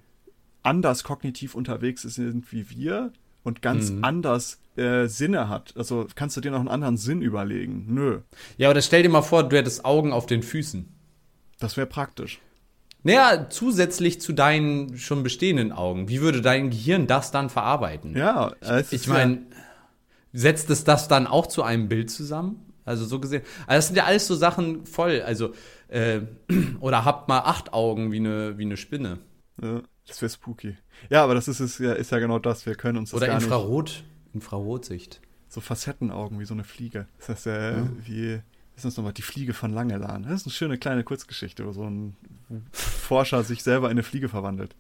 anders 0.62 1.04
kognitiv 1.04 1.56
unterwegs 1.56 2.04
sind 2.04 2.52
wie 2.52 2.70
wir 2.70 3.12
und 3.44 3.62
ganz 3.62 3.92
mhm. 3.92 4.04
anders 4.04 4.60
äh, 4.76 5.08
Sinne 5.08 5.50
hat. 5.50 5.74
Also 5.76 6.08
kannst 6.16 6.38
du 6.38 6.42
dir 6.42 6.52
noch 6.52 6.60
einen 6.60 6.68
anderen 6.68 6.98
Sinn 6.98 7.22
überlegen? 7.22 7.86
Nö. 7.90 8.20
Ja, 8.58 8.70
oder 8.70 8.82
stell 8.82 9.04
dir 9.04 9.10
mal 9.10 9.22
vor, 9.22 9.48
du 9.48 9.58
hättest 9.58 9.86
Augen 9.86 10.14
auf 10.14 10.26
den 10.26 10.44
Füßen. 10.44 10.88
Das 11.60 11.78
wäre 11.78 11.88
praktisch. 11.88 12.40
Naja, 13.04 13.48
zusätzlich 13.50 14.22
zu 14.22 14.32
deinen 14.34 14.98
schon 14.98 15.24
bestehenden 15.24 15.72
Augen. 15.72 16.08
Wie 16.08 16.22
würde 16.22 16.42
dein 16.42 16.70
Gehirn 16.70 17.08
das 17.08 17.32
dann 17.32 17.50
verarbeiten? 17.50 18.16
Ja, 18.16 18.54
ich, 18.62 18.94
ich 18.94 19.08
meine, 19.08 19.40
setzt 20.34 20.70
es 20.70 20.84
das 20.84 21.08
dann 21.08 21.26
auch 21.26 21.48
zu 21.48 21.64
einem 21.64 21.88
Bild 21.88 22.12
zusammen? 22.12 22.72
Also 22.86 23.06
so 23.06 23.20
gesehen. 23.20 23.44
Also 23.68 23.78
das 23.78 23.88
sind 23.88 23.96
ja 23.96 24.06
alles 24.06 24.28
so 24.28 24.36
Sachen 24.36 24.86
voll. 24.86 25.22
Also, 25.22 25.54
äh, 25.88 26.22
oder 26.80 27.06
habt 27.06 27.28
mal 27.28 27.40
acht 27.40 27.74
Augen 27.74 28.12
wie 28.12 28.18
eine, 28.18 28.58
wie 28.58 28.66
eine 28.66 28.78
Spinne. 28.78 29.20
Ja, 29.62 29.82
das 30.08 30.22
wäre 30.22 30.30
spooky. 30.30 30.78
Ja, 31.10 31.24
aber 31.24 31.36
das 31.36 31.48
ist, 31.48 31.60
ist, 31.60 31.80
ja, 31.80 31.94
ist 31.94 32.12
ja 32.12 32.20
genau 32.20 32.40
das. 32.40 32.66
Wir 32.66 32.76
können 32.76 32.98
uns 32.98 33.12
das 33.12 33.18
Oder 33.18 33.28
gar 33.28 33.42
Infrarot, 33.42 33.86
nicht. 33.86 34.04
Infrarotsicht. 34.34 35.22
So 35.48 35.62
Facettenaugen 35.62 36.40
wie 36.40 36.46
so 36.46 36.54
eine 36.54 36.64
Fliege. 36.64 37.08
Das 37.20 37.30
heißt 37.30 37.46
ja, 37.48 37.72
ja. 37.72 37.90
wie 38.06 38.42
ist 38.76 38.86
das 38.86 38.98
nochmal, 38.98 39.14
die 39.14 39.22
Fliege 39.22 39.54
von 39.54 39.72
Langelan. 39.72 40.24
Das 40.24 40.34
ist 40.34 40.48
eine 40.48 40.54
schöne 40.54 40.78
kleine 40.78 41.04
Kurzgeschichte, 41.04 41.66
wo 41.66 41.72
so 41.72 41.84
ein 41.84 42.16
Forscher 42.72 43.44
sich 43.44 43.64
selber 43.64 43.88
in 43.88 43.92
eine 43.92 44.04
Fliege 44.04 44.30
verwandelt. 44.30 44.76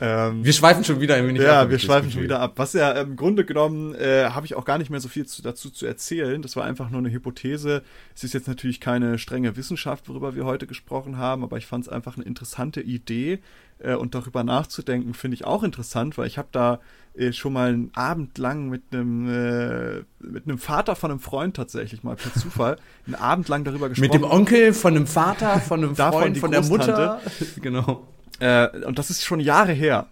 Ähm, 0.00 0.44
wir 0.44 0.52
schweifen 0.52 0.84
schon 0.84 1.00
wieder 1.00 1.14
ein 1.14 1.26
wenig 1.26 1.42
ja, 1.42 1.60
ab. 1.60 1.66
Ja, 1.66 1.70
wir 1.70 1.78
schweifen 1.78 2.10
schon 2.10 2.22
wieder 2.22 2.40
ab. 2.40 2.52
Was 2.56 2.72
ja 2.74 2.92
im 2.92 3.16
Grunde 3.16 3.44
genommen 3.44 3.94
äh, 3.94 4.30
habe 4.30 4.46
ich 4.46 4.54
auch 4.54 4.64
gar 4.64 4.78
nicht 4.78 4.90
mehr 4.90 5.00
so 5.00 5.08
viel 5.08 5.26
zu, 5.26 5.42
dazu 5.42 5.70
zu 5.70 5.86
erzählen. 5.86 6.42
Das 6.42 6.56
war 6.56 6.64
einfach 6.64 6.90
nur 6.90 6.98
eine 6.98 7.10
Hypothese. 7.10 7.82
Es 8.14 8.24
ist 8.24 8.34
jetzt 8.34 8.48
natürlich 8.48 8.80
keine 8.80 9.18
strenge 9.18 9.56
Wissenschaft, 9.56 10.08
worüber 10.08 10.34
wir 10.34 10.44
heute 10.44 10.66
gesprochen 10.66 11.16
haben, 11.16 11.42
aber 11.44 11.56
ich 11.56 11.66
fand 11.66 11.86
es 11.86 11.88
einfach 11.88 12.16
eine 12.16 12.26
interessante 12.26 12.80
Idee 12.82 13.38
äh, 13.78 13.94
und 13.94 14.14
darüber 14.14 14.44
nachzudenken 14.44 15.14
finde 15.14 15.36
ich 15.36 15.44
auch 15.44 15.62
interessant, 15.62 16.18
weil 16.18 16.26
ich 16.26 16.38
habe 16.38 16.48
da 16.52 16.80
äh, 17.14 17.32
schon 17.32 17.54
mal 17.54 17.68
einen 17.68 17.90
Abend 17.94 18.36
lang 18.38 18.68
mit 18.68 18.82
einem 18.92 19.28
äh, 19.28 20.02
mit 20.20 20.44
einem 20.44 20.58
Vater 20.58 20.96
von 20.96 21.10
einem 21.10 21.20
Freund 21.20 21.56
tatsächlich 21.56 22.02
mal 22.02 22.16
per 22.16 22.34
Zufall 22.34 22.76
einen 23.06 23.14
Abend 23.14 23.48
lang 23.48 23.64
darüber 23.64 23.88
gesprochen. 23.88 24.10
Mit 24.10 24.14
dem 24.14 24.24
Onkel 24.24 24.74
von 24.74 24.94
einem 24.94 25.06
Vater 25.06 25.60
von 25.60 25.82
einem 25.82 25.96
Freund 25.96 26.38
von 26.38 26.50
der 26.50 26.62
Mutter. 26.62 27.20
genau. 27.62 28.06
Äh, 28.40 28.84
und 28.84 28.98
das 28.98 29.10
ist 29.10 29.24
schon 29.24 29.40
Jahre 29.40 29.72
her. 29.72 30.08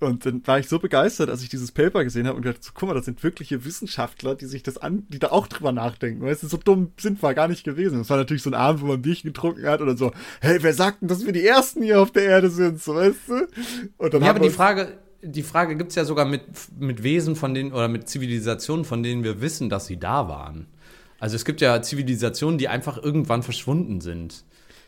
Und 0.00 0.26
dann 0.26 0.46
war 0.46 0.60
ich 0.60 0.68
so 0.68 0.78
begeistert, 0.78 1.28
als 1.28 1.42
ich 1.42 1.48
dieses 1.48 1.72
Paper 1.72 2.04
gesehen 2.04 2.28
habe 2.28 2.36
und 2.36 2.42
gedacht, 2.42 2.62
so, 2.62 2.70
guck 2.72 2.88
mal, 2.88 2.94
das 2.94 3.06
sind 3.06 3.22
wirkliche 3.24 3.64
Wissenschaftler, 3.64 4.36
die 4.36 4.46
sich 4.46 4.62
das 4.62 4.78
an, 4.78 5.04
die 5.08 5.18
da 5.18 5.28
auch 5.28 5.48
drüber 5.48 5.72
nachdenken. 5.72 6.24
Weißt 6.24 6.44
du, 6.44 6.46
so 6.46 6.56
dumm 6.56 6.92
sind 6.98 7.20
wir 7.20 7.34
gar 7.34 7.48
nicht 7.48 7.64
gewesen. 7.64 7.98
Das 7.98 8.08
war 8.08 8.16
natürlich 8.16 8.44
so 8.44 8.50
ein 8.50 8.54
Abend, 8.54 8.80
wo 8.80 8.86
man 8.86 9.02
Bierchen 9.02 9.28
getrunken 9.28 9.66
hat 9.66 9.80
oder 9.80 9.96
so, 9.96 10.12
hey, 10.40 10.58
wer 10.60 10.72
sagt 10.72 11.02
denn, 11.02 11.08
dass 11.08 11.26
wir 11.26 11.32
die 11.32 11.44
Ersten 11.44 11.82
hier 11.82 12.00
auf 12.00 12.12
der 12.12 12.24
Erde 12.24 12.48
sind, 12.48 12.80
so, 12.80 12.94
weißt 12.94 13.28
du? 13.28 13.48
Und 13.96 14.14
dann 14.14 14.22
ja, 14.22 14.30
aber 14.30 14.38
die 14.38 14.50
Frage, 14.50 14.98
die 15.20 15.42
Frage 15.42 15.76
gibt's 15.76 15.96
ja 15.96 16.04
sogar 16.04 16.26
mit, 16.26 16.42
mit 16.78 17.02
Wesen 17.02 17.34
von 17.34 17.52
denen, 17.52 17.72
oder 17.72 17.88
mit 17.88 18.08
Zivilisationen, 18.08 18.84
von 18.84 19.02
denen 19.02 19.24
wir 19.24 19.40
wissen, 19.40 19.68
dass 19.68 19.86
sie 19.86 19.98
da 19.98 20.28
waren. 20.28 20.68
Also 21.18 21.34
es 21.34 21.44
gibt 21.44 21.60
ja 21.60 21.82
Zivilisationen, 21.82 22.58
die 22.58 22.68
einfach 22.68 23.02
irgendwann 23.02 23.42
verschwunden 23.42 24.00
sind. 24.00 24.44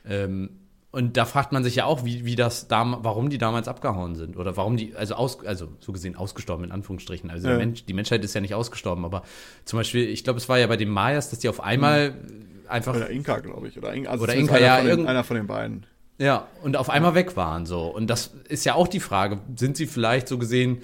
Ähm, 0.06 0.50
und 0.92 1.16
da 1.16 1.24
fragt 1.24 1.52
man 1.52 1.62
sich 1.62 1.76
ja 1.76 1.84
auch, 1.84 2.04
wie, 2.04 2.24
wie 2.24 2.34
das 2.34 2.66
warum 2.68 3.30
die 3.30 3.38
damals 3.38 3.68
abgehauen 3.68 4.16
sind 4.16 4.36
oder 4.36 4.56
warum 4.56 4.76
die, 4.76 4.96
also 4.96 5.14
aus, 5.14 5.44
also 5.46 5.68
so 5.78 5.92
gesehen 5.92 6.16
ausgestorben 6.16 6.64
in 6.64 6.72
Anführungsstrichen. 6.72 7.30
Also 7.30 7.48
ja. 7.48 7.56
Mensch, 7.56 7.84
die 7.84 7.94
Menschheit 7.94 8.24
ist 8.24 8.34
ja 8.34 8.40
nicht 8.40 8.54
ausgestorben, 8.54 9.04
aber 9.04 9.22
zum 9.64 9.78
Beispiel, 9.78 10.08
ich 10.08 10.24
glaube, 10.24 10.38
es 10.38 10.48
war 10.48 10.58
ja 10.58 10.66
bei 10.66 10.76
den 10.76 10.88
Mayas, 10.88 11.30
dass 11.30 11.38
die 11.38 11.48
auf 11.48 11.60
einmal 11.60 12.10
mhm. 12.10 12.68
einfach. 12.68 12.96
Oder 12.96 13.08
Inka, 13.08 13.38
glaube 13.38 13.68
ich. 13.68 13.78
Oder, 13.78 13.92
In 13.94 14.08
also 14.08 14.24
oder 14.24 14.34
Inka, 14.34 14.58
ja. 14.58 14.78
Von 14.78 14.86
den, 14.86 15.06
einer 15.06 15.22
von 15.22 15.36
den 15.36 15.46
beiden. 15.46 15.86
Ja, 16.18 16.48
und 16.62 16.76
auf 16.76 16.90
einmal 16.90 17.14
weg 17.14 17.36
waren 17.36 17.66
so. 17.66 17.86
Und 17.86 18.08
das 18.08 18.34
ist 18.48 18.64
ja 18.64 18.74
auch 18.74 18.88
die 18.88 19.00
Frage, 19.00 19.38
sind 19.56 19.76
sie 19.76 19.86
vielleicht 19.86 20.26
so 20.26 20.38
gesehen 20.38 20.82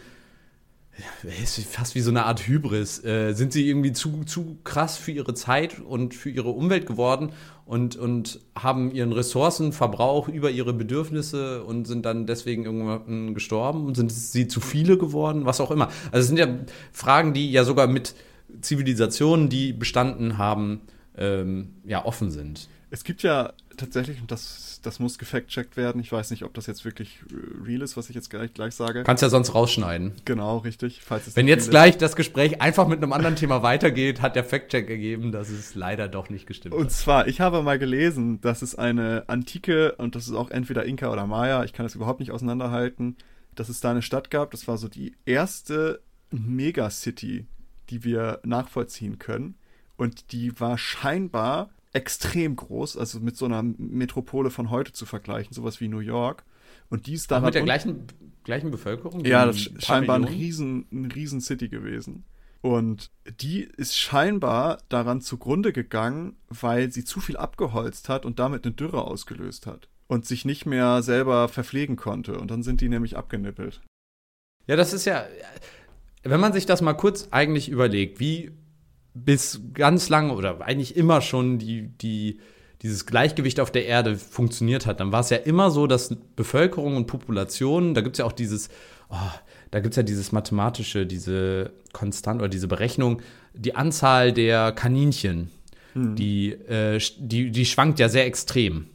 ist 1.42 1.58
fast 1.66 1.94
wie 1.94 2.00
so 2.00 2.10
eine 2.10 2.24
Art 2.24 2.46
Hybris. 2.46 3.04
Äh, 3.04 3.34
sind 3.34 3.52
sie 3.52 3.68
irgendwie 3.68 3.92
zu, 3.92 4.24
zu 4.24 4.58
krass 4.64 4.96
für 4.96 5.12
ihre 5.12 5.34
Zeit 5.34 5.80
und 5.80 6.14
für 6.14 6.30
ihre 6.30 6.50
Umwelt 6.50 6.86
geworden 6.86 7.32
und, 7.64 7.96
und 7.96 8.40
haben 8.56 8.92
ihren 8.92 9.12
Ressourcenverbrauch 9.12 10.28
über 10.28 10.50
ihre 10.50 10.72
Bedürfnisse 10.72 11.64
und 11.64 11.86
sind 11.86 12.06
dann 12.06 12.26
deswegen 12.26 12.64
irgendwann 12.64 13.34
gestorben? 13.34 13.94
Sind 13.94 14.10
sie 14.10 14.48
zu 14.48 14.60
viele 14.60 14.96
geworden? 14.96 15.44
Was 15.44 15.60
auch 15.60 15.70
immer. 15.70 15.88
Also 16.12 16.20
es 16.20 16.26
sind 16.28 16.38
ja 16.38 16.48
Fragen, 16.92 17.34
die 17.34 17.50
ja 17.50 17.64
sogar 17.64 17.86
mit 17.86 18.14
Zivilisationen, 18.60 19.48
die 19.48 19.72
bestanden 19.72 20.38
haben, 20.38 20.80
ähm, 21.18 21.74
ja 21.84 22.04
offen 22.04 22.30
sind. 22.30 22.68
Es 22.90 23.04
gibt 23.04 23.22
ja 23.22 23.52
tatsächlich, 23.76 24.20
und 24.20 24.30
das, 24.30 24.75
das 24.86 25.00
muss 25.00 25.18
gefact-checkt 25.18 25.76
werden, 25.76 26.00
ich 26.00 26.12
weiß 26.12 26.30
nicht, 26.30 26.44
ob 26.44 26.54
das 26.54 26.66
jetzt 26.66 26.84
wirklich 26.84 27.18
real 27.64 27.82
ist, 27.82 27.96
was 27.96 28.08
ich 28.08 28.14
jetzt 28.14 28.30
gleich, 28.30 28.54
gleich 28.54 28.74
sage. 28.74 29.02
Kannst 29.02 29.22
ja 29.22 29.28
sonst 29.28 29.54
rausschneiden. 29.54 30.12
Genau, 30.24 30.58
richtig. 30.58 31.00
Wenn 31.34 31.48
jetzt 31.48 31.70
gleich 31.70 31.98
das 31.98 32.14
Gespräch 32.14 32.62
einfach 32.62 32.86
mit 32.86 33.02
einem 33.02 33.12
anderen 33.12 33.36
Thema 33.36 33.62
weitergeht, 33.62 34.22
hat 34.22 34.36
der 34.36 34.44
Fact-Check 34.44 34.88
ergeben, 34.88 35.32
dass 35.32 35.50
es 35.50 35.74
leider 35.74 36.08
doch 36.08 36.30
nicht 36.30 36.46
gestimmt 36.46 36.74
und 36.74 36.80
hat. 36.80 36.86
Und 36.86 36.90
zwar, 36.92 37.26
ich 37.26 37.40
habe 37.40 37.62
mal 37.62 37.78
gelesen, 37.78 38.40
dass 38.40 38.62
es 38.62 38.76
eine 38.76 39.24
antike, 39.26 39.96
und 39.96 40.14
das 40.14 40.28
ist 40.28 40.34
auch 40.34 40.50
entweder 40.50 40.84
Inka 40.84 41.10
oder 41.10 41.26
Maya, 41.26 41.64
ich 41.64 41.72
kann 41.72 41.84
das 41.84 41.94
überhaupt 41.94 42.20
nicht 42.20 42.30
auseinanderhalten, 42.30 43.16
dass 43.54 43.68
es 43.68 43.80
da 43.80 43.90
eine 43.90 44.02
Stadt 44.02 44.30
gab, 44.30 44.52
das 44.52 44.68
war 44.68 44.78
so 44.78 44.88
die 44.88 45.14
erste 45.24 46.00
Megacity, 46.30 47.46
die 47.90 48.04
wir 48.04 48.40
nachvollziehen 48.44 49.18
können. 49.18 49.56
Und 49.96 50.32
die 50.32 50.60
war 50.60 50.76
scheinbar 50.76 51.70
extrem 51.96 52.54
groß, 52.56 52.96
also 52.96 53.20
mit 53.20 53.36
so 53.36 53.46
einer 53.46 53.62
Metropole 53.62 54.50
von 54.50 54.70
heute 54.70 54.92
zu 54.92 55.06
vergleichen, 55.06 55.54
sowas 55.54 55.80
wie 55.80 55.88
New 55.88 56.00
York. 56.00 56.44
Und 56.90 57.06
die 57.06 57.14
ist 57.14 57.30
dann. 57.30 57.42
mit 57.42 57.54
der 57.54 57.62
gleichen, 57.62 58.06
gleichen 58.44 58.70
Bevölkerung? 58.70 59.24
Ja, 59.24 59.46
das 59.46 59.56
ist 59.56 59.84
scheinbar 59.84 60.16
ein 60.16 60.24
riesen, 60.24 60.86
ein 60.92 61.06
riesen 61.06 61.40
City 61.40 61.68
gewesen. 61.68 62.24
Und 62.60 63.10
die 63.40 63.62
ist 63.62 63.96
scheinbar 63.96 64.78
daran 64.88 65.20
zugrunde 65.20 65.72
gegangen, 65.72 66.36
weil 66.48 66.92
sie 66.92 67.04
zu 67.04 67.20
viel 67.20 67.36
abgeholzt 67.36 68.08
hat 68.08 68.24
und 68.24 68.38
damit 68.38 68.64
eine 68.64 68.74
Dürre 68.74 69.02
ausgelöst 69.02 69.66
hat. 69.66 69.88
Und 70.06 70.26
sich 70.26 70.44
nicht 70.44 70.66
mehr 70.66 71.02
selber 71.02 71.48
verpflegen 71.48 71.96
konnte. 71.96 72.38
Und 72.38 72.50
dann 72.50 72.62
sind 72.62 72.80
die 72.80 72.88
nämlich 72.88 73.16
abgenippelt. 73.16 73.80
Ja, 74.66 74.76
das 74.76 74.92
ist 74.92 75.04
ja, 75.04 75.24
wenn 76.22 76.40
man 76.40 76.52
sich 76.52 76.66
das 76.66 76.82
mal 76.82 76.94
kurz 76.94 77.28
eigentlich 77.30 77.68
überlegt, 77.68 78.20
wie 78.20 78.52
bis 79.24 79.60
ganz 79.72 80.08
lange 80.08 80.34
oder 80.34 80.60
eigentlich 80.60 80.96
immer 80.96 81.20
schon 81.20 81.58
die, 81.58 81.88
die, 81.88 82.40
dieses 82.82 83.06
Gleichgewicht 83.06 83.60
auf 83.60 83.70
der 83.70 83.86
Erde 83.86 84.16
funktioniert 84.16 84.86
hat, 84.86 85.00
dann 85.00 85.12
war 85.12 85.20
es 85.20 85.30
ja 85.30 85.38
immer 85.38 85.70
so, 85.70 85.86
dass 85.86 86.14
Bevölkerung 86.36 86.96
und 86.96 87.06
Population, 87.06 87.94
da 87.94 88.02
gibt 88.02 88.16
es 88.16 88.18
ja 88.18 88.24
auch 88.26 88.32
dieses, 88.32 88.68
oh, 89.08 89.16
da 89.70 89.80
gibt 89.80 89.94
es 89.94 89.96
ja 89.96 90.02
dieses 90.02 90.32
mathematische, 90.32 91.06
diese 91.06 91.72
Konstant 91.92 92.40
oder 92.40 92.48
diese 92.48 92.68
Berechnung, 92.68 93.22
die 93.54 93.74
Anzahl 93.74 94.32
der 94.32 94.72
Kaninchen, 94.72 95.50
hm. 95.94 96.14
die, 96.14 96.52
äh, 96.52 97.00
die, 97.18 97.50
die 97.50 97.64
schwankt 97.64 97.98
ja 97.98 98.08
sehr 98.08 98.26
extrem. 98.26 98.86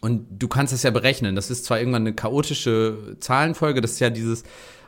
Und 0.00 0.26
du 0.30 0.48
kannst 0.48 0.72
es 0.72 0.84
ja 0.84 0.90
berechnen. 0.90 1.34
Das 1.34 1.50
ist 1.50 1.64
zwar 1.64 1.78
irgendwann 1.78 2.02
eine 2.02 2.14
chaotische 2.14 3.16
Zahlenfolge, 3.18 3.80
das 3.80 3.92
ist 3.92 4.00
ja 4.00 4.10
dieses 4.10 4.44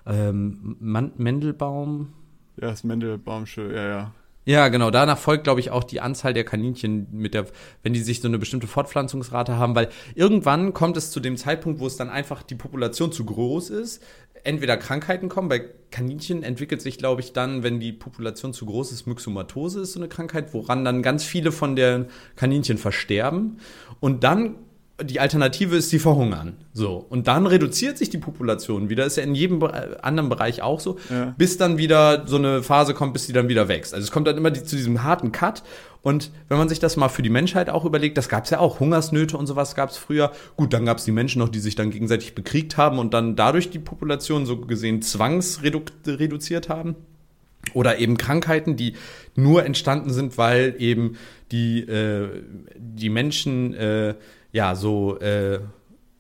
ähm, 0.06 0.76
Mendelbaum. 0.78 2.12
Ja, 2.60 2.68
das 2.68 2.84
Mendelbaumsche, 2.84 3.72
ja, 3.74 3.88
ja. 3.88 4.14
Ja, 4.46 4.68
genau. 4.68 4.90
Danach 4.90 5.16
folgt, 5.16 5.44
glaube 5.44 5.60
ich, 5.60 5.70
auch 5.70 5.84
die 5.84 6.00
Anzahl 6.00 6.34
der 6.34 6.44
Kaninchen 6.44 7.06
mit 7.10 7.32
der, 7.32 7.46
wenn 7.82 7.94
die 7.94 8.00
sich 8.00 8.20
so 8.20 8.28
eine 8.28 8.38
bestimmte 8.38 8.66
Fortpflanzungsrate 8.66 9.56
haben, 9.56 9.74
weil 9.74 9.88
irgendwann 10.14 10.74
kommt 10.74 10.98
es 10.98 11.10
zu 11.10 11.20
dem 11.20 11.38
Zeitpunkt, 11.38 11.80
wo 11.80 11.86
es 11.86 11.96
dann 11.96 12.10
einfach 12.10 12.42
die 12.42 12.54
Population 12.54 13.10
zu 13.10 13.24
groß 13.24 13.70
ist. 13.70 14.02
Entweder 14.42 14.76
Krankheiten 14.76 15.30
kommen, 15.30 15.48
bei 15.48 15.60
Kaninchen 15.90 16.42
entwickelt 16.42 16.82
sich, 16.82 16.98
glaube 16.98 17.22
ich, 17.22 17.32
dann, 17.32 17.62
wenn 17.62 17.80
die 17.80 17.92
Population 17.92 18.52
zu 18.52 18.66
groß 18.66 18.92
ist, 18.92 19.06
Myxomatose 19.06 19.80
ist 19.80 19.94
so 19.94 20.00
eine 20.00 20.08
Krankheit, 20.08 20.52
woran 20.52 20.84
dann 20.84 21.02
ganz 21.02 21.24
viele 21.24 21.50
von 21.50 21.74
den 21.74 22.06
Kaninchen 22.36 22.76
versterben. 22.76 23.58
Und 24.00 24.24
dann 24.24 24.56
die 25.02 25.18
Alternative 25.18 25.76
ist, 25.76 25.90
sie 25.90 25.98
verhungern. 25.98 26.56
So. 26.72 27.04
Und 27.08 27.26
dann 27.26 27.46
reduziert 27.46 27.98
sich 27.98 28.10
die 28.10 28.18
Population 28.18 28.88
wieder. 28.88 29.04
Ist 29.04 29.16
ja 29.16 29.24
in 29.24 29.34
jedem 29.34 29.60
anderen 30.02 30.28
Bereich 30.28 30.62
auch 30.62 30.78
so. 30.78 30.98
Ja. 31.10 31.34
Bis 31.36 31.56
dann 31.56 31.78
wieder 31.78 32.26
so 32.28 32.36
eine 32.36 32.62
Phase 32.62 32.94
kommt, 32.94 33.12
bis 33.12 33.26
sie 33.26 33.32
dann 33.32 33.48
wieder 33.48 33.66
wächst. 33.66 33.92
Also 33.92 34.04
es 34.04 34.12
kommt 34.12 34.28
dann 34.28 34.36
immer 34.36 34.52
die, 34.52 34.62
zu 34.62 34.76
diesem 34.76 35.02
harten 35.02 35.32
Cut. 35.32 35.64
Und 36.02 36.30
wenn 36.48 36.58
man 36.58 36.68
sich 36.68 36.78
das 36.78 36.96
mal 36.96 37.08
für 37.08 37.22
die 37.22 37.30
Menschheit 37.30 37.70
auch 37.70 37.84
überlegt, 37.84 38.18
das 38.18 38.28
gab 38.28 38.44
es 38.44 38.50
ja 38.50 38.60
auch. 38.60 38.78
Hungersnöte 38.78 39.36
und 39.36 39.48
sowas 39.48 39.74
gab 39.74 39.90
es 39.90 39.96
früher. 39.96 40.30
Gut, 40.56 40.72
dann 40.72 40.86
gab 40.86 40.98
es 40.98 41.04
die 41.04 41.12
Menschen 41.12 41.40
noch, 41.40 41.48
die 41.48 41.60
sich 41.60 41.74
dann 41.74 41.90
gegenseitig 41.90 42.36
bekriegt 42.36 42.76
haben 42.76 43.00
und 43.00 43.14
dann 43.14 43.34
dadurch 43.34 43.70
die 43.70 43.80
Population 43.80 44.46
so 44.46 44.58
gesehen 44.58 45.02
zwangsreduziert 45.02 46.68
haben. 46.68 46.94
Oder 47.72 47.98
eben 47.98 48.16
Krankheiten, 48.16 48.76
die 48.76 48.94
nur 49.34 49.64
entstanden 49.64 50.12
sind, 50.12 50.38
weil 50.38 50.76
eben 50.78 51.16
die, 51.50 51.80
äh, 51.80 52.28
die 52.76 53.08
Menschen 53.08 53.74
äh, 53.74 54.14
ja 54.54 54.74
so 54.74 55.18
äh, 55.18 55.58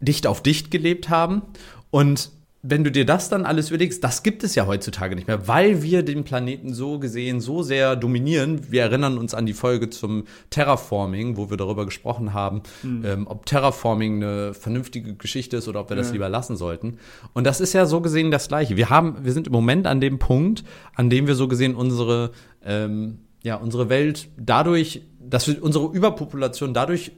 dicht 0.00 0.26
auf 0.26 0.42
dicht 0.42 0.70
gelebt 0.70 1.08
haben. 1.08 1.42
Und 1.90 2.30
wenn 2.66 2.82
du 2.82 2.90
dir 2.90 3.04
das 3.04 3.28
dann 3.28 3.44
alles 3.44 3.68
überlegst, 3.68 4.02
das 4.02 4.22
gibt 4.22 4.42
es 4.42 4.54
ja 4.54 4.66
heutzutage 4.66 5.14
nicht 5.14 5.28
mehr, 5.28 5.46
weil 5.46 5.82
wir 5.82 6.02
den 6.02 6.24
Planeten 6.24 6.72
so 6.72 6.98
gesehen 6.98 7.40
so 7.40 7.62
sehr 7.62 7.94
dominieren. 7.94 8.72
Wir 8.72 8.82
erinnern 8.82 9.18
uns 9.18 9.34
an 9.34 9.44
die 9.44 9.52
Folge 9.52 9.90
zum 9.90 10.24
Terraforming, 10.48 11.36
wo 11.36 11.50
wir 11.50 11.58
darüber 11.58 11.84
gesprochen 11.84 12.32
haben, 12.32 12.62
mhm. 12.82 13.04
ähm, 13.04 13.26
ob 13.28 13.44
Terraforming 13.44 14.22
eine 14.22 14.54
vernünftige 14.54 15.14
Geschichte 15.14 15.58
ist 15.58 15.68
oder 15.68 15.80
ob 15.80 15.90
wir 15.90 15.96
das 15.96 16.06
ja. 16.06 16.14
lieber 16.14 16.30
lassen 16.30 16.56
sollten. 16.56 16.96
Und 17.34 17.44
das 17.44 17.60
ist 17.60 17.74
ja 17.74 17.84
so 17.84 18.00
gesehen 18.00 18.30
das 18.30 18.48
Gleiche. 18.48 18.78
Wir 18.78 18.88
haben, 18.88 19.18
wir 19.22 19.32
sind 19.32 19.46
im 19.46 19.52
Moment 19.52 19.86
an 19.86 20.00
dem 20.00 20.18
Punkt, 20.18 20.64
an 20.94 21.10
dem 21.10 21.26
wir 21.26 21.34
so 21.34 21.48
gesehen 21.48 21.74
unsere, 21.74 22.30
ähm, 22.64 23.18
ja, 23.42 23.56
unsere 23.56 23.90
Welt 23.90 24.28
dadurch, 24.38 25.02
dass 25.20 25.46
wir 25.46 25.62
unsere 25.62 25.92
Überpopulation 25.92 26.72
dadurch 26.72 27.12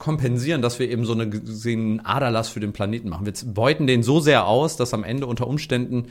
kompensieren, 0.00 0.62
dass 0.62 0.80
wir 0.80 0.90
eben 0.90 1.04
so 1.04 1.12
eine, 1.12 1.30
einen 1.64 2.00
Aderlass 2.00 2.48
für 2.48 2.58
den 2.58 2.72
Planeten 2.72 3.08
machen. 3.08 3.26
Wir 3.26 3.34
beuten 3.54 3.86
den 3.86 4.02
so 4.02 4.18
sehr 4.18 4.46
aus, 4.46 4.76
dass 4.76 4.92
am 4.92 5.04
Ende 5.04 5.26
unter 5.26 5.46
Umständen 5.46 6.06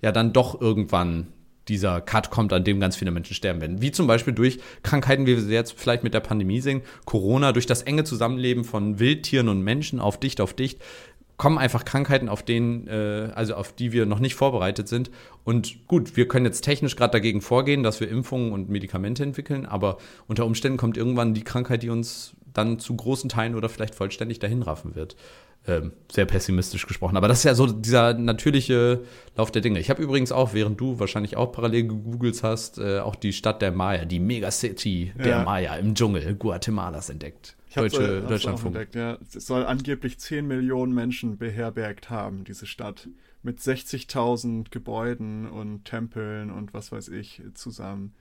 ja 0.00 0.12
dann 0.12 0.32
doch 0.32 0.60
irgendwann 0.60 1.26
dieser 1.66 2.00
Cut 2.00 2.30
kommt, 2.30 2.52
an 2.52 2.64
dem 2.64 2.80
ganz 2.80 2.96
viele 2.96 3.10
Menschen 3.10 3.34
sterben 3.34 3.60
werden. 3.60 3.82
Wie 3.82 3.92
zum 3.92 4.06
Beispiel 4.06 4.34
durch 4.34 4.58
Krankheiten, 4.82 5.26
wie 5.26 5.36
wir 5.36 5.42
sie 5.42 5.52
jetzt 5.52 5.74
vielleicht 5.76 6.04
mit 6.04 6.14
der 6.14 6.20
Pandemie 6.20 6.60
sehen, 6.60 6.82
Corona, 7.04 7.52
durch 7.52 7.66
das 7.66 7.82
enge 7.82 8.04
Zusammenleben 8.04 8.64
von 8.64 8.98
Wildtieren 8.98 9.48
und 9.48 9.62
Menschen 9.62 10.00
auf 10.00 10.18
dicht 10.18 10.40
auf 10.40 10.52
dicht, 10.52 10.80
kommen 11.36 11.56
einfach 11.56 11.86
Krankheiten, 11.86 12.28
auf 12.28 12.42
denen, 12.42 12.86
äh, 12.88 13.30
also 13.34 13.54
auf 13.54 13.72
die 13.72 13.92
wir 13.92 14.04
noch 14.04 14.18
nicht 14.18 14.34
vorbereitet 14.34 14.88
sind. 14.88 15.10
Und 15.44 15.86
gut, 15.86 16.14
wir 16.14 16.28
können 16.28 16.44
jetzt 16.44 16.60
technisch 16.60 16.96
gerade 16.96 17.12
dagegen 17.12 17.40
vorgehen, 17.40 17.82
dass 17.82 18.00
wir 18.00 18.10
Impfungen 18.10 18.52
und 18.52 18.68
Medikamente 18.68 19.22
entwickeln, 19.22 19.64
aber 19.64 19.96
unter 20.26 20.44
Umständen 20.44 20.76
kommt 20.76 20.98
irgendwann 20.98 21.32
die 21.32 21.44
Krankheit, 21.44 21.82
die 21.82 21.88
uns 21.88 22.34
dann 22.52 22.78
zu 22.78 22.96
großen 22.96 23.28
Teilen 23.28 23.54
oder 23.54 23.68
vielleicht 23.68 23.94
vollständig 23.94 24.38
dahinraffen 24.38 24.94
wird. 24.94 25.16
Ähm, 25.66 25.92
sehr 26.10 26.24
pessimistisch 26.24 26.86
gesprochen. 26.86 27.18
Aber 27.18 27.28
das 27.28 27.38
ist 27.38 27.44
ja 27.44 27.54
so 27.54 27.66
dieser 27.66 28.14
natürliche 28.14 29.02
Lauf 29.36 29.50
der 29.50 29.60
Dinge. 29.60 29.78
Ich 29.78 29.90
habe 29.90 30.02
übrigens 30.02 30.32
auch, 30.32 30.54
während 30.54 30.80
du 30.80 30.98
wahrscheinlich 30.98 31.36
auch 31.36 31.52
parallel 31.52 31.86
gegoogelt 31.88 32.42
hast, 32.42 32.78
äh, 32.78 33.00
auch 33.00 33.14
die 33.14 33.34
Stadt 33.34 33.60
der 33.60 33.70
Maya, 33.70 34.06
die 34.06 34.20
Megacity 34.20 35.12
der 35.18 35.26
ja. 35.26 35.44
Maya 35.44 35.76
im 35.76 35.94
Dschungel 35.94 36.34
Guatemalas 36.34 37.10
entdeckt. 37.10 37.56
Ich 37.68 37.74
Deutsche, 37.74 38.22
Deutschlandfunk. 38.22 38.74
Entdeckt, 38.74 38.94
ja. 38.94 39.18
Es 39.36 39.46
soll 39.46 39.66
angeblich 39.66 40.18
10 40.18 40.46
Millionen 40.46 40.94
Menschen 40.94 41.36
beherbergt 41.36 42.08
haben, 42.08 42.44
diese 42.44 42.66
Stadt. 42.66 43.08
Mit 43.42 43.60
60.000 43.60 44.70
Gebäuden 44.70 45.46
und 45.46 45.84
Tempeln 45.84 46.50
und 46.50 46.72
was 46.72 46.90
weiß 46.90 47.08
ich 47.08 47.42
zusammen. 47.52 48.14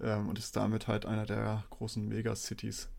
Ähm, 0.00 0.28
und 0.28 0.38
ist 0.38 0.56
damit 0.56 0.88
halt 0.88 1.06
einer 1.06 1.24
der 1.24 1.64
großen 1.70 2.06
Megacities 2.06 2.90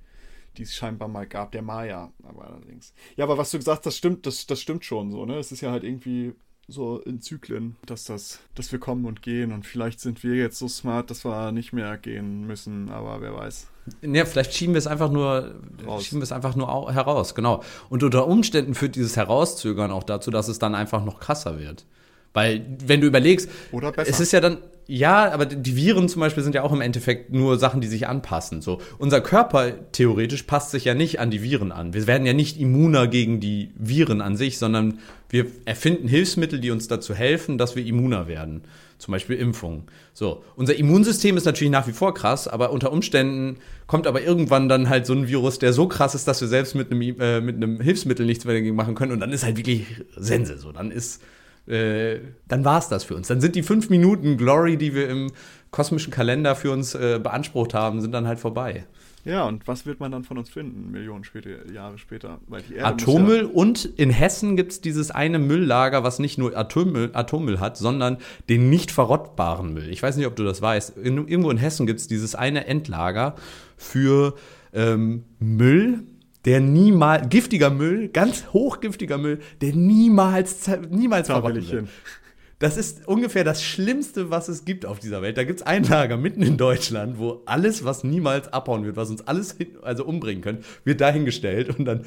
die 0.57 0.63
es 0.63 0.75
scheinbar 0.75 1.07
mal 1.07 1.27
gab, 1.27 1.51
der 1.51 1.61
Maya, 1.61 2.11
aber 2.23 2.45
allerdings. 2.45 2.93
Ja, 3.15 3.25
aber 3.25 3.37
was 3.37 3.51
du 3.51 3.57
gesagt 3.57 3.79
hast, 3.79 3.85
das 3.85 3.97
stimmt, 3.97 4.25
das, 4.25 4.45
das 4.45 4.59
stimmt 4.61 4.85
schon 4.85 5.11
so, 5.11 5.25
ne? 5.25 5.37
Es 5.37 5.51
ist 5.51 5.61
ja 5.61 5.71
halt 5.71 5.83
irgendwie 5.83 6.33
so 6.67 6.99
in 6.99 7.21
Zyklen, 7.21 7.75
dass 7.85 8.05
das, 8.05 8.39
dass 8.55 8.71
wir 8.71 8.79
kommen 8.79 9.05
und 9.05 9.21
gehen 9.21 9.51
und 9.51 9.65
vielleicht 9.65 9.99
sind 9.99 10.23
wir 10.23 10.35
jetzt 10.35 10.57
so 10.57 10.67
smart, 10.67 11.09
dass 11.09 11.25
wir 11.25 11.51
nicht 11.51 11.73
mehr 11.73 11.97
gehen 11.97 12.47
müssen, 12.47 12.89
aber 12.89 13.21
wer 13.21 13.35
weiß. 13.35 13.67
Ja, 14.01 14.25
vielleicht 14.25 14.53
schieben 14.53 14.73
wir 14.73 14.79
es 14.79 14.87
einfach 14.87 15.11
nur, 15.11 15.55
Raus. 15.85 16.05
schieben 16.05 16.21
wir 16.21 16.23
es 16.23 16.31
einfach 16.31 16.55
nur 16.55 16.93
heraus, 16.93 17.35
genau. 17.35 17.63
Und 17.89 18.03
unter 18.03 18.27
Umständen 18.27 18.75
führt 18.75 18.95
dieses 18.95 19.17
Herauszögern 19.17 19.91
auch 19.91 20.03
dazu, 20.03 20.31
dass 20.31 20.47
es 20.47 20.57
dann 20.57 20.73
einfach 20.73 21.03
noch 21.03 21.19
krasser 21.19 21.59
wird. 21.59 21.85
Weil, 22.33 22.65
wenn 22.85 23.01
du 23.01 23.07
überlegst, 23.07 23.49
es 24.05 24.19
ist 24.19 24.33
ja 24.33 24.41
dann, 24.41 24.57
ja, 24.87 25.31
aber 25.31 25.45
die 25.45 25.75
Viren 25.75 26.09
zum 26.09 26.19
Beispiel 26.19 26.43
sind 26.43 26.55
ja 26.55 26.63
auch 26.63 26.73
im 26.73 26.81
Endeffekt 26.81 27.31
nur 27.31 27.57
Sachen, 27.57 27.79
die 27.79 27.87
sich 27.87 28.07
anpassen. 28.07 28.61
So, 28.61 28.81
unser 28.97 29.21
Körper 29.21 29.71
theoretisch 29.91 30.43
passt 30.43 30.71
sich 30.71 30.85
ja 30.85 30.93
nicht 30.93 31.19
an 31.19 31.31
die 31.31 31.43
Viren 31.43 31.71
an. 31.71 31.93
Wir 31.93 32.07
werden 32.07 32.25
ja 32.25 32.33
nicht 32.33 32.59
immuner 32.59 33.07
gegen 33.07 33.39
die 33.39 33.69
Viren 33.75 34.19
an 34.19 34.35
sich, 34.35 34.57
sondern 34.57 34.99
wir 35.29 35.45
erfinden 35.65 36.07
Hilfsmittel, 36.07 36.59
die 36.59 36.71
uns 36.71 36.87
dazu 36.87 37.13
helfen, 37.13 37.57
dass 37.57 37.75
wir 37.75 37.85
immuner 37.85 38.27
werden. 38.27 38.63
Zum 38.97 39.11
Beispiel 39.11 39.35
Impfungen. 39.35 39.83
So, 40.13 40.43
unser 40.55 40.75
Immunsystem 40.75 41.37
ist 41.37 41.45
natürlich 41.45 41.71
nach 41.71 41.87
wie 41.87 41.93
vor 41.93 42.13
krass, 42.13 42.47
aber 42.47 42.71
unter 42.71 42.91
Umständen 42.91 43.57
kommt 43.85 44.07
aber 44.07 44.21
irgendwann 44.21 44.69
dann 44.69 44.89
halt 44.89 45.05
so 45.05 45.13
ein 45.13 45.27
Virus, 45.27 45.59
der 45.59 45.73
so 45.73 45.87
krass 45.87 46.15
ist, 46.15 46.27
dass 46.27 46.41
wir 46.41 46.47
selbst 46.47 46.73
mit 46.73 46.91
einem, 46.91 47.19
äh, 47.19 47.41
mit 47.41 47.57
einem 47.57 47.79
Hilfsmittel 47.79 48.25
nichts 48.25 48.45
mehr 48.45 48.55
dagegen 48.55 48.75
machen 48.75 48.95
können. 48.95 49.11
Und 49.11 49.19
dann 49.19 49.31
ist 49.31 49.43
halt 49.43 49.57
wirklich 49.57 49.85
Sense. 50.15 50.57
So, 50.57 50.71
dann 50.71 50.89
ist 50.89 51.21
äh, 51.67 52.19
dann 52.47 52.65
war 52.65 52.79
es 52.79 52.89
das 52.89 53.03
für 53.03 53.15
uns. 53.15 53.27
Dann 53.27 53.41
sind 53.41 53.55
die 53.55 53.63
fünf 53.63 53.89
Minuten 53.89 54.37
Glory, 54.37 54.77
die 54.77 54.93
wir 54.93 55.09
im 55.09 55.31
kosmischen 55.71 56.11
Kalender 56.11 56.55
für 56.55 56.71
uns 56.71 56.95
äh, 56.95 57.19
beansprucht 57.21 57.73
haben, 57.73 58.01
sind 58.01 58.11
dann 58.11 58.27
halt 58.27 58.39
vorbei. 58.39 58.85
Ja, 59.25 59.45
und 59.45 59.67
was 59.69 59.85
wird 59.85 60.01
man 60.01 60.11
dann 60.11 60.25
von 60.25 60.37
uns 60.37 60.49
finden, 60.49 60.91
Millionen 60.91 61.23
später, 61.23 61.71
Jahre 61.71 61.97
später? 61.97 62.41
Atommüll 62.81 63.43
ja 63.43 63.47
und 63.47 63.85
in 63.85 64.09
Hessen 64.09 64.57
gibt 64.57 64.73
es 64.73 64.81
dieses 64.81 65.11
eine 65.11 65.39
Mülllager, 65.39 66.03
was 66.03 66.19
nicht 66.19 66.37
nur 66.37 66.57
Atommüll, 66.57 67.11
Atommüll 67.13 67.61
hat, 67.61 67.77
sondern 67.77 68.17
den 68.49 68.69
nicht 68.69 68.91
verrottbaren 68.91 69.73
Müll. 69.73 69.89
Ich 69.89 70.03
weiß 70.03 70.17
nicht, 70.17 70.27
ob 70.27 70.35
du 70.35 70.43
das 70.43 70.61
weißt. 70.61 70.97
In, 70.97 71.25
irgendwo 71.27 71.51
in 71.51 71.57
Hessen 71.57 71.87
gibt 71.87 72.01
es 72.01 72.07
dieses 72.07 72.35
eine 72.35 72.67
Endlager 72.67 73.35
für 73.77 74.35
ähm, 74.73 75.23
Müll, 75.39 76.03
der 76.45 76.59
niemals, 76.59 77.29
giftiger 77.29 77.69
Müll, 77.69 78.09
ganz 78.09 78.47
hochgiftiger 78.51 79.17
Müll, 79.17 79.39
der 79.61 79.73
niemals, 79.73 80.69
niemals 80.89 81.27
verrotten 81.27 81.69
wird. 81.69 81.87
Das 82.59 82.77
ist 82.77 83.07
ungefähr 83.07 83.43
das 83.43 83.61
Schlimmste, 83.61 84.29
was 84.29 84.47
es 84.47 84.63
gibt 84.63 84.85
auf 84.85 84.99
dieser 84.99 85.21
Welt. 85.21 85.37
Da 85.37 85.43
gibt 85.43 85.59
es 85.59 85.65
ein 85.65 85.83
Lager 85.83 86.15
mitten 86.15 86.41
in 86.41 86.55
Deutschland, 86.55 87.17
wo 87.17 87.41
alles, 87.45 87.83
was 87.83 88.05
niemals 88.05 88.53
abhauen 88.53 88.85
wird, 88.85 88.95
was 88.95 89.09
uns 89.09 89.21
alles 89.27 89.53
hin, 89.53 89.77
also 89.81 90.05
umbringen 90.05 90.41
könnte, 90.41 90.63
wird 90.85 91.01
dahingestellt 91.01 91.77
und 91.77 91.85
dann 91.85 92.05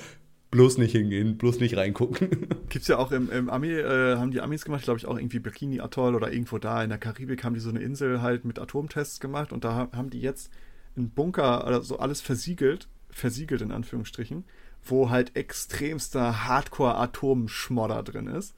bloß 0.50 0.78
nicht 0.78 0.92
hingehen, 0.92 1.36
bloß 1.36 1.60
nicht 1.60 1.76
reingucken. 1.76 2.46
Gibt's 2.70 2.88
ja 2.88 2.96
auch 2.96 3.12
im, 3.12 3.30
im 3.30 3.50
Ami, 3.50 3.68
äh, 3.68 4.16
haben 4.16 4.30
die 4.30 4.40
Amis 4.40 4.64
gemacht, 4.64 4.84
glaube 4.84 4.98
ich, 4.98 5.06
auch 5.06 5.18
irgendwie 5.18 5.40
Bikini 5.40 5.80
Atoll 5.80 6.14
oder 6.14 6.32
irgendwo 6.32 6.56
da 6.56 6.82
in 6.82 6.88
der 6.88 6.98
Karibik 6.98 7.44
haben 7.44 7.52
die 7.52 7.60
so 7.60 7.68
eine 7.68 7.80
Insel 7.80 8.22
halt 8.22 8.46
mit 8.46 8.58
Atomtests 8.58 9.20
gemacht 9.20 9.52
und 9.52 9.64
da 9.64 9.90
haben 9.92 10.08
die 10.08 10.20
jetzt 10.20 10.50
einen 10.96 11.10
Bunker, 11.10 11.66
also 11.66 11.98
alles 11.98 12.22
versiegelt 12.22 12.88
versiegelt 13.16 13.62
in 13.62 13.72
Anführungsstrichen, 13.72 14.44
wo 14.84 15.10
halt 15.10 15.36
extremster 15.36 16.46
Hardcore-Atomschmodder 16.46 18.02
drin 18.02 18.26
ist. 18.26 18.54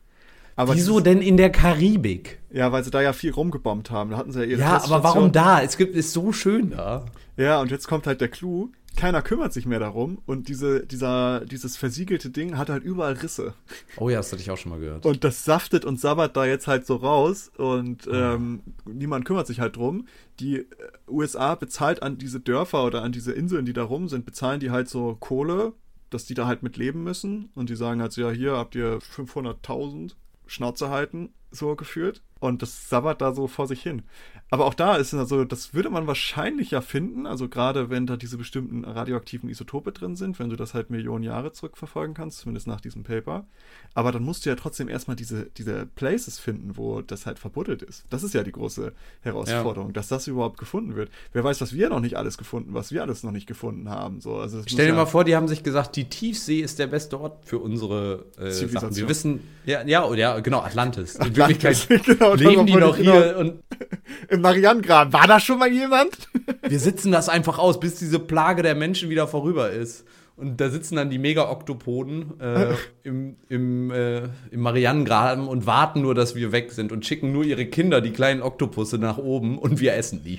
Aber 0.57 0.75
Wieso 0.75 0.99
denn 0.99 1.23
in 1.23 1.37
der 1.37 1.51
Karibik? 1.51 2.41
Ja, 2.51 2.73
weil 2.73 2.83
sie 2.83 2.91
da 2.91 3.01
ja 3.01 3.13
viel 3.13 3.31
rumgebombt 3.31 3.93
haben. 3.93 4.11
Da 4.11 4.17
hatten 4.17 4.33
sie 4.33 4.41
ja 4.41 4.47
ihre 4.47 4.61
Ja, 4.61 4.83
aber 4.83 5.05
warum 5.05 5.31
da? 5.31 5.63
Es 5.63 5.77
gibt 5.77 5.95
ist 5.95 6.13
so 6.13 6.33
schön 6.33 6.71
da. 6.71 7.07
Ja, 7.37 7.61
und 7.61 7.71
jetzt 7.71 7.87
kommt 7.87 8.09
halt 8.09 8.21
der 8.21 8.29
Clou. 8.29 8.71
Keiner 8.99 9.23
kümmert 9.23 9.53
sich 9.53 9.65
mehr 9.65 9.79
darum 9.79 10.19
und 10.27 10.49
diese, 10.49 10.85
dieser, 10.85 11.45
dieses 11.45 11.77
versiegelte 11.77 12.31
Ding 12.31 12.59
hat 12.59 12.69
halt 12.69 12.83
überall 12.83 13.13
Risse. 13.13 13.55
Oh 13.97 14.11
ja, 14.11 14.17
das 14.17 14.33
hatte 14.33 14.43
ich 14.43 14.51
auch 14.51 14.57
schon 14.57 14.71
mal 14.71 14.81
gehört. 14.81 15.07
Und 15.07 15.23
das 15.23 15.45
saftet 15.45 15.85
und 15.85 16.01
sabbert 16.01 16.37
da 16.37 16.45
jetzt 16.45 16.67
halt 16.67 16.85
so 16.85 16.97
raus 16.97 17.49
und 17.57 18.09
ähm, 18.13 18.61
niemand 18.87 19.25
kümmert 19.25 19.47
sich 19.47 19.61
halt 19.61 19.77
drum. 19.77 20.09
Die 20.41 20.57
äh, 20.57 20.67
USA 21.07 21.55
bezahlt 21.55 22.03
an 22.03 22.19
diese 22.19 22.41
Dörfer 22.41 22.85
oder 22.85 23.03
an 23.05 23.13
diese 23.13 23.33
Inseln, 23.33 23.67
die 23.67 23.73
da 23.73 23.85
rum 23.85 24.09
sind, 24.09 24.27
bezahlen 24.27 24.59
die 24.59 24.73
halt 24.73 24.89
so 24.89 25.17
Kohle, 25.21 25.75
dass 26.11 26.25
die 26.25 26.35
da 26.35 26.49
halt 26.49 26.65
mit 26.65 26.77
leben 26.77 27.05
müssen 27.05 27.51
und 27.55 27.71
die 27.71 27.77
sagen 27.77 28.03
halt 28.03 28.11
so, 28.11 28.23
ja, 28.23 28.31
hier 28.31 28.57
habt 28.57 28.75
ihr 28.75 28.99
500.000 28.99 30.15
Schnauze 30.47 30.91
halten, 30.91 31.31
so 31.53 31.77
geführt. 31.77 32.21
Und 32.41 32.63
das 32.63 32.89
sabbert 32.89 33.21
da 33.21 33.33
so 33.33 33.47
vor 33.47 33.67
sich 33.67 33.83
hin. 33.83 34.03
Aber 34.51 34.65
auch 34.65 34.75
da 34.75 34.97
ist 34.97 35.13
es 35.13 35.19
also, 35.19 35.45
das 35.45 35.75
würde 35.75 35.91
man 35.91 36.07
wahrscheinlich 36.07 36.71
ja 36.71 36.81
finden, 36.81 37.27
also 37.27 37.49
gerade 37.49 37.91
wenn 37.91 38.07
da 38.07 38.17
diese 38.17 38.39
bestimmten 38.39 38.85
radioaktiven 38.85 39.51
Isotope 39.51 39.93
drin 39.93 40.17
sind, 40.17 40.39
wenn 40.39 40.49
du 40.49 40.57
das 40.57 40.73
halt 40.73 40.89
Millionen 40.89 41.23
Jahre 41.23 41.53
zurückverfolgen 41.53 42.15
kannst, 42.15 42.39
zumindest 42.39 42.67
nach 42.67 42.81
diesem 42.81 43.03
Paper. 43.03 43.45
Aber 43.93 44.11
dann 44.11 44.23
musst 44.23 44.47
du 44.47 44.51
ja 44.51 44.57
trotzdem 44.57 44.89
erstmal 44.89 45.17
diese, 45.17 45.47
diese 45.57 45.85
Places 45.85 46.39
finden, 46.39 46.79
wo 46.79 47.03
das 47.03 47.27
halt 47.27 47.39
verbuddelt 47.39 47.83
ist. 47.83 48.05
Das 48.09 48.23
ist 48.23 48.33
ja 48.33 48.43
die 48.43 48.53
große 48.53 48.93
Herausforderung, 49.21 49.89
ja. 49.89 49.93
dass 49.93 50.09
das 50.09 50.27
überhaupt 50.27 50.59
gefunden 50.59 50.97
wird. 50.97 51.11
Wer 51.35 51.45
weiß, 51.45 51.61
was 51.61 51.75
wir 51.75 51.91
noch 51.91 52.01
nicht 52.01 52.17
alles 52.17 52.39
gefunden, 52.39 52.73
was 52.73 52.91
wir 52.91 53.03
alles 53.03 53.23
noch 53.23 53.33
nicht 53.33 53.47
gefunden 53.47 53.91
haben. 53.91 54.23
So, 54.23 54.37
also 54.37 54.63
Stell 54.67 54.87
dir 54.87 54.93
ja 54.93 54.97
mal 54.97 55.07
vor, 55.07 55.25
die 55.25 55.37
haben 55.37 55.49
sich 55.49 55.63
gesagt, 55.63 55.95
die 55.97 56.09
Tiefsee 56.09 56.61
ist 56.61 56.79
der 56.79 56.87
beste 56.87 57.21
Ort 57.21 57.45
für 57.45 57.59
unsere 57.59 58.25
äh, 58.39 58.51
Sachen. 58.51 58.97
Wir 58.97 59.09
wissen, 59.09 59.41
ja, 59.67 59.83
ja, 59.85 60.11
ja, 60.15 60.41
genau, 60.41 60.61
Atlantis. 60.61 61.17
In 61.17 61.37
Wirklichkeit 61.37 61.77
genau, 62.37 62.51
leben 62.51 62.67
die 62.67 62.75
noch 62.75 62.97
hier 62.97 63.35
genau. 63.35 63.39
und 63.41 63.63
im 64.29 64.41
Marianengraben. 64.41 65.13
War 65.13 65.27
da 65.27 65.41
schon 65.41 65.59
mal 65.59 65.73
jemand? 65.73 66.29
Wir 66.69 66.79
sitzen 66.79 67.13
das 67.13 67.29
einfach 67.29 67.59
aus, 67.59 67.81
bis 67.81 67.97
diese 67.97 68.19
Plage 68.19 68.63
der 68.63 68.75
Menschen 68.75 69.11
wieder 69.11 69.27
vorüber 69.27 69.71
ist. 69.71 70.05
Und 70.39 70.61
da 70.61 70.71
sitzen 70.71 70.95
dann 70.95 71.11
die 71.11 71.19
Mega-Oktopoden 71.19 72.39
äh, 72.39 72.75
im, 73.03 73.35
im, 73.49 73.91
äh, 73.91 74.29
im 74.53 74.61
Marianengraben 74.61 75.49
und 75.49 75.67
warten 75.67 76.03
nur, 76.03 76.15
dass 76.15 76.37
wir 76.37 76.53
weg 76.53 76.71
sind 76.71 76.93
und 76.93 77.05
schicken 77.05 77.33
nur 77.33 77.43
ihre 77.43 77.67
Kinder, 77.67 78.01
die 78.01 78.13
kleinen 78.13 78.43
Oktopusse, 78.43 78.99
nach 78.99 79.19
oben 79.19 79.59
und 79.59 79.81
wir 79.81 79.95
essen 79.95 80.23
die. 80.23 80.39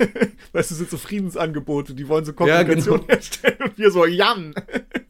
weißt 0.52 0.70
du, 0.70 0.74
sind 0.74 0.88
so 0.88 0.96
Friedensangebote, 0.96 1.92
die 1.92 2.08
wollen 2.08 2.24
so 2.24 2.32
Kommunikation 2.32 3.00
ja, 3.00 3.00
genau. 3.00 3.12
herstellen 3.12 3.58
und 3.62 3.76
wir 3.76 3.90
so, 3.90 4.06
Jan. 4.06 4.54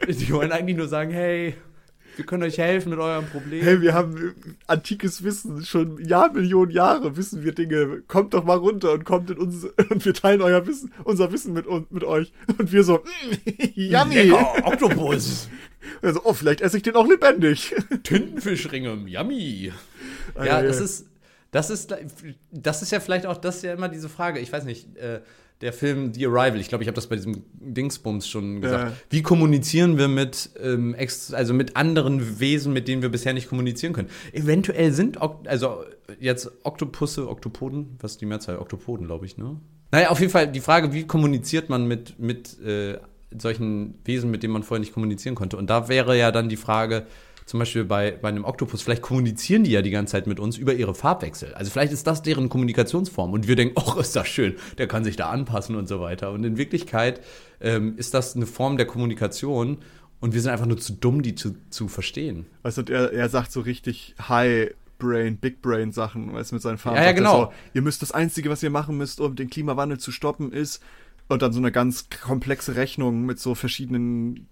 die 0.09 0.33
wollen 0.33 0.51
eigentlich 0.51 0.79
nur 0.79 0.89
sagen, 0.89 1.13
hey, 1.13 1.55
wir 2.17 2.27
können 2.27 2.43
euch 2.43 2.59
helfen 2.59 2.91
mit 2.91 2.99
eurem 2.99 3.27
Problem. 3.27 3.63
Hey, 3.63 3.81
wir 3.81 3.95
haben 3.95 4.35
antikes 4.67 5.25
Wissen, 5.25 5.65
schon 5.65 5.99
Jahrmillionen 6.05 6.75
Jahre 6.75 7.17
wissen 7.17 7.45
wir 7.45 7.53
Dinge. 7.53 8.03
Kommt 8.07 8.35
doch 8.35 8.45
mal 8.45 8.57
runter 8.57 8.93
und 8.93 9.05
kommt 9.05 9.31
in 9.31 9.39
uns 9.39 9.65
und 9.91 10.05
wir 10.05 10.15
teilen 10.15 10.43
euer 10.43 10.67
Wissen, 10.67 10.93
unser 11.05 11.33
Wissen 11.33 11.53
mit, 11.53 11.67
mit 11.91 12.05
euch. 12.05 12.33
Und 12.59 12.73
wir 12.73 12.85
so, 12.85 12.99
mm, 12.99 13.53
yummy. 13.75 14.15
Lecker, 14.15 14.67
Oktopus. 14.67 15.49
Also, 16.01 16.23
oh, 16.25 16.33
vielleicht 16.33 16.63
esse 16.63 16.79
ich 16.79 16.83
den 16.83 16.97
auch 16.97 17.07
lebendig. 17.07 17.75
Tintenfischringe, 18.05 18.95
yummy. 19.07 19.71
Ja, 20.43 20.63
das 20.63 20.81
ist, 20.81 21.07
das 21.51 21.69
ist, 21.69 21.95
das 22.51 22.81
ist 22.81 22.91
ja 22.91 23.01
vielleicht 23.01 23.27
auch, 23.27 23.37
das 23.37 23.57
ist 23.57 23.65
ja 23.65 23.75
immer 23.75 23.91
diese 23.91 24.09
Frage. 24.09 24.41
Ich 24.41 24.51
weiß 24.51 24.65
nicht, 24.65 24.97
äh, 24.97 25.21
der 25.65 25.73
Film 25.73 26.13
The 26.13 26.27
Arrival, 26.27 26.61
ich 26.61 26.69
glaube, 26.69 26.85
ich 26.85 26.89
habe 26.89 26.95
das 26.95 27.07
bei 27.07 27.17
diesem 27.17 27.43
Dingsbums 27.55 28.29
schon 28.29 28.61
gesagt. 28.61 28.91
Ja. 28.91 28.97
Wie 29.09 29.23
kommunizieren 29.23 29.97
wir 29.97 30.09
mit, 30.09 30.51
ähm, 30.63 30.95
also 31.33 31.55
mit 31.55 31.75
anderen 31.75 32.39
Wesen, 32.39 32.75
mit 32.75 32.87
denen 32.87 33.01
wir 33.01 33.09
bisher 33.09 33.33
nicht 33.33 33.49
kommunizieren 33.49 33.95
können? 33.95 34.11
Eventuell 34.33 34.93
sind, 34.93 35.19
also 35.47 35.85
jetzt 36.21 36.53
Oktopusse, 36.65 37.29
Oktopoden, 37.29 37.97
was 37.99 38.13
ist 38.13 38.21
die 38.21 38.27
Mehrzahl? 38.27 38.59
Oktopoden, 38.59 39.07
glaube 39.07 39.25
ich, 39.25 39.39
ne? 39.39 39.57
Naja, 39.91 40.11
auf 40.11 40.21
jeden 40.21 40.33
Fall 40.33 40.53
die 40.53 40.61
Frage, 40.61 40.93
wie 40.93 41.07
kommuniziert 41.07 41.71
man 41.71 41.89
mit, 41.89 42.19
mit 42.19 42.61
äh, 42.61 42.99
solchen 43.37 43.95
Wesen, 44.05 44.31
mit 44.31 44.43
denen 44.43 44.53
man 44.53 44.65
vorher 44.65 44.81
nicht 44.81 44.93
kommunizieren 44.93 45.35
konnte? 45.35 45.57
Und 45.57 45.71
da 45.71 45.89
wäre 45.89 46.19
ja 46.19 46.31
dann 46.31 46.51
die 46.51 46.57
Frage, 46.57 47.07
zum 47.47 47.61
Beispiel 47.61 47.85
bei, 47.85 48.13
bei 48.13 48.29
einem 48.29 48.45
Oktopus, 48.45 48.83
vielleicht 48.83 49.03
kommunizieren 49.03 49.65
die 49.65 49.71
ja 49.71 49.83
die 49.83 49.91
ganze 49.91 50.13
Zeit 50.13 50.27
mit 50.27 50.41
uns 50.41 50.57
über 50.57 50.75
ihre 50.75 50.95
Farbwechsel. 50.95 51.55
Also 51.55 51.71
vielleicht 51.71 51.93
ist 51.93 52.07
das 52.07 52.23
deren 52.23 52.49
Kommunikationsform 52.49 53.33
und 53.33 53.49
wir 53.49 53.57
denken, 53.57 53.75
ach, 53.79 53.97
ist 53.99 54.17
das 54.17 54.29
schön, 54.29 54.57
der 54.79 54.89
kann 54.89 55.05
sich 55.05 55.17
da 55.17 55.31
anpassen 55.31 55.77
und 55.77 55.89
so 55.89 56.01
weiter. 56.01 56.31
Und 56.33 56.45
in 56.45 56.57
Wirklichkeit 56.57 57.21
ähm, 57.61 57.95
ist 57.97 58.15
das 58.15 58.37
eine 58.37 58.47
Form 58.47 58.77
der 58.77 58.87
Kommunikation 58.87 59.79
und 60.21 60.33
wir 60.33 60.41
sind 60.41 60.53
einfach 60.53 60.67
nur 60.67 60.79
zu 60.79 60.95
dumm, 60.95 61.23
die 61.23 61.35
zu, 61.35 61.55
zu 61.71 61.89
verstehen. 61.89 62.47
Und 62.63 62.89
er, 62.89 63.13
er 63.13 63.29
sagt 63.29 63.53
so 63.53 63.61
richtig 63.61 64.15
High 64.29 64.75
Brain, 64.99 65.37
Big 65.37 65.61
Brain 65.61 65.93
Sachen, 65.93 66.33
weißt 66.33 66.51
du, 66.51 66.57
mit 66.57 66.63
seinen 66.63 66.79
Farben. 66.79 66.97
Ja, 66.97 67.05
ja, 67.05 67.13
genau. 67.13 67.45
So, 67.45 67.53
ihr 67.75 67.83
müsst 67.83 68.03
das 68.03 68.13
Einzige, 68.13 68.49
was 68.49 68.63
ihr 68.63 68.71
machen 68.71 68.97
müsst, 68.97 69.21
um 69.21 69.37
den 69.37 69.51
Klimawandel 69.51 69.99
zu 69.99 70.13
stoppen, 70.13 70.53
ist. 70.53 70.83
Und 71.29 71.43
dann 71.43 71.53
so 71.53 71.59
eine 71.59 71.73
ganz 71.73 72.09
komplexe 72.23 72.77
Rechnung 72.77 73.25
mit 73.25 73.39
so 73.39 73.55
verschiedenen. 73.55 74.47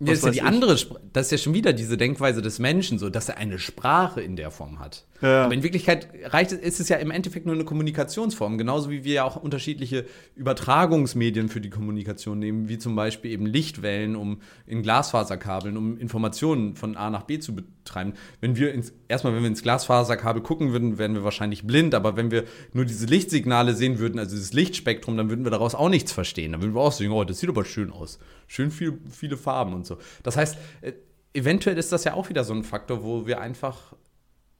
Das 0.00 0.18
ist 0.18 0.24
ja 0.24 0.30
die 0.30 0.38
ich. 0.38 0.44
andere, 0.44 0.74
Spr- 0.74 0.98
das 1.12 1.26
ist 1.26 1.32
ja 1.32 1.38
schon 1.38 1.54
wieder 1.54 1.72
diese 1.72 1.96
Denkweise 1.96 2.42
des 2.42 2.58
Menschen, 2.58 2.98
so, 2.98 3.10
dass 3.10 3.28
er 3.28 3.38
eine 3.38 3.58
Sprache 3.58 4.20
in 4.20 4.36
der 4.36 4.50
Form 4.50 4.80
hat. 4.80 5.06
Ja. 5.20 5.44
Aber 5.44 5.54
in 5.54 5.62
Wirklichkeit 5.62 6.08
reicht 6.24 6.52
es, 6.52 6.58
ist 6.58 6.80
es 6.80 6.88
ja 6.88 6.96
im 6.96 7.10
Endeffekt 7.10 7.46
nur 7.46 7.54
eine 7.54 7.64
Kommunikationsform, 7.64 8.58
genauso 8.58 8.90
wie 8.90 9.04
wir 9.04 9.14
ja 9.14 9.24
auch 9.24 9.36
unterschiedliche 9.36 10.04
Übertragungsmedien 10.36 11.48
für 11.48 11.60
die 11.60 11.70
Kommunikation 11.70 12.38
nehmen, 12.38 12.68
wie 12.68 12.78
zum 12.78 12.96
Beispiel 12.96 13.30
eben 13.30 13.46
Lichtwellen, 13.46 14.16
um 14.16 14.40
in 14.66 14.82
Glasfaserkabeln, 14.82 15.76
um 15.76 15.96
Informationen 15.96 16.76
von 16.76 16.96
A 16.96 17.08
nach 17.10 17.22
B 17.22 17.38
zu 17.38 17.54
betreiben. 17.54 18.14
Wenn 18.40 18.56
wir 18.56 18.74
ins, 18.74 18.92
erstmal, 19.08 19.34
wenn 19.34 19.42
wir 19.42 19.48
ins 19.48 19.62
Glasfaserkabel 19.62 20.42
gucken 20.42 20.72
würden, 20.72 20.98
wären 20.98 21.14
wir 21.14 21.24
wahrscheinlich 21.24 21.66
blind, 21.66 21.94
aber 21.94 22.16
wenn 22.16 22.30
wir 22.30 22.44
nur 22.72 22.84
diese 22.84 23.06
Lichtsignale 23.06 23.74
sehen 23.74 23.98
würden, 23.98 24.18
also 24.18 24.34
dieses 24.34 24.52
Lichtspektrum, 24.52 25.16
dann 25.16 25.30
würden 25.30 25.44
wir 25.44 25.50
daraus 25.50 25.74
auch 25.74 25.88
nichts 25.88 26.12
verstehen. 26.12 26.52
Dann 26.52 26.60
würden 26.60 26.74
wir 26.74 26.80
auch 26.80 26.92
sagen, 26.92 27.12
oh, 27.12 27.24
das 27.24 27.40
sieht 27.40 27.48
aber 27.48 27.64
schön 27.64 27.90
aus. 27.90 28.18
Schön 28.46 28.70
viel, 28.70 28.98
viele 29.10 29.36
Farben 29.36 29.74
und 29.74 29.86
so. 29.86 29.98
Das 30.22 30.36
heißt, 30.36 30.56
äh, 30.82 30.92
eventuell 31.32 31.78
ist 31.78 31.92
das 31.92 32.04
ja 32.04 32.14
auch 32.14 32.28
wieder 32.28 32.44
so 32.44 32.54
ein 32.54 32.64
Faktor, 32.64 33.02
wo 33.02 33.26
wir 33.26 33.40
einfach 33.40 33.94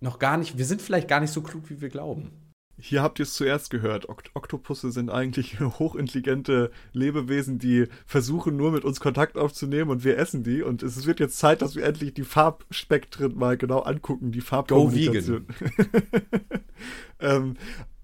noch 0.00 0.18
gar 0.18 0.36
nicht, 0.36 0.58
wir 0.58 0.64
sind 0.64 0.82
vielleicht 0.82 1.08
gar 1.08 1.20
nicht 1.20 1.32
so 1.32 1.42
klug, 1.42 1.70
wie 1.70 1.80
wir 1.80 1.88
glauben. 1.88 2.30
Hier 2.76 3.02
habt 3.02 3.20
ihr 3.20 3.22
es 3.22 3.34
zuerst 3.34 3.70
gehört. 3.70 4.08
Okt 4.08 4.30
Oktopusse 4.34 4.90
sind 4.90 5.08
eigentlich 5.08 5.60
hochintelligente 5.60 6.72
Lebewesen, 6.92 7.58
die 7.58 7.86
versuchen 8.04 8.56
nur 8.56 8.72
mit 8.72 8.84
uns 8.84 9.00
Kontakt 9.00 9.38
aufzunehmen 9.38 9.90
und 9.90 10.04
wir 10.04 10.18
essen 10.18 10.42
die. 10.42 10.62
Und 10.62 10.82
es 10.82 11.06
wird 11.06 11.20
jetzt 11.20 11.38
Zeit, 11.38 11.62
dass 11.62 11.76
wir 11.76 11.84
endlich 11.84 12.14
die 12.14 12.24
Farbspektren 12.24 13.36
mal 13.36 13.56
genau 13.56 13.80
angucken, 13.80 14.32
die 14.32 14.40
Farbkommunikation. 14.40 15.46
ähm, 17.20 17.56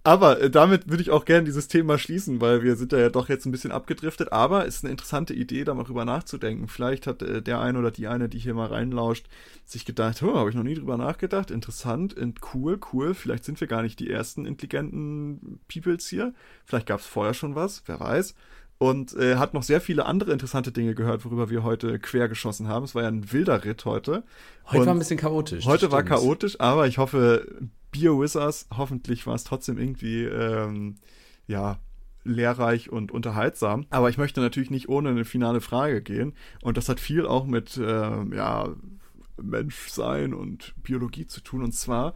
aber 0.02 0.40
äh, 0.40 0.50
damit 0.50 0.88
würde 0.88 1.02
ich 1.02 1.10
auch 1.10 1.26
gerne 1.26 1.44
dieses 1.44 1.68
Thema 1.68 1.98
schließen, 1.98 2.40
weil 2.40 2.62
wir 2.62 2.76
sind 2.76 2.92
da 2.92 2.98
ja 2.98 3.10
doch 3.10 3.28
jetzt 3.28 3.44
ein 3.44 3.52
bisschen 3.52 3.70
abgedriftet. 3.70 4.32
Aber 4.32 4.66
es 4.66 4.76
ist 4.76 4.84
eine 4.84 4.92
interessante 4.92 5.34
Idee, 5.34 5.64
da 5.64 5.74
mal 5.74 5.84
drüber 5.84 6.06
nachzudenken. 6.06 6.68
Vielleicht 6.68 7.06
hat 7.06 7.22
äh, 7.22 7.42
der 7.42 7.60
eine 7.60 7.78
oder 7.78 7.90
die 7.90 8.08
eine, 8.08 8.28
die 8.28 8.38
hier 8.38 8.54
mal 8.54 8.68
reinlauscht, 8.68 9.26
sich 9.66 9.84
gedacht, 9.84 10.22
oh, 10.22 10.36
habe 10.36 10.48
ich 10.48 10.56
noch 10.56 10.62
nie 10.62 10.74
drüber 10.74 10.96
nachgedacht. 10.96 11.50
Interessant, 11.50 12.16
cool, 12.54 12.80
cool. 12.92 13.12
Vielleicht 13.14 13.44
sind 13.44 13.60
wir 13.60 13.68
gar 13.68 13.82
nicht 13.82 14.00
die 14.00 14.10
ersten 14.10 14.46
intelligenten 14.46 15.60
Peoples 15.68 16.08
hier. 16.08 16.32
Vielleicht 16.64 16.86
gab 16.86 17.00
es 17.00 17.06
vorher 17.06 17.34
schon 17.34 17.54
was, 17.54 17.82
wer 17.86 18.00
weiß. 18.00 18.34
Und 18.82 19.14
äh, 19.14 19.36
hat 19.36 19.52
noch 19.52 19.62
sehr 19.62 19.82
viele 19.82 20.06
andere 20.06 20.32
interessante 20.32 20.72
Dinge 20.72 20.94
gehört, 20.94 21.26
worüber 21.26 21.50
wir 21.50 21.62
heute 21.64 21.98
quergeschossen 21.98 22.66
haben. 22.66 22.86
Es 22.86 22.94
war 22.94 23.02
ja 23.02 23.08
ein 23.08 23.30
wilder 23.30 23.62
Ritt 23.62 23.84
heute. 23.84 24.24
Heute 24.64 24.78
Und 24.78 24.86
war 24.86 24.94
ein 24.94 24.98
bisschen 24.98 25.18
chaotisch. 25.18 25.66
Heute 25.66 25.92
war 25.92 26.02
chaotisch, 26.02 26.58
aber 26.60 26.86
ich 26.86 26.96
hoffe, 26.96 27.46
Bio 27.90 28.22
Wizards, 28.22 28.68
hoffentlich 28.74 29.26
war 29.26 29.34
es 29.34 29.44
trotzdem 29.44 29.76
irgendwie, 29.76 30.24
ähm, 30.24 30.94
ja, 31.46 31.78
lehrreich 32.24 32.90
und 32.90 33.12
unterhaltsam. 33.12 33.84
Aber 33.90 34.08
ich 34.08 34.16
möchte 34.16 34.40
natürlich 34.40 34.70
nicht 34.70 34.88
ohne 34.88 35.10
eine 35.10 35.26
finale 35.26 35.60
Frage 35.60 36.00
gehen. 36.00 36.32
Und 36.62 36.78
das 36.78 36.88
hat 36.88 37.00
viel 37.00 37.26
auch 37.26 37.44
mit, 37.44 37.78
ähm, 37.82 38.32
ja, 38.32 38.70
Menschsein 39.36 40.32
und 40.32 40.72
Biologie 40.82 41.26
zu 41.26 41.42
tun. 41.42 41.62
Und 41.62 41.72
zwar 41.72 42.14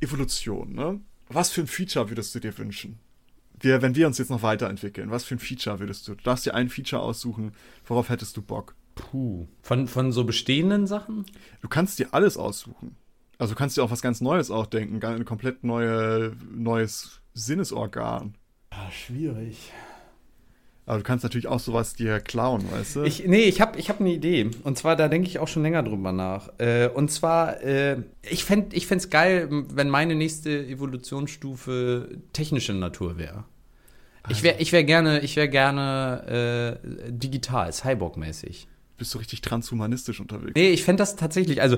Evolution, 0.00 0.72
ne? 0.72 0.98
Was 1.28 1.50
für 1.50 1.60
ein 1.60 1.66
Feature 1.66 2.08
würdest 2.08 2.34
du 2.34 2.40
dir 2.40 2.56
wünschen? 2.56 3.00
Wir, 3.60 3.82
wenn 3.82 3.94
wir 3.94 4.06
uns 4.06 4.18
jetzt 4.18 4.30
noch 4.30 4.42
weiterentwickeln, 4.42 5.10
was 5.10 5.24
für 5.24 5.34
ein 5.34 5.38
Feature 5.38 5.80
würdest 5.80 6.06
du? 6.08 6.14
Du 6.14 6.22
darfst 6.22 6.46
dir 6.46 6.54
ein 6.54 6.68
Feature 6.68 7.02
aussuchen, 7.02 7.52
worauf 7.86 8.08
hättest 8.08 8.36
du 8.36 8.42
Bock? 8.42 8.74
Puh. 8.94 9.46
Von, 9.62 9.86
von 9.88 10.12
so 10.12 10.24
bestehenden 10.24 10.86
Sachen? 10.86 11.24
Du 11.62 11.68
kannst 11.68 11.98
dir 11.98 12.08
alles 12.12 12.36
aussuchen. 12.36 12.96
Also 13.38 13.54
du 13.54 13.58
kannst 13.58 13.76
dir 13.76 13.84
auch 13.84 13.90
was 13.90 14.02
ganz 14.02 14.20
Neues 14.20 14.50
ausdenken, 14.50 14.98
gar- 15.00 15.14
ein 15.14 15.24
komplett 15.24 15.62
neue, 15.64 16.36
neues 16.50 17.20
Sinnesorgan. 17.34 18.34
Ah, 18.70 18.90
schwierig. 18.90 19.72
Aber 20.88 20.96
du 20.96 21.04
kannst 21.04 21.22
natürlich 21.22 21.48
auch 21.48 21.60
sowas 21.60 21.92
dir 21.92 22.18
klauen, 22.18 22.64
weißt 22.72 22.96
du? 22.96 23.02
Ich, 23.02 23.26
nee, 23.26 23.42
ich 23.42 23.60
habe 23.60 23.78
ich 23.78 23.90
hab 23.90 24.00
eine 24.00 24.10
Idee. 24.10 24.50
Und 24.64 24.78
zwar, 24.78 24.96
da 24.96 25.08
denke 25.08 25.28
ich 25.28 25.38
auch 25.38 25.46
schon 25.46 25.62
länger 25.62 25.82
drüber 25.82 26.12
nach. 26.12 26.48
Äh, 26.56 26.88
und 26.88 27.10
zwar, 27.10 27.62
äh, 27.62 27.98
ich 28.22 28.42
fände 28.46 28.74
ich 28.74 28.86
fänd's 28.86 29.10
geil, 29.10 29.48
wenn 29.50 29.90
meine 29.90 30.14
nächste 30.14 30.66
Evolutionsstufe 30.66 32.08
technische 32.32 32.72
Natur 32.72 33.18
wäre. 33.18 33.44
Ich 34.30 34.42
wäre 34.42 34.60
ich 34.60 34.72
wär 34.72 34.82
gerne, 34.82 35.20
ich 35.20 35.36
wär 35.36 35.48
gerne 35.48 36.80
äh, 36.80 37.12
digital, 37.12 37.70
Cyborg-mäßig. 37.70 38.66
Bist 38.98 39.14
du 39.14 39.18
richtig 39.18 39.42
transhumanistisch 39.42 40.18
unterwegs? 40.18 40.54
Nee, 40.56 40.70
ich 40.70 40.82
fände 40.82 41.00
das 41.00 41.14
tatsächlich, 41.14 41.62
also 41.62 41.76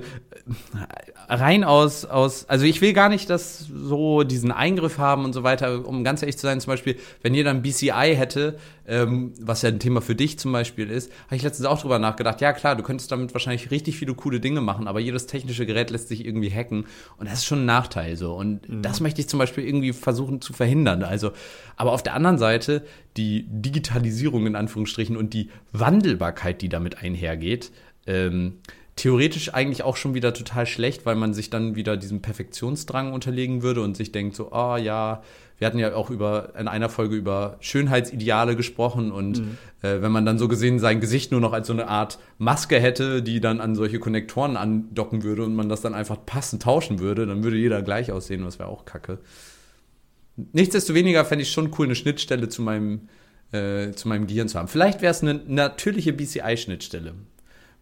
rein 1.28 1.64
aus, 1.64 2.06
aus, 2.06 2.48
also 2.48 2.64
ich 2.64 2.80
will 2.80 2.94
gar 2.94 3.10
nicht, 3.10 3.28
dass 3.28 3.58
so 3.58 4.22
diesen 4.22 4.50
Eingriff 4.50 4.96
haben 4.96 5.26
und 5.26 5.34
so 5.34 5.42
weiter, 5.42 5.86
um 5.86 6.02
ganz 6.02 6.22
ehrlich 6.22 6.38
zu 6.38 6.46
sein, 6.46 6.62
zum 6.62 6.70
Beispiel, 6.70 6.96
wenn 7.20 7.34
jeder 7.34 7.50
ein 7.50 7.60
BCI 7.60 8.14
hätte, 8.16 8.58
ähm, 8.90 9.32
was 9.40 9.62
ja 9.62 9.68
ein 9.68 9.78
Thema 9.78 10.02
für 10.02 10.16
dich 10.16 10.38
zum 10.38 10.50
Beispiel 10.50 10.90
ist, 10.90 11.12
habe 11.26 11.36
ich 11.36 11.42
letztens 11.42 11.66
auch 11.66 11.80
drüber 11.80 12.00
nachgedacht, 12.00 12.40
ja 12.40 12.52
klar, 12.52 12.74
du 12.74 12.82
könntest 12.82 13.12
damit 13.12 13.32
wahrscheinlich 13.32 13.70
richtig 13.70 13.96
viele 13.96 14.14
coole 14.14 14.40
Dinge 14.40 14.60
machen, 14.60 14.88
aber 14.88 14.98
jedes 14.98 15.26
technische 15.26 15.64
Gerät 15.64 15.90
lässt 15.90 16.08
sich 16.08 16.26
irgendwie 16.26 16.50
hacken 16.50 16.86
und 17.16 17.26
das 17.26 17.38
ist 17.38 17.44
schon 17.44 17.60
ein 17.60 17.66
Nachteil 17.66 18.16
so. 18.16 18.34
Und 18.34 18.62
das 18.68 19.00
möchte 19.00 19.20
ich 19.20 19.28
zum 19.28 19.38
Beispiel 19.38 19.64
irgendwie 19.64 19.92
versuchen 19.92 20.40
zu 20.40 20.52
verhindern, 20.52 21.04
also, 21.04 21.30
aber 21.76 21.92
auf 21.92 22.02
der 22.02 22.14
anderen 22.14 22.38
Seite, 22.38 22.84
die 23.16 23.46
Digitalisierung 23.48 24.46
in 24.46 24.56
Anführungsstrichen 24.56 25.16
und 25.16 25.34
die 25.34 25.50
Wandelbarkeit, 25.72 26.60
die 26.60 26.68
damit 26.68 26.98
einhergeht, 26.98 27.70
ähm, 28.06 28.58
theoretisch 28.96 29.54
eigentlich 29.54 29.84
auch 29.84 29.96
schon 29.96 30.14
wieder 30.14 30.34
total 30.34 30.66
schlecht, 30.66 31.06
weil 31.06 31.14
man 31.14 31.32
sich 31.32 31.48
dann 31.48 31.76
wieder 31.76 31.96
diesem 31.96 32.22
Perfektionsdrang 32.22 33.12
unterlegen 33.12 33.62
würde 33.62 33.82
und 33.82 33.96
sich 33.96 34.10
denkt 34.12 34.36
so, 34.36 34.52
ah 34.52 34.76
ja, 34.76 35.22
wir 35.60 35.66
hatten 35.66 35.78
ja 35.78 35.94
auch 35.94 36.08
über 36.08 36.54
in 36.58 36.68
einer 36.68 36.88
Folge 36.88 37.14
über 37.14 37.58
Schönheitsideale 37.60 38.56
gesprochen 38.56 39.12
und 39.12 39.40
äh, 39.82 40.00
wenn 40.00 40.10
man 40.10 40.24
dann 40.24 40.38
so 40.38 40.48
gesehen 40.48 40.78
sein 40.78 41.00
Gesicht 41.00 41.32
nur 41.32 41.40
noch 41.40 41.52
als 41.52 41.66
so 41.66 41.74
eine 41.74 41.86
Art 41.86 42.18
Maske 42.38 42.80
hätte, 42.80 43.22
die 43.22 43.40
dann 43.40 43.60
an 43.60 43.74
solche 43.74 43.98
Konnektoren 43.98 44.56
andocken 44.56 45.22
würde 45.22 45.44
und 45.44 45.54
man 45.54 45.68
das 45.68 45.82
dann 45.82 45.94
einfach 45.94 46.16
passend 46.24 46.62
tauschen 46.62 46.98
würde, 46.98 47.26
dann 47.26 47.44
würde 47.44 47.58
jeder 47.58 47.82
gleich 47.82 48.10
aussehen, 48.10 48.42
das 48.42 48.58
wäre 48.58 48.70
auch 48.70 48.86
kacke. 48.86 49.18
Nichtsdestoweniger 50.36 51.26
fände 51.26 51.42
ich 51.42 51.52
schon 51.52 51.74
cool, 51.78 51.84
eine 51.84 51.94
Schnittstelle 51.94 52.48
zu 52.48 52.62
meinem, 52.62 53.10
äh, 53.52 53.90
zu 53.90 54.08
meinem 54.08 54.26
Gehirn 54.26 54.48
zu 54.48 54.58
haben. 54.58 54.68
Vielleicht 54.68 55.02
wäre 55.02 55.10
es 55.10 55.20
eine 55.22 55.42
natürliche 55.46 56.14
BCI-Schnittstelle, 56.14 57.12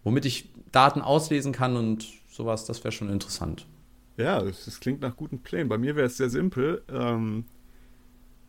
womit 0.03 0.24
ich 0.24 0.51
Daten 0.72 1.01
auslesen 1.01 1.53
kann 1.53 1.76
und 1.76 2.09
sowas, 2.29 2.64
das 2.64 2.83
wäre 2.83 2.91
schon 2.91 3.09
interessant. 3.09 3.66
Ja, 4.16 4.43
das, 4.43 4.64
das 4.64 4.81
klingt 4.81 5.01
nach 5.01 5.14
guten 5.14 5.45
Plänen. 5.45 5.68
Bei 5.68 5.79
mir 5.79 5.95
wäre 5.95 6.09
es 6.09 6.16
sehr 6.16 6.29
simpel. 6.29 6.83
Ähm, 6.93 7.45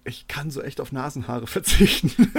ich 0.09 0.27
kann 0.27 0.51
so 0.51 0.61
echt 0.61 0.81
auf 0.81 0.91
Nasenhaare 0.91 1.47
verzichten. 1.47 2.11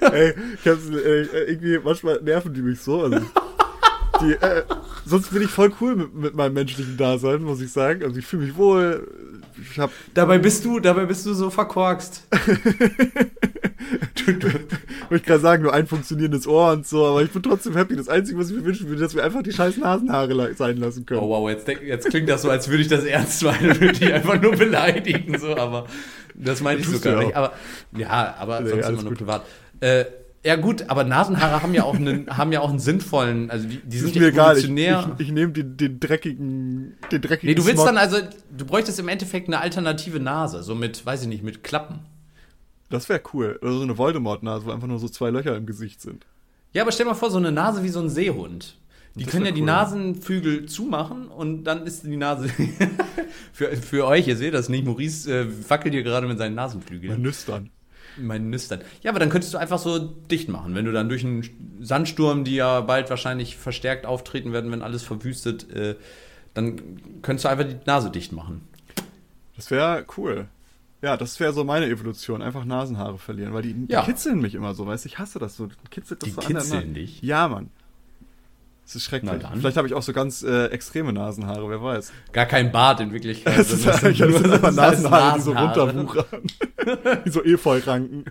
Ey, 0.00 0.34
ich 0.54 0.68
hab's, 0.68 0.88
äh, 0.88 1.22
irgendwie, 1.50 1.78
manchmal 1.78 2.20
nerven 2.22 2.52
die 2.54 2.62
mich 2.62 2.80
so. 2.80 3.02
Also, 3.02 3.20
die, 4.20 4.32
äh, 4.32 4.64
sonst 5.04 5.30
bin 5.30 5.42
ich 5.42 5.50
voll 5.50 5.72
cool 5.80 5.96
mit, 5.96 6.14
mit 6.14 6.34
meinem 6.34 6.54
menschlichen 6.54 6.96
Dasein, 6.96 7.42
muss 7.42 7.60
ich 7.60 7.70
sagen. 7.70 8.02
Also 8.02 8.18
ich 8.18 8.26
fühle 8.26 8.46
mich 8.46 8.56
wohl. 8.56 9.06
Ich 9.70 9.78
hab, 9.78 9.90
Dabei 10.14 10.38
bist 10.38 10.64
du, 10.64 10.80
dabei 10.80 11.04
bist 11.04 11.26
du 11.26 11.34
so 11.34 11.50
verkorkst. 11.50 12.26
du, 14.26 14.32
du, 14.34 14.48
wollte 15.10 15.22
ich 15.22 15.26
gerade 15.26 15.40
sagen, 15.40 15.62
nur 15.62 15.72
ein 15.72 15.86
funktionierendes 15.86 16.46
Ohr 16.46 16.72
und 16.72 16.86
so, 16.86 17.06
aber 17.06 17.22
ich 17.22 17.30
bin 17.30 17.42
trotzdem 17.42 17.74
happy. 17.76 17.96
Das 17.96 18.08
Einzige, 18.08 18.38
was 18.38 18.50
ich 18.50 18.56
mir 18.56 18.64
wünschen 18.64 18.88
würde, 18.88 19.00
dass 19.00 19.14
wir 19.14 19.24
einfach 19.24 19.42
die 19.42 19.52
scheiß 19.52 19.76
Nasenhaare 19.78 20.54
sein 20.54 20.76
lassen 20.76 21.06
können. 21.06 21.20
Oh 21.20 21.28
wow, 21.28 21.48
jetzt, 21.48 21.68
jetzt 21.68 22.08
klingt 22.10 22.28
das 22.28 22.42
so, 22.42 22.50
als 22.50 22.68
würde 22.68 22.82
ich 22.82 22.88
das 22.88 23.04
ernst 23.04 23.42
meinen 23.42 23.70
und 23.70 23.80
würde 23.80 23.98
dich 23.98 24.12
einfach 24.12 24.40
nur 24.40 24.52
beleidigen, 24.52 25.38
so, 25.38 25.56
aber 25.56 25.86
das 26.34 26.60
meine 26.60 26.80
ich 26.80 26.88
sogar 26.88 27.22
nicht. 27.22 27.34
Aber 27.34 27.52
ja, 27.96 28.34
aber 28.38 28.60
nee, 28.60 28.70
sonst 28.70 28.88
immer 28.88 29.02
nur 29.02 29.10
gut. 29.10 29.18
privat. 29.18 29.42
Äh, 29.80 30.04
ja 30.44 30.56
gut, 30.56 30.84
aber 30.88 31.04
Nasenhaare 31.04 31.62
haben 31.62 31.74
ja 31.74 31.82
auch 31.82 31.96
einen, 31.96 32.26
haben 32.36 32.52
ja 32.52 32.60
auch 32.60 32.70
einen 32.70 32.78
sinnvollen, 32.78 33.50
also 33.50 33.66
die, 33.66 33.80
die 33.84 33.98
sind 33.98 34.14
ja 34.14 34.28
evolutionär. 34.28 35.10
Ich, 35.14 35.20
ich, 35.20 35.28
ich 35.28 35.32
nehme 35.32 35.52
den, 35.52 35.76
den 35.76 36.00
dreckigen, 36.00 36.96
den 37.10 37.22
dreckigen. 37.22 37.48
Nee, 37.48 37.54
du 37.54 37.64
willst 37.64 37.78
Smog. 37.78 37.86
dann 37.86 37.98
also, 37.98 38.18
du 38.56 38.64
bräuchtest 38.64 39.00
im 39.00 39.08
Endeffekt 39.08 39.48
eine 39.48 39.60
alternative 39.60 40.20
Nase, 40.20 40.62
so 40.62 40.74
mit, 40.74 41.04
weiß 41.04 41.22
ich 41.22 41.28
nicht, 41.28 41.42
mit 41.42 41.64
Klappen. 41.64 42.00
Das 42.90 43.08
wäre 43.08 43.20
cool. 43.32 43.58
Oder 43.60 43.72
so 43.72 43.82
eine 43.82 43.98
Voldemort-Nase, 43.98 44.66
wo 44.66 44.70
einfach 44.70 44.86
nur 44.86 44.98
so 44.98 45.08
zwei 45.08 45.30
Löcher 45.30 45.56
im 45.56 45.66
Gesicht 45.66 46.00
sind. 46.00 46.26
Ja, 46.72 46.82
aber 46.82 46.92
stell 46.92 47.06
mal 47.06 47.14
vor, 47.14 47.30
so 47.30 47.38
eine 47.38 47.52
Nase 47.52 47.82
wie 47.82 47.88
so 47.88 48.00
ein 48.00 48.08
Seehund. 48.08 48.76
Die 49.14 49.24
können 49.24 49.44
ja 49.44 49.50
cool. 49.50 49.56
die 49.56 49.62
Nasenflügel 49.62 50.66
zumachen 50.66 51.26
und 51.26 51.64
dann 51.64 51.86
ist 51.86 52.04
die 52.04 52.16
Nase 52.16 52.48
für, 53.52 53.76
für 53.76 54.06
euch, 54.06 54.28
ihr 54.28 54.36
seht 54.36 54.54
das 54.54 54.68
nicht, 54.68 54.84
Maurice 54.84 55.32
äh, 55.32 55.68
wackelt 55.68 55.92
hier 55.92 56.04
gerade 56.04 56.28
mit 56.28 56.38
seinen 56.38 56.54
Nasenflügeln. 56.54 57.14
Mein 57.14 57.22
Nüstern 57.22 57.70
meinen 58.20 58.50
Nüstern. 58.50 58.80
Ja, 59.02 59.10
aber 59.10 59.20
dann 59.20 59.30
könntest 59.30 59.54
du 59.54 59.58
einfach 59.58 59.78
so 59.78 59.98
dicht 59.98 60.48
machen. 60.48 60.74
Wenn 60.74 60.84
du 60.84 60.92
dann 60.92 61.08
durch 61.08 61.24
einen 61.24 61.44
Sandsturm, 61.80 62.44
die 62.44 62.56
ja 62.56 62.80
bald 62.80 63.10
wahrscheinlich 63.10 63.56
verstärkt 63.56 64.06
auftreten 64.06 64.52
werden, 64.52 64.70
wenn 64.70 64.82
alles 64.82 65.02
verwüstet, 65.02 65.70
äh, 65.72 65.94
dann 66.54 67.20
könntest 67.22 67.44
du 67.44 67.48
einfach 67.48 67.64
die 67.64 67.76
Nase 67.86 68.10
dicht 68.10 68.32
machen. 68.32 68.62
Das 69.56 69.70
wäre 69.70 70.04
cool. 70.16 70.46
Ja, 71.00 71.16
das 71.16 71.38
wäre 71.38 71.52
so 71.52 71.64
meine 71.64 71.86
Evolution. 71.86 72.42
Einfach 72.42 72.64
Nasenhaare 72.64 73.18
verlieren, 73.18 73.54
weil 73.54 73.62
die, 73.62 73.74
die 73.74 73.92
ja. 73.92 74.02
kitzeln 74.02 74.40
mich 74.40 74.54
immer 74.54 74.74
so, 74.74 74.86
weißt 74.86 75.04
du? 75.04 75.08
Ich 75.08 75.18
hasse 75.18 75.38
das 75.38 75.56
so. 75.56 75.68
Kitzelt 75.90 76.22
das 76.22 76.28
die 76.28 76.34
so 76.34 76.40
kitzeln 76.40 76.94
dich? 76.94 77.22
Ja, 77.22 77.48
Mann. 77.48 77.70
Das 78.88 78.96
ist 78.96 79.04
schrecklich. 79.04 79.30
Vielleicht 79.56 79.76
habe 79.76 79.86
ich 79.86 79.92
auch 79.92 80.02
so 80.02 80.14
ganz 80.14 80.42
äh, 80.42 80.68
extreme 80.68 81.12
Nasenhaare, 81.12 81.68
wer 81.68 81.82
weiß. 81.82 82.10
Gar 82.32 82.46
kein 82.46 82.72
Bart 82.72 83.00
in 83.00 83.12
Wirklichkeit. 83.12 83.58
Das, 83.58 83.70
ist, 83.70 83.86
das, 83.86 84.00
das 84.00 84.16
sind 84.16 84.50
einfach 84.50 84.72
Nasenhaare, 84.72 85.36
die 85.36 85.42
so 85.42 85.52
runterwuchern. 85.52 86.42
Wie 87.24 87.30
so 87.30 87.44
Efeuranken. 87.44 88.24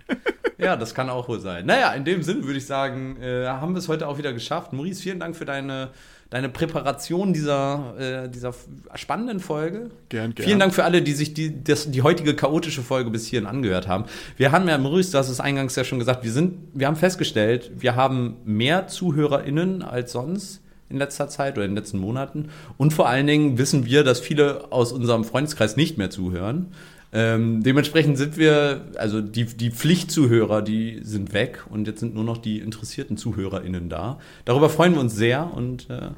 ja, 0.58 0.76
das 0.76 0.96
kann 0.96 1.12
auch 1.12 1.28
wohl 1.28 1.40
sein. 1.40 1.68
Naja, 1.68 1.94
in 1.94 2.06
dem 2.06 2.24
Sinn 2.24 2.44
würde 2.44 2.58
ich 2.58 2.66
sagen, 2.66 3.22
äh, 3.22 3.46
haben 3.46 3.74
wir 3.74 3.78
es 3.80 3.88
heute 3.88 4.08
auch 4.08 4.18
wieder 4.18 4.34
geschafft. 4.34 4.74
Maurice, 4.74 5.00
vielen 5.00 5.20
Dank 5.20 5.36
für 5.36 5.46
deine, 5.46 5.92
deine 6.30 6.50
Präparation 6.50 7.34
dieser, 7.34 8.26
äh, 8.26 8.30
dieser 8.30 8.54
spannenden 8.96 9.40
Folge. 9.40 9.90
Gern, 10.10 10.36
gern. 10.36 10.46
Vielen 10.46 10.60
Dank 10.60 10.74
für 10.74 10.84
alle, 10.84 11.02
die 11.02 11.14
sich 11.14 11.34
die, 11.34 11.64
das, 11.64 11.90
die 11.90 12.02
heutige 12.02 12.36
chaotische 12.36 12.82
Folge 12.82 13.10
bis 13.10 13.28
hierhin 13.28 13.48
angehört 13.48 13.88
haben. 13.88 14.06
Wir 14.36 14.52
haben 14.52 14.68
ja, 14.68 14.78
Maurice, 14.78 15.12
du 15.12 15.18
hast 15.18 15.30
es 15.30 15.40
eingangs 15.40 15.76
ja 15.76 15.84
schon 15.84 16.00
gesagt, 16.00 16.24
wir, 16.24 16.32
sind, 16.32 16.58
wir 16.74 16.88
haben 16.88 16.98
festgestellt, 16.98 17.72
wir 17.78 17.96
haben 17.96 18.38
mehr 18.44 18.88
ZuhörerInnen 18.88 19.82
als 19.82 20.12
sonst 20.12 20.62
in 20.90 20.98
letzter 20.98 21.28
Zeit 21.28 21.56
oder 21.56 21.66
in 21.66 21.72
den 21.72 21.78
letzten 21.78 22.00
Monaten. 22.00 22.50
Und 22.78 22.94
vor 22.94 23.08
allen 23.08 23.28
Dingen 23.28 23.58
wissen 23.58 23.86
wir, 23.86 24.04
dass 24.04 24.20
viele 24.20 24.72
aus 24.72 24.92
unserem 24.92 25.24
Freundeskreis 25.24 25.76
nicht 25.76 25.98
mehr 25.98 26.10
zuhören. 26.10 26.68
Ähm, 27.14 27.64
dementsprechend 27.64 28.18
sind 28.18 28.38
wir, 28.38 28.86
also 28.98 29.22
die, 29.22 29.46
die 29.46 29.72
Pflichtzuhörer, 29.72 30.62
die 30.62 31.00
sind 31.04 31.34
weg 31.34 31.64
und 31.70 31.88
jetzt 31.88 32.02
sind 32.02 32.14
nur 32.14 32.24
noch 32.24 32.38
die 32.38 32.60
interessierten 32.60 33.18
ZuhörerInnen 33.18 33.90
da. 33.90 34.20
Darüber 34.46 34.70
freuen 34.70 34.94
wir 34.94 35.00
uns 35.00 35.16
sehr 35.16 35.54
und 35.54 35.90
äh, 35.90 36.12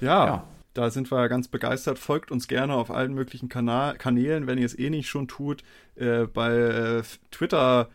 ja. 0.00 0.26
ja. 0.26 0.44
Da 0.74 0.88
sind 0.90 1.12
wir 1.12 1.28
ganz 1.28 1.48
begeistert. 1.48 1.98
Folgt 1.98 2.30
uns 2.30 2.48
gerne 2.48 2.74
auf 2.74 2.90
allen 2.90 3.12
möglichen 3.12 3.50
Kanal 3.50 3.96
Kanälen, 3.96 4.46
wenn 4.46 4.56
ihr 4.56 4.64
es 4.64 4.78
eh 4.78 4.88
nicht 4.88 5.06
schon 5.06 5.28
tut. 5.28 5.62
Äh, 5.96 6.24
bei 6.24 6.54
äh, 6.54 7.02
Twitter 7.30 7.90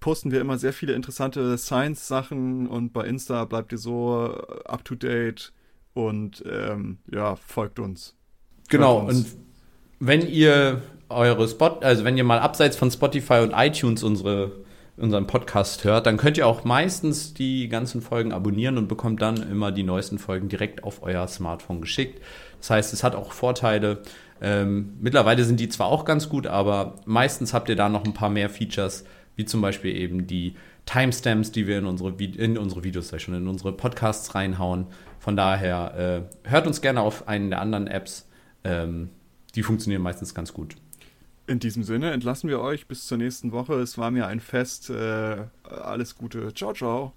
posten 0.00 0.30
wir 0.30 0.40
immer 0.40 0.56
sehr 0.56 0.72
viele 0.72 0.94
interessante 0.94 1.58
Science-Sachen 1.58 2.68
und 2.68 2.92
bei 2.92 3.06
Insta 3.06 3.44
bleibt 3.44 3.72
ihr 3.72 3.78
so 3.78 4.34
äh, 4.34 4.64
up 4.64 4.84
to 4.84 4.94
date 4.94 5.52
und 5.92 6.42
ähm, 6.50 6.98
ja, 7.12 7.36
folgt 7.36 7.78
uns. 7.78 8.14
Genau, 8.68 9.00
uns. 9.00 9.18
und 9.18 9.45
wenn 9.98 10.28
ihr 10.28 10.82
eure 11.08 11.48
Spot, 11.48 11.78
also 11.80 12.04
wenn 12.04 12.16
ihr 12.16 12.24
mal 12.24 12.40
abseits 12.40 12.76
von 12.76 12.90
Spotify 12.90 13.40
und 13.40 13.52
iTunes 13.52 14.02
unsere 14.02 14.64
unseren 14.96 15.26
Podcast 15.26 15.84
hört, 15.84 16.06
dann 16.06 16.16
könnt 16.16 16.38
ihr 16.38 16.46
auch 16.46 16.64
meistens 16.64 17.34
die 17.34 17.68
ganzen 17.68 18.00
Folgen 18.00 18.32
abonnieren 18.32 18.78
und 18.78 18.88
bekommt 18.88 19.20
dann 19.20 19.36
immer 19.50 19.70
die 19.70 19.82
neuesten 19.82 20.18
Folgen 20.18 20.48
direkt 20.48 20.84
auf 20.84 21.02
euer 21.02 21.28
Smartphone 21.28 21.80
geschickt. 21.80 22.22
Das 22.60 22.70
heißt, 22.70 22.92
es 22.94 23.04
hat 23.04 23.14
auch 23.14 23.32
Vorteile. 23.32 23.98
Ähm, 24.40 24.94
mittlerweile 25.00 25.44
sind 25.44 25.60
die 25.60 25.68
zwar 25.68 25.88
auch 25.88 26.04
ganz 26.04 26.28
gut, 26.28 26.46
aber 26.46 26.96
meistens 27.04 27.52
habt 27.52 27.68
ihr 27.68 27.76
da 27.76 27.88
noch 27.88 28.04
ein 28.04 28.14
paar 28.14 28.30
mehr 28.30 28.48
Features, 28.48 29.04
wie 29.34 29.44
zum 29.44 29.60
Beispiel 29.60 29.94
eben 29.94 30.26
die 30.26 30.54
Timestamps, 30.86 31.52
die 31.52 31.66
wir 31.66 31.78
in 31.78 31.86
unsere, 31.86 32.10
in 32.12 32.56
unsere 32.56 32.84
Videos, 32.84 33.12
schon 33.20 33.34
in 33.34 33.48
unsere 33.48 33.72
Podcasts 33.72 34.34
reinhauen. 34.34 34.86
Von 35.18 35.36
daher 35.36 36.24
äh, 36.44 36.48
hört 36.48 36.66
uns 36.66 36.80
gerne 36.80 37.02
auf 37.02 37.28
einen 37.28 37.50
der 37.50 37.60
anderen 37.60 37.86
Apps. 37.86 38.28
Ähm, 38.64 39.10
die 39.56 39.62
funktionieren 39.62 40.02
meistens 40.02 40.34
ganz 40.34 40.52
gut. 40.52 40.76
In 41.48 41.58
diesem 41.60 41.84
Sinne 41.84 42.10
entlassen 42.10 42.50
wir 42.50 42.60
euch 42.60 42.86
bis 42.86 43.06
zur 43.06 43.18
nächsten 43.18 43.52
Woche. 43.52 43.74
Es 43.74 43.98
war 43.98 44.10
mir 44.10 44.26
ein 44.26 44.40
Fest. 44.40 44.90
Äh, 44.90 45.44
alles 45.62 46.16
Gute. 46.16 46.52
Ciao, 46.54 46.72
ciao. 46.72 47.12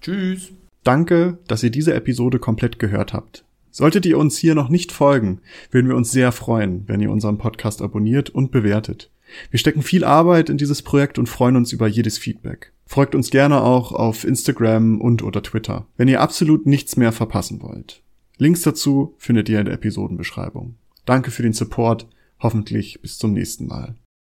Tschüss. 0.00 0.52
Danke, 0.82 1.38
dass 1.48 1.62
ihr 1.62 1.70
diese 1.70 1.94
Episode 1.94 2.38
komplett 2.38 2.78
gehört 2.78 3.12
habt. 3.12 3.44
Solltet 3.70 4.06
ihr 4.06 4.18
uns 4.18 4.38
hier 4.38 4.54
noch 4.54 4.68
nicht 4.68 4.92
folgen, 4.92 5.40
würden 5.70 5.88
wir 5.88 5.96
uns 5.96 6.12
sehr 6.12 6.30
freuen, 6.30 6.84
wenn 6.86 7.00
ihr 7.00 7.10
unseren 7.10 7.38
Podcast 7.38 7.82
abonniert 7.82 8.30
und 8.30 8.52
bewertet. 8.52 9.10
Wir 9.50 9.58
stecken 9.58 9.82
viel 9.82 10.04
Arbeit 10.04 10.48
in 10.48 10.58
dieses 10.58 10.82
Projekt 10.82 11.18
und 11.18 11.28
freuen 11.28 11.56
uns 11.56 11.72
über 11.72 11.88
jedes 11.88 12.16
Feedback. 12.16 12.72
Folgt 12.86 13.14
uns 13.14 13.30
gerne 13.30 13.62
auch 13.62 13.92
auf 13.92 14.24
Instagram 14.24 15.00
und 15.00 15.22
oder 15.22 15.42
Twitter, 15.42 15.86
wenn 15.96 16.08
ihr 16.08 16.20
absolut 16.20 16.66
nichts 16.66 16.96
mehr 16.96 17.12
verpassen 17.12 17.62
wollt. 17.62 18.02
Links 18.36 18.62
dazu 18.62 19.14
findet 19.18 19.48
ihr 19.48 19.58
in 19.58 19.64
der 19.64 19.74
Episodenbeschreibung. 19.74 20.76
Danke 21.04 21.30
für 21.30 21.42
den 21.42 21.52
Support 21.52 22.08
Hoffentlich 22.40 23.00
bis 23.00 23.16
zum 23.16 23.32
nächsten 23.32 23.66
Mal. 23.66 23.96